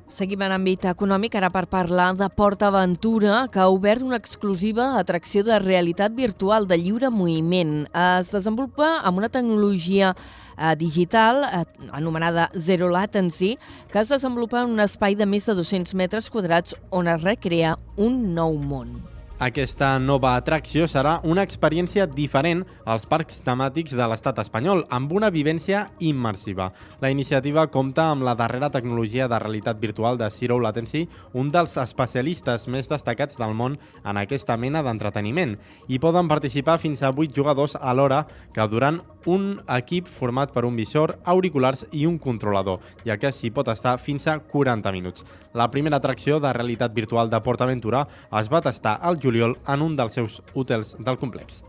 Seguim 0.06 0.43
en 0.45 0.53
àmbit 0.53 0.84
econòmic, 0.86 1.34
ara 1.34 1.49
per 1.49 1.64
parlar 1.66 2.12
de 2.14 2.28
Port 2.30 2.62
Aventura, 2.64 3.47
que 3.51 3.60
ha 3.60 3.72
obert 3.74 4.03
una 4.06 4.20
exclusiva 4.22 4.99
atracció 4.99 5.41
de 5.43 5.58
realitat 5.60 6.14
virtual 6.14 6.68
de 6.70 6.78
lliure 6.78 7.10
moviment. 7.10 7.88
Es 7.89 8.30
desenvolupa 8.30 8.99
amb 9.01 9.18
una 9.18 9.32
tecnologia 9.34 10.14
eh, 10.14 10.76
digital 10.78 11.41
eh, 11.49 11.64
anomenada 11.91 12.51
Zero 12.53 12.91
Latency, 12.93 13.58
que 13.91 13.99
es 13.99 14.14
desenvolupa 14.14 14.62
en 14.62 14.78
un 14.78 14.86
espai 14.86 15.18
de 15.18 15.26
més 15.26 15.49
de 15.49 15.58
200 15.58 15.97
metres 15.97 16.30
quadrats 16.30 16.78
on 16.91 17.10
es 17.10 17.26
recrea 17.26 17.76
un 17.97 18.36
nou 18.38 18.62
món. 18.62 19.14
Aquesta 19.36 19.97
nova 19.99 20.38
atracció 20.39 20.86
serà 20.88 21.17
una 21.27 21.43
experiència 21.43 22.05
diferent 22.07 22.61
als 22.88 23.03
parcs 23.03 23.41
temàtics 23.43 23.91
de 23.91 24.05
l'estat 24.07 24.38
espanyol, 24.39 24.86
amb 24.88 25.11
una 25.11 25.27
vivència 25.27 25.81
immersiva. 25.99 26.69
La 27.03 27.11
iniciativa 27.11 27.65
compta 27.67 28.05
amb 28.13 28.23
la 28.23 28.38
darrera 28.39 28.69
tecnologia 28.71 29.27
de 29.27 29.39
realitat 29.43 29.81
virtual 29.81 30.15
de 30.15 30.29
Zero 30.31 30.61
Latency, 30.63 31.03
un 31.33 31.51
dels 31.51 31.75
especialistes 31.83 32.69
més 32.71 32.88
destacats 32.88 33.36
del 33.36 33.51
món 33.51 33.75
en 34.05 34.21
aquesta 34.23 34.55
mena 34.55 34.79
d'entreteniment. 34.88 35.57
Hi 35.91 35.99
poden 35.99 36.31
participar 36.31 36.77
fins 36.79 37.03
a 37.03 37.11
8 37.11 37.36
jugadors 37.36 37.75
alhora 37.75 38.23
que 38.55 38.69
durant 38.71 39.01
un 39.26 39.61
equip 39.78 40.07
format 40.07 40.53
per 40.53 40.65
un 40.65 40.76
visor, 40.78 41.17
auriculars 41.26 41.86
i 41.91 42.05
un 42.05 42.17
controlador, 42.21 42.80
ja 43.05 43.17
que 43.17 43.34
s'hi 43.34 43.51
pot 43.51 43.69
estar 43.73 43.97
fins 43.99 44.28
a 44.28 44.39
40 44.39 44.95
minuts. 44.95 45.26
La 45.53 45.69
primera 45.71 46.01
atracció 46.01 46.39
de 46.39 46.53
realitat 46.53 46.93
virtual 46.93 47.30
de 47.30 47.41
PortAventura 47.41 48.07
es 48.41 48.51
va 48.51 48.63
tastar 48.65 48.99
al 49.01 49.21
juliol 49.21 49.57
en 49.67 49.82
un 49.82 49.95
dels 49.95 50.19
seus 50.19 50.41
hotels 50.53 50.95
del 50.99 51.17
complex. 51.17 51.63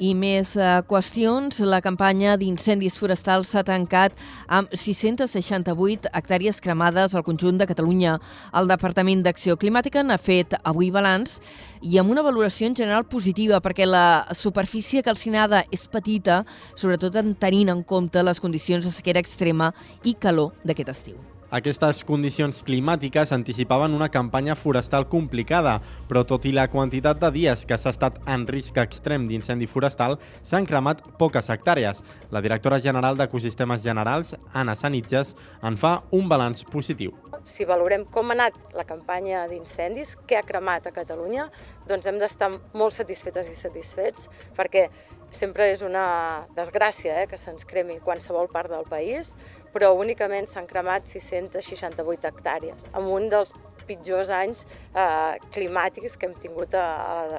I 0.00 0.14
més 0.16 0.54
eh, 0.56 0.68
qüestions. 0.88 1.58
La 1.68 1.82
campanya 1.84 2.36
d'incendis 2.40 2.96
forestals 2.96 3.52
s'ha 3.52 3.62
tancat 3.68 4.16
amb 4.48 4.72
668 4.72 6.08
hectàrees 6.16 6.60
cremades 6.64 7.14
al 7.14 7.24
conjunt 7.26 7.60
de 7.60 7.68
Catalunya. 7.68 8.16
El 8.56 8.70
Departament 8.70 9.24
d'Acció 9.26 9.58
Climàtica 9.60 10.02
n'ha 10.02 10.16
fet 10.16 10.56
avui 10.64 10.88
balanç 10.94 11.36
i 11.84 11.98
amb 12.00 12.12
una 12.12 12.24
valoració 12.24 12.68
en 12.70 12.76
general 12.76 13.04
positiva 13.08 13.60
perquè 13.60 13.88
la 13.88 14.24
superfície 14.36 15.04
calcinada 15.04 15.66
és 15.72 15.84
petita, 15.88 16.44
sobretot 16.74 17.20
en 17.20 17.34
tenint 17.36 17.72
en 17.72 17.84
compte 17.84 18.24
les 18.24 18.40
condicions 18.40 18.84
de 18.84 18.94
sequera 18.94 19.20
extrema 19.20 19.74
i 20.04 20.16
calor 20.16 20.56
d'aquest 20.64 20.96
estiu. 20.96 21.39
Aquestes 21.50 22.04
condicions 22.06 22.60
climàtiques 22.62 23.32
anticipaven 23.34 23.96
una 23.96 24.06
campanya 24.14 24.54
forestal 24.54 25.08
complicada, 25.10 25.80
però 26.06 26.22
tot 26.22 26.44
i 26.46 26.52
la 26.54 26.68
quantitat 26.70 27.18
de 27.18 27.30
dies 27.34 27.64
que 27.66 27.74
s'ha 27.74 27.90
estat 27.90 28.20
en 28.30 28.44
risc 28.46 28.78
extrem 28.78 29.26
d'incendi 29.26 29.66
forestal, 29.66 30.14
s'han 30.46 30.68
cremat 30.70 31.02
poques 31.18 31.50
hectàrees. 31.50 32.04
La 32.30 32.38
directora 32.44 32.78
general 32.78 33.18
d'Ecosistemes 33.18 33.82
Generals, 33.82 34.36
Anna 34.54 34.78
Sanitges, 34.78 35.34
en 35.66 35.74
fa 35.74 35.96
un 36.14 36.30
balanç 36.30 36.62
positiu. 36.70 37.18
Si 37.42 37.66
valorem 37.66 38.04
com 38.14 38.30
ha 38.30 38.38
anat 38.38 38.74
la 38.78 38.86
campanya 38.86 39.48
d'incendis, 39.50 40.14
què 40.30 40.38
ha 40.38 40.46
cremat 40.46 40.86
a 40.86 40.94
Catalunya, 40.94 41.50
doncs 41.90 42.06
hem 42.06 42.22
d'estar 42.22 42.52
molt 42.78 42.94
satisfetes 42.94 43.50
i 43.50 43.58
satisfets, 43.58 44.30
perquè 44.54 44.86
sempre 45.30 45.70
és 45.70 45.82
una 45.86 46.46
desgràcia 46.56 47.22
eh, 47.22 47.26
que 47.30 47.38
se'ns 47.38 47.66
cremi 47.66 48.00
qualsevol 48.02 48.50
part 48.50 48.70
del 48.70 48.86
país, 48.90 49.34
però 49.74 49.92
únicament 49.98 50.48
s'han 50.48 50.68
cremat 50.70 51.06
668 51.10 52.30
hectàrees, 52.30 52.88
amb 52.92 53.12
un 53.12 53.28
dels 53.32 53.54
pitjors 53.88 54.30
anys 54.34 54.64
eh, 54.94 55.36
climàtics 55.54 56.16
que 56.16 56.28
hem 56.28 56.34
tingut 56.42 56.74
a, 56.78 56.86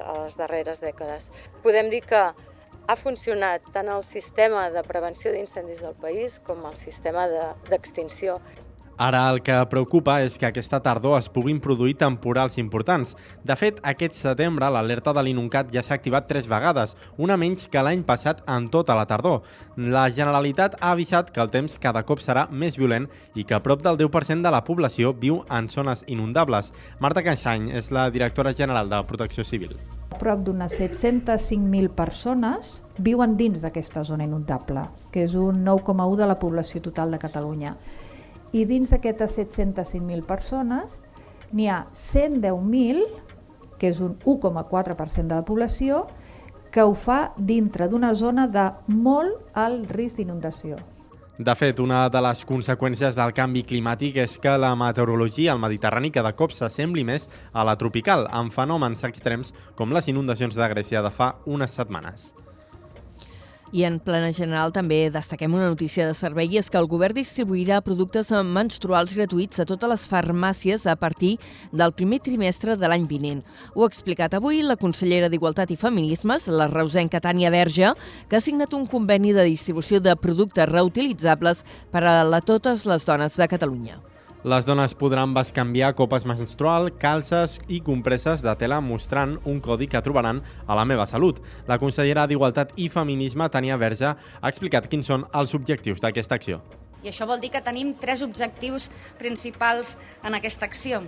a, 0.02 0.16
les 0.24 0.38
darreres 0.40 0.82
dècades. 0.84 1.30
Podem 1.64 1.90
dir 1.92 2.02
que 2.04 2.22
ha 2.82 2.96
funcionat 2.98 3.68
tant 3.74 3.88
el 3.92 4.04
sistema 4.04 4.66
de 4.74 4.82
prevenció 4.86 5.32
d'incendis 5.32 5.82
del 5.84 5.94
país 5.94 6.40
com 6.46 6.64
el 6.68 6.76
sistema 6.76 7.28
d'extinció. 7.70 8.40
De, 8.42 8.71
Ara 9.02 9.24
el 9.32 9.40
que 9.42 9.56
preocupa 9.66 10.20
és 10.22 10.36
que 10.38 10.46
aquesta 10.46 10.78
tardor 10.78 11.16
es 11.16 11.26
puguin 11.34 11.56
produir 11.58 11.96
temporals 11.98 12.54
importants. 12.62 13.16
De 13.42 13.54
fet, 13.58 13.80
aquest 13.82 14.14
setembre 14.14 14.68
l'alerta 14.70 15.10
de 15.16 15.24
l'Inuncat 15.26 15.72
ja 15.74 15.82
s'ha 15.82 15.96
activat 15.96 16.28
tres 16.30 16.46
vegades, 16.46 16.92
una 17.18 17.34
menys 17.34 17.64
que 17.72 17.82
l'any 17.82 18.04
passat 18.06 18.44
en 18.46 18.68
tota 18.70 18.94
la 18.94 19.08
tardor. 19.10 19.40
La 19.74 20.04
Generalitat 20.14 20.76
ha 20.78 20.92
avisat 20.94 21.32
que 21.34 21.42
el 21.42 21.50
temps 21.50 21.74
cada 21.82 22.04
cop 22.06 22.22
serà 22.22 22.44
més 22.50 22.78
violent 22.78 23.08
i 23.34 23.42
que 23.42 23.58
prop 23.64 23.82
del 23.82 23.98
10% 23.98 24.46
de 24.46 24.52
la 24.54 24.62
població 24.62 25.10
viu 25.24 25.40
en 25.50 25.66
zones 25.66 26.04
inundables. 26.06 26.70
Marta 27.00 27.26
Canxany 27.26 27.72
és 27.74 27.90
la 27.90 28.06
directora 28.14 28.54
general 28.54 28.92
de 28.92 29.02
Protecció 29.10 29.42
Civil. 29.42 29.74
Prop 30.20 30.46
d'unes 30.46 30.78
705.000 30.78 31.90
persones 31.98 32.78
viuen 33.02 33.34
dins 33.34 33.66
d'aquesta 33.66 34.06
zona 34.06 34.30
inundable, 34.30 34.86
que 35.10 35.26
és 35.26 35.34
un 35.34 35.64
9,1 35.66 36.20
de 36.22 36.30
la 36.30 36.38
població 36.38 36.84
total 36.86 37.10
de 37.10 37.18
Catalunya 37.18 37.74
i 38.52 38.64
dins 38.68 38.92
d'aquestes 38.92 39.38
705.000 39.38 40.24
persones 40.28 41.00
n'hi 41.52 41.68
ha 41.68 41.86
110.000, 41.92 43.04
que 43.78 43.90
és 43.92 44.00
un 44.00 44.16
1,4% 44.24 45.26
de 45.26 45.34
la 45.34 45.44
població, 45.44 46.06
que 46.72 46.84
ho 46.84 46.94
fa 46.96 47.32
dintre 47.36 47.88
d'una 47.88 48.14
zona 48.16 48.46
de 48.48 48.70
molt 48.88 49.52
alt 49.52 49.90
risc 49.92 50.20
d'inundació. 50.20 50.78
De 51.42 51.54
fet, 51.56 51.80
una 51.80 52.06
de 52.12 52.20
les 52.22 52.44
conseqüències 52.46 53.16
del 53.16 53.32
canvi 53.34 53.64
climàtic 53.66 54.18
és 54.22 54.36
que 54.38 54.52
la 54.60 54.74
meteorologia 54.78 55.52
al 55.52 55.60
Mediterrani 55.60 56.12
cada 56.12 56.34
cop 56.36 56.52
s'assembli 56.52 57.04
més 57.08 57.26
a 57.52 57.64
la 57.64 57.74
tropical, 57.80 58.28
amb 58.30 58.52
fenòmens 58.52 59.02
extrems 59.08 59.52
com 59.76 59.92
les 59.96 60.08
inundacions 60.12 60.54
de 60.54 60.68
Grècia 60.74 61.02
de 61.02 61.10
fa 61.10 61.34
unes 61.44 61.74
setmanes. 61.74 62.30
I 63.72 63.86
en 63.88 63.94
plena 64.04 64.28
general 64.36 64.68
també 64.76 65.06
destaquem 65.08 65.54
una 65.56 65.70
notícia 65.70 66.04
de 66.04 66.12
servei 66.12 66.50
i 66.52 66.58
és 66.60 66.68
que 66.68 66.76
el 66.76 66.88
govern 66.90 67.16
distribuirà 67.16 67.78
productes 67.80 68.28
menstruals 68.44 69.14
gratuïts 69.16 69.62
a 69.62 69.66
totes 69.68 69.88
les 69.88 70.04
farmàcies 70.10 70.84
a 70.84 70.92
partir 71.00 71.38
del 71.72 71.96
primer 71.96 72.20
trimestre 72.20 72.76
de 72.76 72.92
l'any 72.92 73.08
vinent. 73.08 73.40
Ho 73.72 73.86
ha 73.86 73.88
explicat 73.88 74.36
avui 74.36 74.60
la 74.60 74.76
consellera 74.76 75.32
d'Igualtat 75.32 75.72
i 75.72 75.80
Feminismes, 75.80 76.50
la 76.52 76.68
reusenca 76.68 77.24
Tània 77.24 77.48
Verge, 77.48 77.96
que 78.28 78.36
ha 78.36 78.44
signat 78.44 78.76
un 78.76 78.84
conveni 78.84 79.32
de 79.32 79.48
distribució 79.48 80.04
de 80.04 80.20
productes 80.20 80.68
reutilitzables 80.68 81.64
per 81.90 82.04
a 82.04 82.22
la 82.28 82.44
totes 82.44 82.84
les 82.84 83.08
dones 83.08 83.40
de 83.40 83.48
Catalunya. 83.48 84.11
Les 84.42 84.64
dones 84.66 84.90
podran 84.98 85.30
bescanviar 85.36 85.92
copes 85.94 86.24
menstrual, 86.26 86.88
calces 86.98 87.60
i 87.70 87.76
compresses 87.78 88.40
de 88.42 88.50
tela 88.58 88.80
mostrant 88.82 89.36
un 89.46 89.60
codi 89.62 89.86
que 89.86 90.00
trobaran 90.02 90.40
a 90.66 90.74
la 90.74 90.82
meva 90.82 91.04
salut. 91.06 91.38
La 91.70 91.76
consellera 91.78 92.24
d'Igualtat 92.26 92.72
i 92.74 92.88
Feminisme, 92.90 93.46
Tania 93.54 93.76
Verge, 93.78 94.10
ha 94.10 94.50
explicat 94.50 94.88
quins 94.90 95.06
són 95.06 95.28
els 95.30 95.54
objectius 95.54 96.02
d'aquesta 96.02 96.34
acció. 96.34 96.58
I 97.06 97.12
això 97.12 97.28
vol 97.30 97.38
dir 97.38 97.52
que 97.54 97.62
tenim 97.62 97.94
tres 97.94 98.26
objectius 98.26 98.88
principals 99.20 99.94
en 100.26 100.34
aquesta 100.34 100.66
acció. 100.66 101.04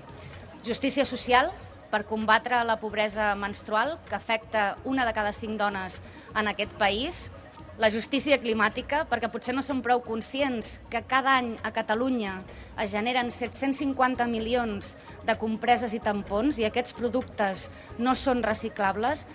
Justícia 0.63 1.03
social, 1.03 1.51
per 1.91 2.05
combatre 2.07 2.63
la 2.63 2.79
pobresa 2.79 3.33
menstrual, 3.35 3.97
que 4.07 4.15
afecta 4.15 4.77
una 4.85 5.03
de 5.03 5.13
cada 5.13 5.35
cinc 5.35 5.59
dones 5.59 6.05
en 6.39 6.55
aquest 6.55 6.79
país, 6.79 7.33
la 7.79 7.91
justícia 7.91 8.39
climàtica, 8.39 9.03
perquè 9.11 9.29
potser 9.33 9.55
no 9.57 9.63
som 9.67 9.81
prou 9.83 10.03
conscients 10.05 10.77
que 10.93 11.03
cada 11.11 11.35
any 11.41 11.55
a 11.67 11.73
Catalunya 11.75 12.37
es 12.81 12.93
generen 12.95 13.33
750 13.35 14.29
milions 14.31 14.95
de 15.27 15.35
compreses 15.41 15.95
i 15.97 16.03
tampons 16.03 16.61
i 16.63 16.69
aquests 16.69 16.95
productes 16.95 17.69
no 17.99 18.15
són 18.15 18.45
reciclables, 18.47 19.27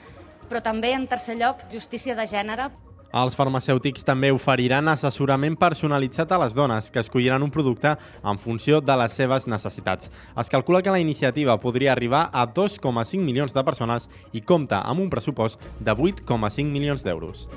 però 0.50 0.64
també, 0.66 0.94
en 0.96 1.08
tercer 1.12 1.36
lloc, 1.38 1.68
justícia 1.74 2.16
de 2.16 2.26
gènere. 2.28 2.70
Els 3.10 3.34
farmacèutics 3.34 4.06
també 4.06 4.30
oferiran 4.30 4.92
assessorament 4.92 5.56
personalitzat 5.58 6.30
a 6.32 6.38
les 6.44 6.54
dones, 6.54 6.92
que 6.94 7.02
escolliran 7.02 7.42
un 7.42 7.50
producte 7.50 7.96
en 8.22 8.38
funció 8.38 8.82
de 8.86 8.98
les 9.02 9.18
seves 9.18 9.48
necessitats. 9.50 10.12
Es 10.38 10.54
calcula 10.54 10.84
que 10.86 10.94
la 10.94 11.02
iniciativa 11.02 11.58
podria 11.60 11.94
arribar 11.94 12.30
a 12.32 12.46
2,5 12.46 13.18
milions 13.24 13.54
de 13.54 13.66
persones 13.66 14.10
i 14.32 14.42
compta 14.42 14.84
amb 14.86 15.02
un 15.02 15.10
pressupost 15.10 15.66
de 15.80 15.92
8,5 15.92 16.70
milions 16.70 17.04
d'euros. 17.04 17.48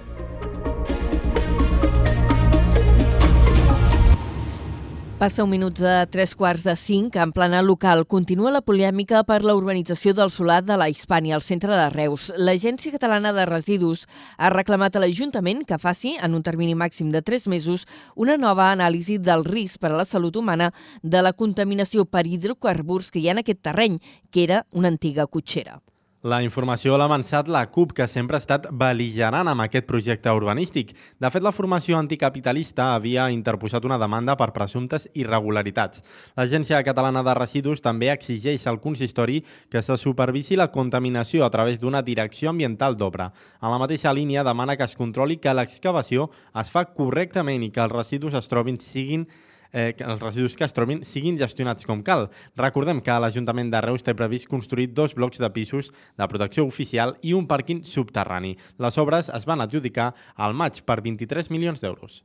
Passa 5.22 5.44
un 5.44 5.52
minut 5.52 5.76
de 5.78 5.90
tres 6.10 6.32
quarts 6.34 6.64
de 6.66 6.72
cinc. 6.74 7.14
En 7.14 7.30
plana 7.30 7.60
local 7.62 8.00
continua 8.10 8.50
la 8.50 8.60
polèmica 8.66 9.20
per 9.22 9.36
la 9.46 9.54
urbanització 9.54 10.16
del 10.18 10.32
solar 10.34 10.64
de 10.66 10.74
la 10.74 10.88
Hispània, 10.90 11.36
al 11.36 11.44
centre 11.46 11.70
de 11.78 11.84
Reus. 11.92 12.32
L'Agència 12.34 12.90
Catalana 12.90 13.30
de 13.36 13.44
Residus 13.46 14.08
ha 14.36 14.50
reclamat 14.50 14.98
a 14.98 15.04
l'Ajuntament 15.04 15.62
que 15.68 15.78
faci, 15.78 16.16
en 16.18 16.34
un 16.34 16.42
termini 16.42 16.74
màxim 16.74 17.14
de 17.14 17.22
tres 17.22 17.46
mesos, 17.46 17.86
una 18.16 18.34
nova 18.34 18.72
anàlisi 18.72 19.20
del 19.22 19.46
risc 19.46 19.78
per 19.78 19.92
a 19.92 20.00
la 20.00 20.08
salut 20.10 20.34
humana 20.34 20.72
de 21.04 21.22
la 21.22 21.36
contaminació 21.38 22.02
per 22.02 22.26
hidrocarburs 22.26 23.14
que 23.14 23.22
hi 23.22 23.28
ha 23.28 23.38
en 23.38 23.44
aquest 23.46 23.62
terreny, 23.62 24.02
que 24.32 24.42
era 24.42 24.64
una 24.72 24.90
antiga 24.90 25.30
cotxera. 25.30 25.78
La 26.22 26.36
informació 26.38 26.94
l'ha 26.94 27.08
avançat 27.08 27.48
la 27.50 27.64
CUP, 27.74 27.96
que 27.98 28.04
sempre 28.06 28.36
ha 28.38 28.42
estat 28.42 28.68
beligerant 28.78 29.48
amb 29.50 29.64
aquest 29.64 29.88
projecte 29.88 30.30
urbanístic. 30.30 30.92
De 31.18 31.30
fet, 31.34 31.42
la 31.42 31.50
formació 31.50 31.98
anticapitalista 31.98 32.92
havia 32.94 33.24
interposat 33.34 33.82
una 33.88 33.98
demanda 33.98 34.36
per 34.38 34.52
presumptes 34.54 35.08
irregularitats. 35.18 36.04
L'Agència 36.38 36.78
Catalana 36.86 37.24
de 37.26 37.34
Residus 37.34 37.82
també 37.82 38.12
exigeix 38.14 38.68
al 38.70 38.78
consistori 38.78 39.42
que 39.68 39.82
se 39.82 39.98
supervisi 39.98 40.54
la 40.54 40.70
contaminació 40.70 41.42
a 41.42 41.50
través 41.50 41.82
d'una 41.82 42.06
direcció 42.06 42.54
ambiental 42.54 42.94
d'obra. 42.94 43.32
En 43.58 43.74
la 43.74 43.82
mateixa 43.82 44.14
línia 44.14 44.46
demana 44.46 44.76
que 44.76 44.86
es 44.86 44.94
controli 44.94 45.42
que 45.42 45.58
l'excavació 45.58 46.30
es 46.54 46.70
fa 46.70 46.86
correctament 46.94 47.66
i 47.66 47.74
que 47.74 47.82
els 47.82 47.98
residus 47.98 48.38
es 48.38 48.46
trobin 48.46 48.78
siguin 48.78 49.26
eh, 49.72 49.94
que 49.96 50.04
els 50.04 50.22
residus 50.22 50.56
que 50.56 50.64
es 50.64 50.76
trobin 50.76 51.02
siguin 51.08 51.38
gestionats 51.40 51.88
com 51.88 52.02
cal. 52.06 52.28
Recordem 52.56 53.00
que 53.04 53.18
l'Ajuntament 53.24 53.72
de 53.72 53.80
Reus 53.84 54.04
té 54.06 54.14
previst 54.14 54.48
construir 54.50 54.90
dos 54.92 55.16
blocs 55.18 55.40
de 55.42 55.50
pisos 55.50 55.92
de 56.18 56.28
protecció 56.28 56.66
oficial 56.68 57.16
i 57.22 57.34
un 57.36 57.48
pàrquing 57.48 57.84
subterrani. 57.88 58.56
Les 58.78 58.98
obres 58.98 59.32
es 59.32 59.48
van 59.48 59.64
adjudicar 59.64 60.12
al 60.36 60.54
maig 60.54 60.84
per 60.86 61.00
23 61.02 61.50
milions 61.50 61.82
d'euros. 61.82 62.22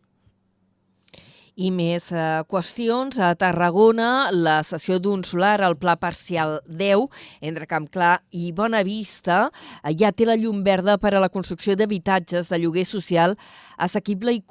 I 1.58 1.72
més 1.74 2.12
eh, 2.14 2.44
qüestions. 2.50 3.18
A 3.18 3.32
Tarragona, 3.40 4.30
la 4.30 4.60
sessió 4.68 5.00
d'un 5.02 5.24
solar 5.26 5.56
al 5.66 5.78
Pla 5.82 5.96
Parcial 5.98 6.60
10, 6.70 7.08
entre 7.50 7.66
Camp 7.70 7.88
Clar 7.90 8.20
i 8.30 8.52
Bona 8.54 8.84
Vista, 8.86 9.48
eh, 9.82 9.96
ja 9.98 10.14
té 10.14 10.30
la 10.30 10.38
llum 10.38 10.62
verda 10.68 11.00
per 11.02 11.16
a 11.16 11.24
la 11.24 11.32
construcció 11.34 11.74
d'habitatges 11.76 12.52
de 12.54 12.62
lloguer 12.62 12.86
social 12.86 13.34
assequible 13.78 14.38
i, 14.38 14.44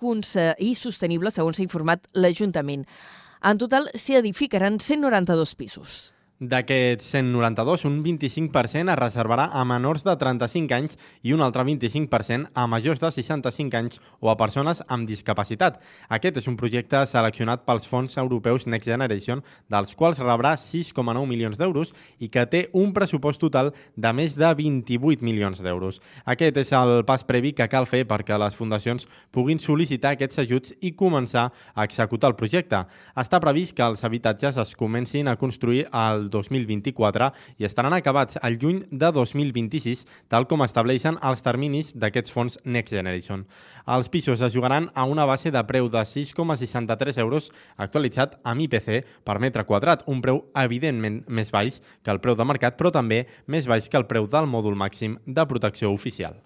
i 0.59 0.75
sostenible, 0.75 1.31
segons 1.31 1.61
s'ha 1.61 1.67
informat 1.67 2.11
l'Ajuntament. 2.15 2.87
En 3.47 3.63
total 3.63 3.87
s'hi 3.95 4.19
edificaran 4.19 4.81
192 4.83 5.55
pisos. 5.55 6.16
D'aquests 6.37 7.15
192, 7.15 7.87
un 7.89 8.03
25% 8.05 8.93
es 8.93 8.99
reservarà 8.99 9.47
a 9.57 9.63
menors 9.65 10.03
de 10.05 10.13
35 10.21 10.75
anys 10.77 10.99
i 11.25 11.33
un 11.33 11.41
altre 11.41 11.63
25% 11.65 12.51
a 12.53 12.67
majors 12.69 13.01
de 13.01 13.09
65 13.09 13.79
anys 13.79 14.03
o 14.21 14.29
a 14.29 14.35
persones 14.37 14.83
amb 14.87 15.09
discapacitat. 15.09 15.79
Aquest 16.13 16.37
és 16.37 16.49
un 16.51 16.59
projecte 16.61 17.01
seleccionat 17.09 17.65
pels 17.65 17.89
fons 17.89 18.19
europeus 18.21 18.67
Next 18.69 18.85
Generation, 18.85 19.41
dels 19.73 19.95
quals 19.97 20.21
rebrà 20.21 20.59
6,9 20.61 21.25
milions 21.25 21.57
d'euros 21.57 21.95
i 22.21 22.29
que 22.29 22.45
té 22.45 22.67
un 22.77 22.93
pressupost 22.93 23.41
total 23.41 23.73
de 23.97 24.13
més 24.13 24.37
de 24.37 24.53
28 24.61 25.25
milions 25.25 25.65
d'euros. 25.65 26.03
Aquest 26.27 26.61
és 26.61 26.75
el 26.77 27.07
pas 27.09 27.25
previ 27.25 27.55
que 27.57 27.71
cal 27.73 27.89
fer 27.89 28.05
perquè 28.05 28.37
les 28.37 28.61
fundacions 28.61 29.09
puguin 29.33 29.57
sol·licitar 29.57 30.13
aquests 30.13 30.45
ajuts 30.45 30.77
i 30.83 30.93
començar 30.93 31.49
a 31.73 31.89
executar 31.89 32.35
el 32.35 32.37
projecte. 32.37 32.85
Està 33.17 33.41
previst 33.41 33.73
que 33.73 33.89
els 33.89 34.05
habitatges 34.05 34.61
es 34.61 34.77
comencin 34.77 35.33
a 35.33 35.39
construir 35.41 35.89
al 35.97 36.26
2024 36.31 37.31
i 37.59 37.67
estaran 37.69 37.97
acabats 37.97 38.39
al 38.43 38.59
juny 38.63 38.83
de 38.91 39.11
2026, 39.13 40.07
tal 40.29 40.47
com 40.51 40.65
estableixen 40.65 41.21
els 41.23 41.45
terminis 41.47 41.93
d'aquests 41.95 42.33
fons 42.35 42.59
Next 42.65 42.95
Generation. 42.95 43.45
Els 43.87 44.11
pisos 44.11 44.43
es 44.43 44.55
jugaran 44.55 44.91
a 44.95 45.05
una 45.05 45.27
base 45.29 45.53
de 45.55 45.63
preu 45.67 45.91
de 45.93 46.03
6,63 46.07 47.21
euros 47.23 47.53
actualitzat 47.77 48.39
amb 48.43 48.67
IPC 48.67 49.05
per 49.25 49.39
metre 49.43 49.67
quadrat, 49.69 50.03
un 50.07 50.23
preu 50.25 50.45
evidentment 50.55 51.23
més 51.29 51.53
baix 51.55 51.81
que 52.03 52.15
el 52.15 52.23
preu 52.25 52.39
de 52.39 52.49
mercat, 52.49 52.79
però 52.79 52.91
també 52.95 53.25
més 53.47 53.67
baix 53.67 53.91
que 53.91 53.99
el 54.01 54.09
preu 54.11 54.27
del 54.31 54.51
mòdul 54.51 54.79
màxim 54.79 55.21
de 55.27 55.47
protecció 55.47 55.93
oficial. 55.95 56.46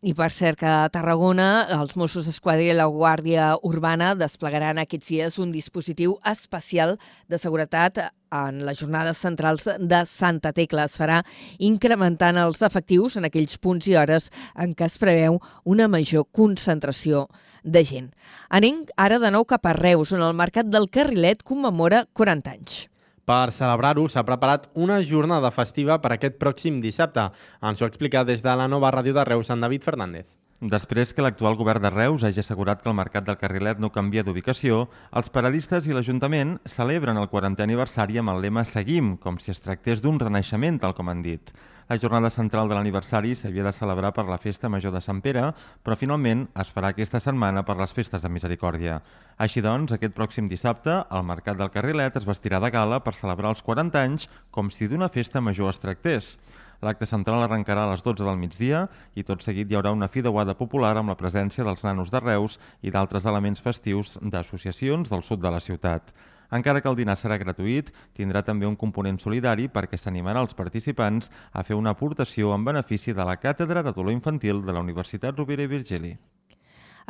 I 0.00 0.14
per 0.16 0.30
cert 0.32 0.56
que 0.62 0.64
a 0.64 0.88
Tarragona 0.88 1.66
els 1.76 1.92
Mossos 2.00 2.24
d'Esquadra 2.24 2.64
i 2.64 2.72
la 2.72 2.86
Guàrdia 2.88 3.50
Urbana 3.68 4.14
desplegaran 4.16 4.80
aquests 4.80 5.10
dies 5.12 5.36
un 5.36 5.50
dispositiu 5.52 6.14
especial 6.24 6.94
de 7.28 7.36
seguretat 7.36 8.00
en 8.32 8.62
les 8.64 8.80
jornades 8.80 9.20
centrals 9.20 9.68
de 9.68 10.00
Santa 10.08 10.54
Tecla. 10.56 10.86
Es 10.88 10.96
farà 10.96 11.20
incrementant 11.58 12.40
els 12.40 12.64
efectius 12.64 13.18
en 13.20 13.28
aquells 13.28 13.58
punts 13.60 13.90
i 13.92 13.98
hores 14.00 14.30
en 14.56 14.72
què 14.72 14.88
es 14.88 14.96
preveu 15.02 15.36
una 15.68 15.88
major 15.88 16.24
concentració 16.32 17.26
de 17.60 17.84
gent. 17.84 18.08
Anem 18.48 18.86
ara 18.96 19.20
de 19.20 19.28
nou 19.36 19.44
cap 19.44 19.68
a 19.68 19.76
Reus, 19.76 20.14
on 20.16 20.24
el 20.24 20.32
Mercat 20.32 20.72
del 20.72 20.88
Carrilet 20.88 21.44
commemora 21.44 22.06
40 22.16 22.56
anys. 22.56 22.86
Per 23.30 23.52
celebrar-ho 23.54 24.08
s'ha 24.10 24.24
preparat 24.26 24.64
una 24.74 24.96
jornada 25.06 25.52
festiva 25.54 26.00
per 26.02 26.10
aquest 26.16 26.34
pròxim 26.40 26.80
dissabte. 26.82 27.28
Ens 27.62 27.78
ho 27.78 27.86
explica 27.86 28.24
des 28.26 28.42
de 28.42 28.54
la 28.58 28.66
nova 28.66 28.90
ràdio 28.90 29.14
de 29.14 29.24
Reus 29.28 29.52
en 29.54 29.62
David 29.62 29.86
Fernández. 29.86 30.26
Després 30.72 31.14
que 31.14 31.22
l'actual 31.22 31.54
govern 31.56 31.84
de 31.84 31.92
Reus 31.94 32.24
hagi 32.26 32.42
assegurat 32.42 32.82
que 32.82 32.90
el 32.90 32.96
mercat 32.98 33.28
del 33.28 33.38
carrilet 33.38 33.78
no 33.78 33.92
canvia 33.94 34.24
d'ubicació, 34.26 34.88
els 35.14 35.30
paradistes 35.30 35.86
i 35.86 35.94
l'Ajuntament 35.94 36.58
celebren 36.66 37.22
el 37.22 37.30
40è 37.30 37.62
aniversari 37.68 38.18
amb 38.18 38.34
el 38.34 38.42
lema 38.42 38.66
Seguim, 38.66 39.14
com 39.16 39.38
si 39.38 39.54
es 39.54 39.62
tractés 39.62 40.02
d'un 40.02 40.18
renaixement, 40.18 40.82
tal 40.82 40.98
com 40.98 41.08
han 41.08 41.22
dit. 41.22 41.54
La 41.90 41.98
jornada 41.98 42.28
central 42.30 42.68
de 42.70 42.76
l'aniversari 42.76 43.32
s'havia 43.34 43.64
de 43.66 43.72
celebrar 43.74 44.12
per 44.14 44.22
la 44.28 44.36
Festa 44.38 44.68
Major 44.70 44.92
de 44.94 45.00
Sant 45.02 45.18
Pere, 45.24 45.48
però 45.82 45.96
finalment 45.98 46.44
es 46.62 46.68
farà 46.70 46.92
aquesta 46.94 47.18
setmana 47.18 47.64
per 47.66 47.74
les 47.80 47.90
Festes 47.96 48.22
de 48.22 48.30
Misericòrdia. 48.30 49.00
Així 49.42 49.58
doncs, 49.58 49.90
aquest 49.96 50.14
pròxim 50.14 50.46
dissabte, 50.46 51.00
el 51.10 51.26
Mercat 51.26 51.58
del 51.58 51.72
Carrilet 51.74 52.20
es 52.20 52.28
vestirà 52.30 52.62
de 52.62 52.70
gala 52.70 53.00
per 53.02 53.16
celebrar 53.18 53.50
els 53.50 53.64
40 53.66 54.04
anys 54.06 54.28
com 54.54 54.70
si 54.70 54.86
d'una 54.86 55.10
festa 55.10 55.42
major 55.42 55.74
es 55.74 55.82
tractés. 55.82 56.36
L'acte 56.78 57.10
central 57.10 57.42
arrencarà 57.42 57.88
a 57.88 57.90
les 57.96 58.06
12 58.06 58.22
del 58.22 58.38
migdia 58.38 58.86
i 59.18 59.26
tot 59.26 59.42
seguit 59.42 59.66
hi 59.66 59.80
haurà 59.80 59.90
una 59.90 60.12
fideuada 60.14 60.54
popular 60.54 60.94
amb 60.94 61.10
la 61.10 61.18
presència 61.18 61.66
dels 61.66 61.82
nanos 61.82 62.14
de 62.14 62.22
Reus 62.22 62.60
i 62.86 62.94
d'altres 62.94 63.26
elements 63.26 63.66
festius 63.66 64.14
d'associacions 64.22 65.10
del 65.10 65.26
sud 65.26 65.42
de 65.42 65.50
la 65.50 65.58
ciutat. 65.58 66.14
Encara 66.50 66.80
que 66.82 66.90
el 66.90 66.98
dinar 66.98 67.16
serà 67.18 67.38
gratuït, 67.38 67.92
tindrà 68.16 68.42
també 68.42 68.66
un 68.66 68.76
component 68.76 69.20
solidari 69.22 69.68
perquè 69.68 69.98
s'animarà 69.98 70.42
els 70.42 70.56
participants 70.58 71.30
a 71.52 71.62
fer 71.62 71.78
una 71.78 71.94
aportació 71.94 72.54
en 72.54 72.64
benefici 72.66 73.14
de 73.14 73.24
la 73.24 73.38
Càtedra 73.38 73.84
de 73.86 73.94
Dolor 73.94 74.12
Infantil 74.12 74.64
de 74.66 74.74
la 74.74 74.82
Universitat 74.82 75.38
Rovira 75.38 75.62
i 75.62 75.70
Virgili. 75.70 76.16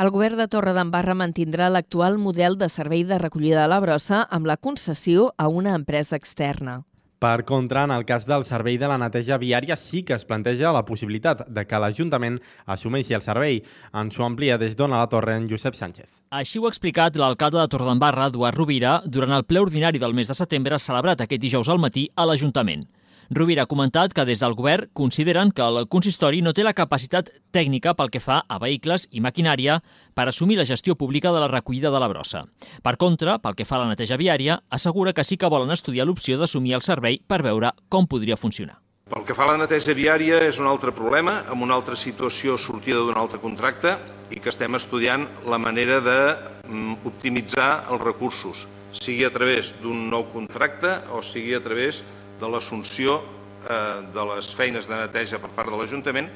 El 0.00 0.10
govern 0.12 0.38
de 0.40 0.46
Torredembarra 0.48 1.16
mantindrà 1.18 1.68
l'actual 1.68 2.16
model 2.18 2.56
de 2.60 2.70
servei 2.72 3.02
de 3.04 3.18
recollida 3.18 3.64
de 3.64 3.68
la 3.72 3.80
brossa 3.80 4.22
amb 4.30 4.46
la 4.48 4.56
concessió 4.56 5.32
a 5.36 5.48
una 5.48 5.74
empresa 5.76 6.16
externa. 6.16 6.84
Per 7.20 7.44
contra, 7.44 7.82
en 7.84 7.90
el 7.92 8.06
cas 8.08 8.24
del 8.24 8.46
servei 8.48 8.78
de 8.80 8.88
la 8.88 8.96
neteja 8.96 9.36
viària 9.36 9.76
sí 9.76 10.00
que 10.08 10.14
es 10.16 10.22
planteja 10.24 10.70
la 10.72 10.86
possibilitat 10.88 11.42
de 11.52 11.66
que 11.68 11.80
l'Ajuntament 11.82 12.38
assumeixi 12.64 13.12
el 13.12 13.20
servei. 13.20 13.58
Ens 13.92 14.16
ho 14.16 14.24
amplia 14.24 14.56
des 14.56 14.72
d'Ona 14.78 15.02
la 15.02 15.10
Torre 15.12 15.34
en 15.36 15.44
Josep 15.50 15.76
Sánchez. 15.76 16.08
Així 16.32 16.56
ho 16.56 16.64
ha 16.64 16.72
explicat 16.72 17.18
l'alcalde 17.20 17.60
de 17.60 17.68
Torredembarra, 17.74 18.30
Eduard 18.32 18.56
Rovira, 18.56 18.94
durant 19.04 19.36
el 19.36 19.44
ple 19.44 19.60
ordinari 19.60 20.00
del 20.00 20.16
mes 20.16 20.32
de 20.32 20.38
setembre 20.38 20.80
celebrat 20.80 21.20
aquest 21.20 21.44
dijous 21.44 21.68
al 21.68 21.84
matí 21.84 22.08
a 22.16 22.24
l'Ajuntament. 22.24 22.88
Rovira 23.30 23.62
ha 23.62 23.70
comentat 23.70 24.10
que 24.10 24.24
des 24.26 24.40
del 24.42 24.56
govern 24.58 24.88
consideren 24.92 25.52
que 25.54 25.62
el 25.62 25.84
consistori 25.86 26.40
no 26.42 26.50
té 26.50 26.64
la 26.66 26.74
capacitat 26.74 27.28
tècnica 27.54 27.92
pel 27.94 28.10
que 28.10 28.18
fa 28.18 28.40
a 28.42 28.56
vehicles 28.58 29.04
i 29.14 29.22
maquinària 29.22 29.76
per 30.18 30.24
assumir 30.26 30.56
la 30.58 30.66
gestió 30.66 30.96
pública 30.98 31.30
de 31.30 31.38
la 31.38 31.46
recollida 31.46 31.92
de 31.94 32.00
la 32.02 32.08
brossa. 32.10 32.42
Per 32.82 32.96
contra, 32.98 33.38
pel 33.38 33.54
que 33.54 33.64
fa 33.64 33.78
a 33.78 33.84
la 33.84 33.92
neteja 33.92 34.18
viària, 34.18 34.58
assegura 34.68 35.14
que 35.14 35.22
sí 35.22 35.38
que 35.38 35.46
volen 35.46 35.70
estudiar 35.70 36.08
l'opció 36.10 36.40
d'assumir 36.42 36.74
el 36.74 36.82
servei 36.82 37.20
per 37.22 37.44
veure 37.46 37.70
com 37.88 38.10
podria 38.10 38.36
funcionar. 38.36 38.80
Pel 39.14 39.22
que 39.22 39.38
fa 39.38 39.46
a 39.46 39.52
la 39.52 39.62
neteja 39.62 39.94
viària 39.94 40.42
és 40.50 40.58
un 40.58 40.66
altre 40.66 40.90
problema, 40.90 41.44
amb 41.46 41.62
una 41.62 41.78
altra 41.78 41.94
situació 41.94 42.58
sortida 42.58 42.98
d'un 42.98 43.14
altre 43.14 43.38
contracte 43.38 43.94
i 44.34 44.42
que 44.42 44.50
estem 44.50 44.74
estudiant 44.74 45.28
la 45.46 45.58
manera 45.62 46.02
d'optimitzar 46.02 47.70
mm, 47.70 47.94
els 47.94 48.02
recursos, 48.02 48.66
sigui 48.90 49.22
a 49.22 49.30
través 49.30 49.70
d'un 49.78 50.08
nou 50.10 50.26
contracte 50.34 50.98
o 51.14 51.22
sigui 51.22 51.54
a 51.54 51.62
través 51.62 52.02
de 52.40 52.48
l'assumpció 52.48 53.20
eh, 53.20 54.00
de 54.14 54.24
les 54.34 54.54
feines 54.56 54.88
de 54.88 54.96
neteja 54.96 55.40
per 55.42 55.52
part 55.56 55.70
de 55.70 55.78
l'Ajuntament, 55.80 56.30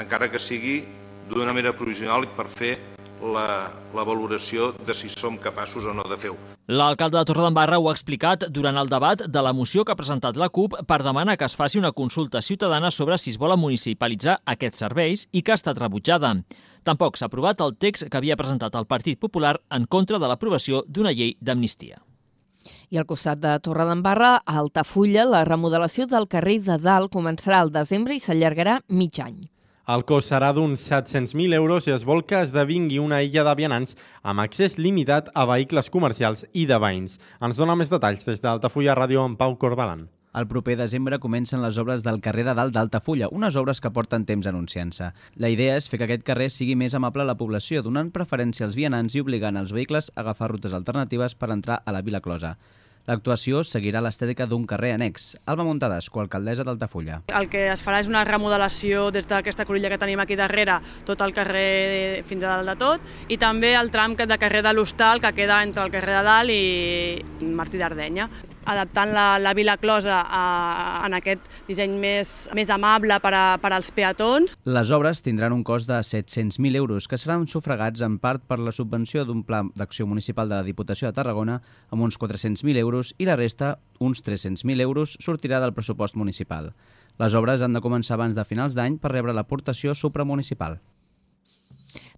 encara 0.00 0.30
que 0.30 0.40
sigui 0.40 0.80
d'una 1.30 1.52
manera 1.52 1.74
provisional 1.76 2.26
per 2.36 2.48
fer 2.48 2.76
la, 3.20 3.68
la 3.94 4.04
valoració 4.06 4.72
de 4.86 4.96
si 4.96 5.10
som 5.12 5.36
capaços 5.38 5.84
o 5.86 5.94
no 5.94 6.06
de 6.08 6.18
fer-ho. 6.18 6.38
L'alcalde 6.70 7.18
de 7.18 7.26
Torredembarra 7.26 7.80
ho 7.82 7.88
ha 7.90 7.94
explicat 7.96 8.44
durant 8.54 8.76
el 8.78 8.90
debat 8.90 9.24
de 9.26 9.42
la 9.42 9.52
moció 9.52 9.82
que 9.84 9.92
ha 9.92 9.98
presentat 9.98 10.36
la 10.38 10.48
CUP 10.48 10.76
per 10.86 11.00
demanar 11.02 11.36
que 11.36 11.48
es 11.48 11.56
faci 11.58 11.80
una 11.80 11.90
consulta 11.92 12.42
ciutadana 12.42 12.92
sobre 12.94 13.18
si 13.18 13.34
es 13.34 13.38
volen 13.38 13.58
municipalitzar 13.58 14.38
aquests 14.46 14.84
serveis 14.84 15.26
i 15.32 15.42
que 15.42 15.52
ha 15.52 15.58
estat 15.58 15.80
rebutjada. 15.82 16.36
Tampoc 16.86 17.18
s'ha 17.18 17.26
aprovat 17.26 17.60
el 17.60 17.74
text 17.76 18.06
que 18.06 18.16
havia 18.16 18.38
presentat 18.38 18.78
el 18.78 18.86
Partit 18.86 19.18
Popular 19.18 19.58
en 19.70 19.90
contra 19.90 20.22
de 20.22 20.30
l'aprovació 20.30 20.84
d'una 20.86 21.12
llei 21.12 21.34
d'amnistia. 21.40 21.98
I 22.90 22.98
al 22.98 23.06
costat 23.06 23.38
de 23.38 23.52
Torredembarra, 23.62 24.40
a 24.42 24.56
Altafulla, 24.58 25.22
la 25.22 25.44
remodelació 25.46 26.08
del 26.10 26.26
carrer 26.26 26.56
de 26.66 26.74
Dalt 26.82 27.12
començarà 27.14 27.60
al 27.62 27.70
desembre 27.70 28.16
i 28.16 28.22
s'allargarà 28.24 28.80
mig 28.88 29.20
any. 29.22 29.36
El 29.94 30.02
cost 30.06 30.32
serà 30.32 30.50
d'uns 30.54 30.82
700.000 30.90 31.54
euros 31.54 31.86
i 31.86 31.94
es 31.94 32.02
vol 32.06 32.24
que 32.26 32.42
esdevingui 32.42 32.98
una 32.98 33.22
illa 33.22 33.46
de 33.46 33.54
vianants 33.62 33.94
amb 34.22 34.42
accés 34.42 34.74
limitat 34.78 35.30
a 35.34 35.46
vehicles 35.50 35.90
comercials 35.94 36.42
i 36.50 36.66
de 36.66 36.78
veïns. 36.82 37.20
Ens 37.38 37.58
dona 37.62 37.78
més 37.78 37.94
detalls 37.94 38.26
des 38.26 38.42
d'Altafulla 38.42 38.98
Ràdio 38.98 39.22
amb 39.22 39.38
Pau 39.38 39.54
Corbalan. 39.54 40.08
El 40.30 40.46
proper 40.50 40.76
desembre 40.78 41.18
comencen 41.18 41.62
les 41.62 41.78
obres 41.82 42.04
del 42.06 42.20
carrer 42.22 42.44
de 42.46 42.54
Dalt 42.54 42.74
d'Altafulla, 42.74 43.30
unes 43.34 43.56
obres 43.58 43.80
que 43.82 43.90
porten 43.94 44.26
temps 44.26 44.46
anunciant-se. 44.46 45.08
La 45.34 45.50
idea 45.50 45.78
és 45.78 45.88
fer 45.90 45.98
que 45.98 46.06
aquest 46.06 46.26
carrer 46.26 46.50
sigui 46.54 46.76
més 46.78 46.94
amable 46.94 47.22
a 47.22 47.30
la 47.30 47.38
població, 47.38 47.82
donant 47.82 48.12
preferència 48.14 48.66
als 48.66 48.78
vianants 48.78 49.14
i 49.14 49.24
obligant 49.24 49.58
els 49.58 49.74
vehicles 49.74 50.12
a 50.14 50.20
agafar 50.22 50.52
rutes 50.52 50.74
alternatives 50.74 51.34
per 51.34 51.50
entrar 51.50 51.80
a 51.82 51.94
la 51.94 52.02
Vila 52.06 52.22
Closa. 52.22 52.56
L'actuació 53.08 53.62
seguirà 53.64 54.02
l'estètica 54.04 54.46
d'un 54.46 54.66
carrer 54.68 54.92
annex. 54.94 55.32
Alba 55.48 55.64
Montades, 55.64 56.10
coalcaldessa 56.12 56.66
d'Altafulla. 56.66 57.20
El 57.40 57.48
que 57.52 57.66
es 57.72 57.82
farà 57.84 58.02
és 58.04 58.10
una 58.12 58.24
remodelació 58.28 59.08
des 59.14 59.26
d'aquesta 59.30 59.66
cruïlla 59.68 59.90
que 59.92 59.98
tenim 59.98 60.20
aquí 60.20 60.36
darrere, 60.36 60.78
tot 61.08 61.24
el 61.24 61.34
carrer 61.36 62.22
fins 62.28 62.44
a 62.44 62.58
dalt 62.58 62.72
de 62.72 62.76
tot, 62.84 63.10
i 63.28 63.40
també 63.40 63.74
el 63.78 63.90
tram 63.90 64.18
de 64.20 64.38
carrer 64.38 64.62
de 64.62 64.74
l'Hostal, 64.74 65.20
que 65.20 65.32
queda 65.32 65.62
entre 65.64 65.84
el 65.86 65.92
carrer 65.94 66.18
de 66.18 66.24
Dalt 66.26 66.54
i 66.54 67.50
Martí 67.56 67.80
d'Ardenya 67.80 68.28
adaptant 68.70 69.12
la, 69.12 69.38
la 69.38 69.52
Vila 69.54 69.76
Closa 69.80 70.20
a, 70.22 70.42
en 71.06 71.16
aquest 71.16 71.46
disseny 71.68 71.96
més, 72.00 72.30
més 72.56 72.70
amable 72.70 73.16
per, 73.22 73.32
a, 73.34 73.44
per 73.62 73.72
als 73.74 73.90
peatons. 73.94 74.56
Les 74.68 74.92
obres 74.94 75.22
tindran 75.24 75.54
un 75.56 75.64
cost 75.66 75.88
de 75.88 75.98
700.000 76.04 76.76
euros 76.78 77.08
que 77.08 77.18
seran 77.20 77.46
sufragats 77.50 78.04
en 78.06 78.18
part 78.22 78.44
per 78.46 78.60
la 78.60 78.74
subvenció 78.76 79.24
d'un 79.26 79.42
pla 79.46 79.62
d'acció 79.76 80.06
municipal 80.06 80.48
de 80.50 80.58
la 80.58 80.66
Diputació 80.66 81.08
de 81.08 81.16
Tarragona 81.16 81.60
amb 81.90 82.06
uns 82.06 82.18
400.000 82.20 82.78
euros 82.78 82.99
i 83.18 83.26
la 83.28 83.36
resta, 83.40 83.78
uns 83.98 84.22
300.000 84.26 84.84
euros, 84.84 85.16
sortirà 85.20 85.60
del 85.60 85.74
pressupost 85.76 86.16
municipal. 86.20 86.72
Les 87.20 87.34
obres 87.36 87.60
han 87.64 87.74
de 87.76 87.82
començar 87.84 88.16
abans 88.16 88.36
de 88.36 88.46
finals 88.48 88.76
d'any 88.78 88.96
per 89.00 89.12
rebre 89.12 89.34
l'aportació 89.36 89.96
supramunicipal. 89.98 90.78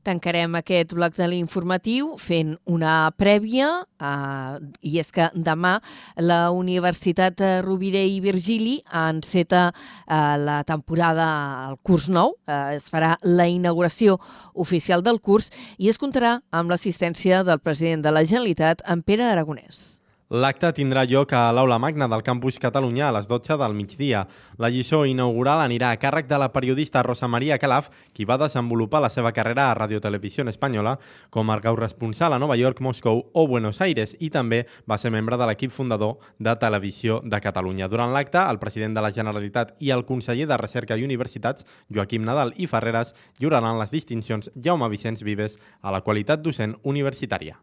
Tancarem 0.02 0.56
aquest 0.58 0.90
bloc 0.98 1.14
de 1.14 1.28
l'informatiu 1.30 2.16
fent 2.18 2.56
una 2.66 3.12
prèvia, 3.14 3.68
eh, 4.02 4.56
i 4.82 4.98
és 4.98 5.12
que 5.14 5.28
demà 5.34 5.76
la 6.18 6.50
Universitat 6.50 7.38
Rovira 7.62 8.02
i 8.02 8.18
Virgili 8.24 8.80
enceta 8.90 9.68
eh, 9.70 10.36
la 10.42 10.58
temporada, 10.66 11.28
el 11.70 11.78
curs 11.86 12.10
nou, 12.10 12.34
eh, 12.50 12.78
es 12.80 12.90
farà 12.90 13.14
la 13.22 13.46
inauguració 13.46 14.18
oficial 14.54 15.06
del 15.06 15.22
curs 15.22 15.52
i 15.78 15.88
es 15.88 16.02
comptarà 16.02 16.40
amb 16.50 16.74
l'assistència 16.74 17.44
del 17.46 17.62
president 17.62 18.02
de 18.02 18.10
la 18.10 18.26
Generalitat, 18.26 18.82
en 18.90 19.06
Pere 19.06 19.30
Aragonès. 19.30 20.01
L'acte 20.32 20.70
tindrà 20.72 21.02
lloc 21.04 21.34
a 21.36 21.50
l'Aula 21.52 21.76
Magna 21.76 22.06
del 22.08 22.22
Campus 22.24 22.56
Catalunya 22.58 23.10
a 23.10 23.12
les 23.12 23.26
12 23.28 23.58
del 23.60 23.74
migdia. 23.76 24.22
La 24.56 24.70
lliçó 24.72 25.02
inaugural 25.04 25.60
anirà 25.60 25.90
a 25.92 25.98
càrrec 26.00 26.24
de 26.24 26.38
la 26.40 26.48
periodista 26.54 27.02
Rosa 27.02 27.26
Maria 27.28 27.58
Calaf, 27.60 27.90
qui 28.14 28.24
va 28.24 28.38
desenvolupar 28.40 29.02
la 29.04 29.10
seva 29.12 29.34
carrera 29.36 29.66
a 29.70 29.74
Radio 29.74 30.00
Televisió 30.00 30.46
Espanyola 30.48 30.94
com 31.28 31.50
a 31.50 31.60
corresponsal 31.60 32.32
a 32.32 32.38
Nova 32.38 32.56
York, 32.56 32.80
Moscou 32.80 33.28
o 33.34 33.46
Buenos 33.46 33.82
Aires 33.82 34.16
i 34.20 34.30
també 34.30 34.64
va 34.88 34.96
ser 34.96 35.10
membre 35.12 35.36
de 35.36 35.46
l'equip 35.50 35.70
fundador 35.70 36.16
de 36.38 36.56
Televisió 36.56 37.20
de 37.20 37.40
Catalunya. 37.40 37.88
Durant 37.88 38.14
l'acte, 38.14 38.40
el 38.40 38.58
president 38.58 38.94
de 38.96 39.02
la 39.02 39.12
Generalitat 39.12 39.74
i 39.80 39.90
el 39.90 40.06
conseller 40.06 40.46
de 40.48 40.56
Recerca 40.56 40.96
i 40.96 41.04
Universitats, 41.04 41.66
Joaquim 41.92 42.24
Nadal 42.24 42.54
i 42.56 42.66
Ferreres, 42.66 43.12
lliuraran 43.38 43.76
les 43.78 43.92
distincions 43.92 44.48
Jaume 44.56 44.88
Vicenç 44.88 45.20
Vives 45.28 45.58
a 45.82 45.92
la 45.92 46.00
qualitat 46.00 46.40
docent 46.40 46.78
universitària. 46.84 47.60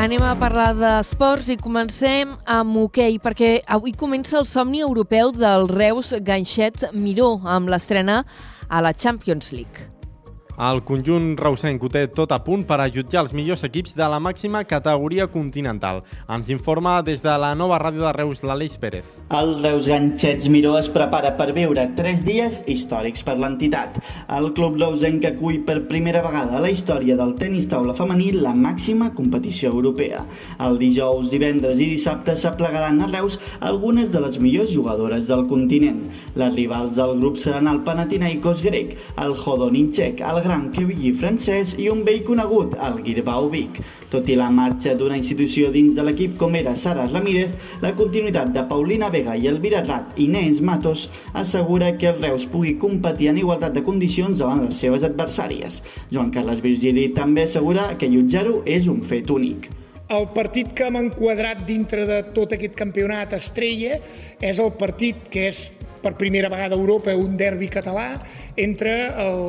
Anem 0.00 0.22
a 0.24 0.30
parlar 0.40 0.70
d'esports 0.78 1.50
i 1.52 1.58
comencem 1.60 2.30
amb 2.48 2.78
hoquei, 2.80 3.18
perquè 3.20 3.50
avui 3.76 3.92
comença 3.92 4.38
el 4.40 4.48
somni 4.48 4.80
europeu 4.80 5.28
del 5.36 5.68
Reus 5.68 6.14
Ganxet 6.24 6.86
Miró 6.96 7.34
amb 7.44 7.68
l'estrena 7.68 8.22
a 8.70 8.80
la 8.80 8.96
Champions 8.96 9.52
League. 9.52 9.99
El 10.60 10.82
conjunt 10.84 11.38
reusenc 11.40 11.80
ho 11.80 11.88
té 11.88 12.02
tot 12.12 12.34
a 12.36 12.36
punt 12.44 12.66
per 12.68 12.76
a 12.82 12.86
jutjar 12.92 13.22
els 13.22 13.30
millors 13.32 13.62
equips 13.64 13.94
de 13.96 14.04
la 14.12 14.18
màxima 14.20 14.60
categoria 14.68 15.24
continental. 15.32 16.02
Ens 16.28 16.50
informa 16.52 16.98
des 17.00 17.22
de 17.24 17.32
la 17.40 17.54
nova 17.56 17.78
ràdio 17.80 18.02
de 18.04 18.10
Reus, 18.12 18.42
l'Aleix 18.44 18.76
Pérez. 18.82 19.06
El 19.38 19.54
Reus 19.62 19.88
Ganxets 19.88 20.50
Miró 20.52 20.74
es 20.76 20.90
prepara 20.92 21.30
per 21.38 21.54
viure 21.56 21.86
tres 21.96 22.26
dies 22.26 22.58
històrics 22.68 23.24
per 23.24 23.38
l'entitat. 23.40 23.96
El 24.36 24.50
club 24.58 24.76
reusenc 24.82 25.24
acull 25.30 25.62
per 25.64 25.78
primera 25.88 26.20
vegada 26.26 26.58
a 26.58 26.60
la 26.60 26.74
història 26.74 27.16
del 27.16 27.32
tenis 27.40 27.70
taula 27.72 27.96
femení 27.96 28.28
la 28.36 28.52
màxima 28.52 29.08
competició 29.16 29.72
europea. 29.72 30.26
El 30.60 30.76
dijous, 30.82 31.32
divendres 31.32 31.80
i 31.80 31.88
dissabte 31.94 32.36
s'aplegaran 32.36 33.00
a 33.00 33.08
Reus 33.14 33.38
algunes 33.64 34.12
de 34.12 34.20
les 34.26 34.36
millors 34.44 34.76
jugadores 34.76 35.32
del 35.32 35.46
continent. 35.48 36.04
Les 36.36 36.52
rivals 36.52 37.00
del 37.00 37.16
grup 37.16 37.40
seran 37.40 37.72
el 37.72 37.80
Panathinaikos 37.88 38.60
grec, 38.68 38.98
el 39.16 39.32
Hodonin 39.40 39.88
txec, 39.88 40.20
el 40.20 40.42
gran 40.42 40.49
quevillir 40.74 41.12
francès 41.20 41.72
i 41.78 41.86
un 41.92 42.00
vell 42.06 42.22
conegut, 42.26 42.74
el 42.82 42.98
Guirbau 43.06 43.48
Vic. 43.52 43.78
Tot 44.10 44.28
i 44.28 44.34
la 44.38 44.48
marxa 44.50 44.96
d'una 44.98 45.18
institució 45.18 45.70
dins 45.70 45.94
de 45.94 46.04
l'equip 46.06 46.36
com 46.40 46.56
era 46.58 46.74
Sara 46.76 47.06
Ramírez, 47.06 47.54
la 47.84 47.92
continuïtat 47.98 48.50
de 48.56 48.64
Paulina 48.70 49.10
Vega 49.14 49.36
i 49.38 49.46
Elvira 49.50 49.84
Rat 49.86 50.18
i 50.18 50.26
Matos 50.60 51.08
assegura 51.32 51.92
que 51.96 52.08
el 52.10 52.22
Reus 52.22 52.46
pugui 52.46 52.76
competir 52.78 53.28
en 53.30 53.38
igualtat 53.38 53.72
de 53.74 53.82
condicions 53.86 54.38
davant 54.38 54.64
les 54.64 54.74
seves 54.74 55.04
adversàries. 55.04 55.82
Joan 56.10 56.32
Carles 56.34 56.60
Virgili 56.60 57.10
també 57.14 57.44
assegura 57.46 57.96
que 57.98 58.10
jutjar-ho 58.10 58.62
és 58.66 58.88
un 58.88 59.00
fet 59.02 59.30
únic. 59.30 59.70
El 60.10 60.26
partit 60.34 60.72
que 60.74 60.88
hem 60.88 60.96
enquadrat 60.98 61.60
dintre 61.68 62.02
de 62.08 62.22
tot 62.34 62.56
aquest 62.56 62.74
campionat 62.74 63.36
estrella 63.36 64.00
és 64.42 64.58
el 64.58 64.72
partit 64.74 65.28
que 65.30 65.46
és 65.52 65.68
per 66.02 66.14
primera 66.18 66.50
vegada 66.52 66.76
a 66.76 66.78
Europa 66.78 67.14
un 67.16 67.36
derbi 67.36 67.68
català 67.70 68.14
entre 68.56 68.94
el, 69.22 69.42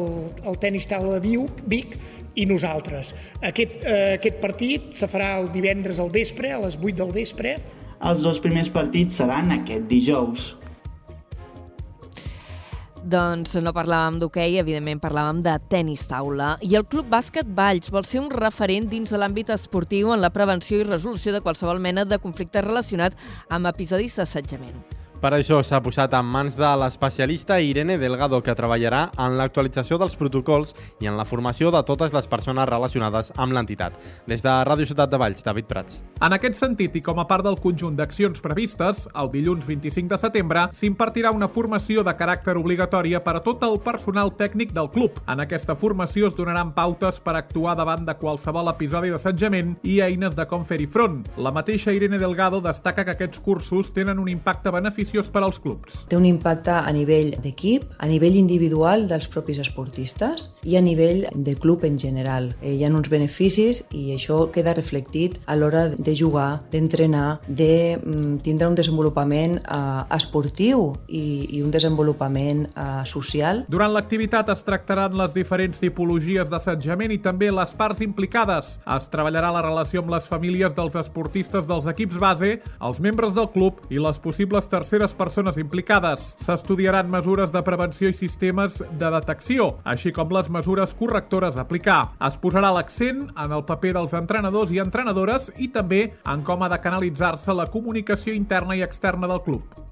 el 0.46 0.60
tenis 0.62 0.88
taula 0.88 1.20
de 1.20 1.46
Vic 1.66 1.98
i 2.36 2.46
nosaltres. 2.46 3.14
Aquest, 3.42 3.84
eh, 3.84 4.16
aquest 4.20 4.40
partit 4.44 4.92
se 4.96 5.10
farà 5.12 5.38
el 5.42 5.52
divendres 5.52 6.00
al 6.00 6.12
vespre, 6.12 6.52
a 6.52 6.60
les 6.64 6.78
8 6.80 6.96
del 7.04 7.14
vespre. 7.16 7.58
Els 8.02 8.24
dos 8.24 8.40
primers 8.42 8.72
partits 8.74 9.20
seran 9.22 9.52
aquest 9.60 9.88
dijous. 9.90 10.52
Doncs 13.02 13.56
no 13.66 13.74
parlàvem 13.74 14.20
d'hoquei, 14.22 14.60
evidentment 14.62 15.00
parlàvem 15.02 15.40
de 15.42 15.56
tennis 15.74 16.06
taula. 16.06 16.54
I 16.62 16.78
el 16.78 16.86
Club 16.86 17.10
Bàsquet 17.10 17.50
Valls 17.58 17.90
vol 17.90 18.06
ser 18.06 18.22
un 18.22 18.30
referent 18.30 18.86
dins 18.92 19.10
de 19.10 19.18
l'àmbit 19.18 19.50
esportiu 19.50 20.14
en 20.14 20.22
la 20.22 20.30
prevenció 20.30 20.78
i 20.78 20.86
resolució 20.86 21.34
de 21.34 21.42
qualsevol 21.42 21.82
mena 21.82 22.06
de 22.06 22.22
conflicte 22.22 22.62
relacionat 22.62 23.18
amb 23.50 23.74
episodis 23.74 24.22
d'assetjament. 24.22 25.01
Per 25.22 25.30
això 25.38 25.60
s'ha 25.62 25.78
posat 25.86 26.16
en 26.18 26.26
mans 26.26 26.56
de 26.58 26.70
l'especialista 26.82 27.60
Irene 27.62 28.00
Delgado, 28.02 28.40
que 28.42 28.56
treballarà 28.58 29.04
en 29.22 29.36
l'actualització 29.38 30.00
dels 30.02 30.16
protocols 30.18 30.72
i 30.98 31.06
en 31.06 31.14
la 31.14 31.28
formació 31.30 31.70
de 31.70 31.84
totes 31.86 32.10
les 32.16 32.26
persones 32.26 32.66
relacionades 32.66 33.30
amb 33.38 33.54
l'entitat. 33.54 33.94
Des 34.26 34.42
de 34.42 34.50
Ràdio 34.66 34.90
Ciutat 34.90 35.12
de 35.12 35.20
Valls, 35.22 35.44
David 35.46 35.68
Prats. 35.70 36.00
En 36.26 36.34
aquest 36.34 36.58
sentit, 36.58 36.98
i 36.98 37.04
com 37.06 37.22
a 37.22 37.28
part 37.30 37.46
del 37.46 37.60
conjunt 37.62 37.94
d'accions 38.00 38.42
previstes, 38.42 39.04
el 39.14 39.30
dilluns 39.30 39.68
25 39.70 40.10
de 40.10 40.20
setembre 40.24 40.64
s'impartirà 40.74 41.30
una 41.38 41.52
formació 41.54 42.02
de 42.02 42.16
caràcter 42.18 42.58
obligatòria 42.58 43.22
per 43.22 43.38
a 43.38 43.44
tot 43.46 43.62
el 43.70 43.78
personal 43.86 44.34
tècnic 44.42 44.74
del 44.74 44.90
club. 44.90 45.22
En 45.30 45.46
aquesta 45.46 45.78
formació 45.78 46.32
es 46.34 46.40
donaran 46.40 46.74
pautes 46.74 47.22
per 47.22 47.38
actuar 47.38 47.78
davant 47.78 48.10
de 48.10 48.18
qualsevol 48.18 48.74
episodi 48.74 49.14
d'assetjament 49.14 49.78
i 49.86 50.02
eines 50.02 50.34
de 50.34 50.50
com 50.50 50.66
fer-hi 50.66 50.90
front. 50.90 51.22
La 51.38 51.54
mateixa 51.54 51.94
Irene 51.94 52.18
Delgado 52.18 52.58
destaca 52.58 53.06
que 53.06 53.14
aquests 53.20 53.46
cursos 53.46 53.94
tenen 53.94 54.18
un 54.18 54.34
impacte 54.34 54.74
beneficiós 54.74 55.11
beneficiós 55.12 55.32
per 55.32 55.44
als 55.44 55.60
clubs. 55.60 56.06
Té 56.08 56.16
un 56.16 56.26
impacte 56.26 56.72
a 56.72 56.92
nivell 56.92 57.36
d'equip, 57.42 57.84
a 58.00 58.08
nivell 58.08 58.36
individual 58.36 59.08
dels 59.08 59.28
propis 59.28 59.60
esportistes 59.60 60.56
i 60.64 60.78
a 60.78 60.82
nivell 60.82 61.26
de 61.34 61.56
club 61.56 61.84
en 61.84 61.98
general. 61.98 62.54
Eh, 62.62 62.76
hi 62.76 62.86
ha 62.86 62.90
uns 62.92 63.10
beneficis 63.10 63.84
i 63.92 64.14
això 64.16 64.52
queda 64.52 64.74
reflectit 64.74 65.40
a 65.46 65.56
l'hora 65.56 65.90
de 65.90 66.16
jugar, 66.16 66.62
d'entrenar, 66.72 67.42
de 67.48 67.98
mm, 67.98 68.42
tindre 68.44 68.68
un 68.68 68.76
desenvolupament 68.76 69.58
eh, 69.60 70.16
esportiu 70.16 70.94
i, 71.08 71.58
i 71.58 71.62
un 71.62 71.72
desenvolupament 71.72 72.68
eh, 72.72 73.04
social. 73.06 73.66
Durant 73.68 73.94
l'activitat 73.94 74.50
es 74.50 74.64
tractaran 74.64 75.18
les 75.18 75.36
diferents 75.36 75.80
tipologies 75.80 76.50
d'assetjament 76.50 77.12
i 77.12 77.20
també 77.22 77.52
les 77.52 77.76
parts 77.76 78.02
implicades. 78.02 78.78
Es 78.96 79.10
treballarà 79.12 79.52
la 79.52 79.66
relació 79.66 80.02
amb 80.02 80.14
les 80.14 80.28
famílies 80.28 80.76
dels 80.78 80.96
esportistes 80.96 81.68
dels 81.68 81.88
equips 81.90 82.20
base, 82.22 82.56
els 82.82 83.02
membres 83.04 83.36
del 83.36 83.50
club 83.52 83.82
i 83.92 84.00
les 84.02 84.20
possibles 84.22 84.68
terceres 84.72 85.01
terceres 85.02 85.16
persones 85.16 85.58
implicades. 85.58 86.36
S'estudiaran 86.46 87.10
mesures 87.10 87.52
de 87.52 87.62
prevenció 87.66 88.10
i 88.12 88.14
sistemes 88.14 88.78
de 89.00 89.10
detecció, 89.10 89.68
així 89.84 90.12
com 90.14 90.30
les 90.30 90.50
mesures 90.54 90.94
correctores 90.94 91.58
a 91.58 91.66
aplicar. 91.66 92.14
Es 92.28 92.38
posarà 92.38 92.70
l'accent 92.76 93.24
en 93.34 93.56
el 93.58 93.66
paper 93.66 93.96
dels 93.98 94.14
entrenadors 94.14 94.72
i 94.72 94.82
entrenadores 94.84 95.50
i 95.58 95.72
també 95.74 96.12
en 96.30 96.46
com 96.46 96.62
ha 96.62 96.70
de 96.70 96.82
canalitzar-se 96.84 97.56
la 97.58 97.66
comunicació 97.66 98.36
interna 98.38 98.78
i 98.78 98.86
externa 98.86 99.32
del 99.32 99.42
club. 99.42 99.91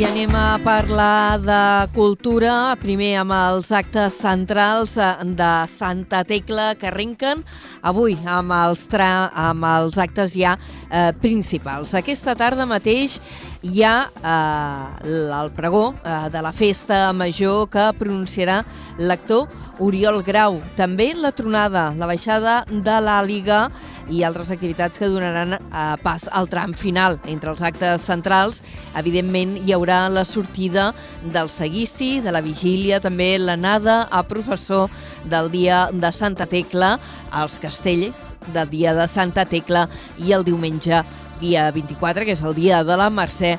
I 0.00 0.04
anem 0.08 0.30
a 0.32 0.56
parlar 0.64 1.36
de 1.44 1.92
cultura, 1.92 2.72
primer 2.80 3.10
amb 3.20 3.34
els 3.36 3.66
actes 3.68 4.14
centrals 4.16 4.94
eh, 4.96 5.10
de 5.36 5.50
Santa 5.68 6.22
Tecla 6.24 6.70
que 6.80 6.88
arrenquen 6.88 7.42
avui 7.84 8.16
amb 8.24 8.54
els, 8.56 8.86
tra 8.88 9.28
amb 9.28 9.66
els 9.68 9.98
actes 10.00 10.32
ja 10.32 10.54
eh, 10.88 11.10
principals. 11.20 11.92
Aquesta 11.92 12.32
tarda 12.32 12.64
mateix 12.64 13.18
hi 13.62 13.82
ha 13.84 14.10
eh, 14.24 15.42
el 15.42 15.50
pregó 15.52 15.94
eh, 16.04 16.30
de 16.32 16.42
la 16.42 16.52
festa 16.52 17.12
major 17.12 17.68
que 17.68 17.90
pronunciarà 17.98 18.62
l'actor 18.98 19.48
Oriol 19.80 20.22
Grau. 20.24 20.60
També 20.76 21.12
la 21.16 21.32
tronada, 21.32 21.90
la 21.96 22.08
baixada 22.08 22.60
de 22.68 22.96
l'Àliga 23.04 23.66
i 24.10 24.24
altres 24.26 24.50
activitats 24.50 24.98
que 24.98 25.08
donaran 25.08 25.54
eh, 25.54 25.60
pas 26.02 26.26
al 26.32 26.48
tram 26.48 26.72
final. 26.72 27.20
Entre 27.28 27.52
els 27.52 27.62
actes 27.62 28.04
centrals, 28.08 28.62
evidentment, 28.96 29.56
hi 29.60 29.76
haurà 29.76 30.02
la 30.08 30.24
sortida 30.24 30.90
del 31.22 31.52
seguici, 31.52 32.18
de 32.24 32.32
la 32.32 32.42
vigília, 32.44 33.00
també 33.00 33.36
l'anada 33.38 34.02
a 34.10 34.24
professor 34.24 34.88
del 35.28 35.50
dia 35.52 35.88
de 35.92 36.12
Santa 36.12 36.48
Tecla, 36.48 36.96
als 37.30 37.60
castells 37.62 38.30
del 38.54 38.70
dia 38.72 38.96
de 38.96 39.06
Santa 39.08 39.44
Tecla 39.44 39.86
i 40.18 40.32
el 40.32 40.44
diumenge 40.48 41.04
dia 41.40 41.70
24, 41.74 42.24
que 42.24 42.36
és 42.36 42.42
el 42.46 42.54
dia 42.54 42.82
de 42.86 42.96
la 43.00 43.10
Mercè, 43.10 43.56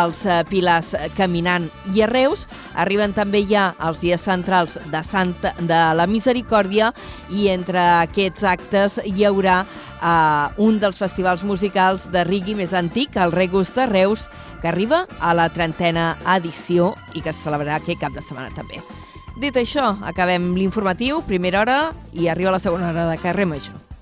els 0.00 0.24
eh, 0.26 0.40
Pilars 0.48 0.94
caminant. 1.16 1.68
I 1.94 2.04
a 2.04 2.10
Reus 2.10 2.46
arriben 2.74 3.14
també 3.16 3.44
ja 3.48 3.72
els 3.84 4.00
dies 4.02 4.22
centrals 4.22 4.78
de, 4.92 5.02
Santa, 5.04 5.54
de 5.60 5.80
la 5.98 6.06
Misericòrdia 6.10 6.92
i 7.30 7.48
entre 7.52 7.82
aquests 8.04 8.46
actes 8.54 9.00
hi 9.04 9.26
haurà 9.26 9.64
a 10.04 10.52
un 10.60 10.78
dels 10.80 10.98
festivals 11.00 11.44
musicals 11.44 12.10
de 12.12 12.24
reggae 12.28 12.56
més 12.56 12.74
antic, 12.76 13.16
el 13.16 13.32
Regus 13.32 13.72
de 13.74 13.86
Reus, 13.88 14.28
que 14.60 14.68
arriba 14.68 15.04
a 15.20 15.34
la 15.36 15.48
trentena 15.52 16.14
edició 16.36 16.94
i 17.12 17.20
que 17.20 17.32
es 17.32 17.40
celebrarà 17.44 17.80
aquest 17.80 18.00
cap 18.00 18.14
de 18.16 18.24
setmana 18.24 18.52
també. 18.56 18.80
Dit 19.40 19.56
això, 19.58 19.96
acabem 20.06 20.52
l'informatiu, 20.54 21.18
primera 21.26 21.64
hora, 21.64 21.78
i 22.12 22.28
arriba 22.30 22.54
la 22.54 22.62
segona 22.62 22.92
hora 22.92 23.08
de 23.10 23.18
carrer 23.18 23.48
Major. 23.50 23.93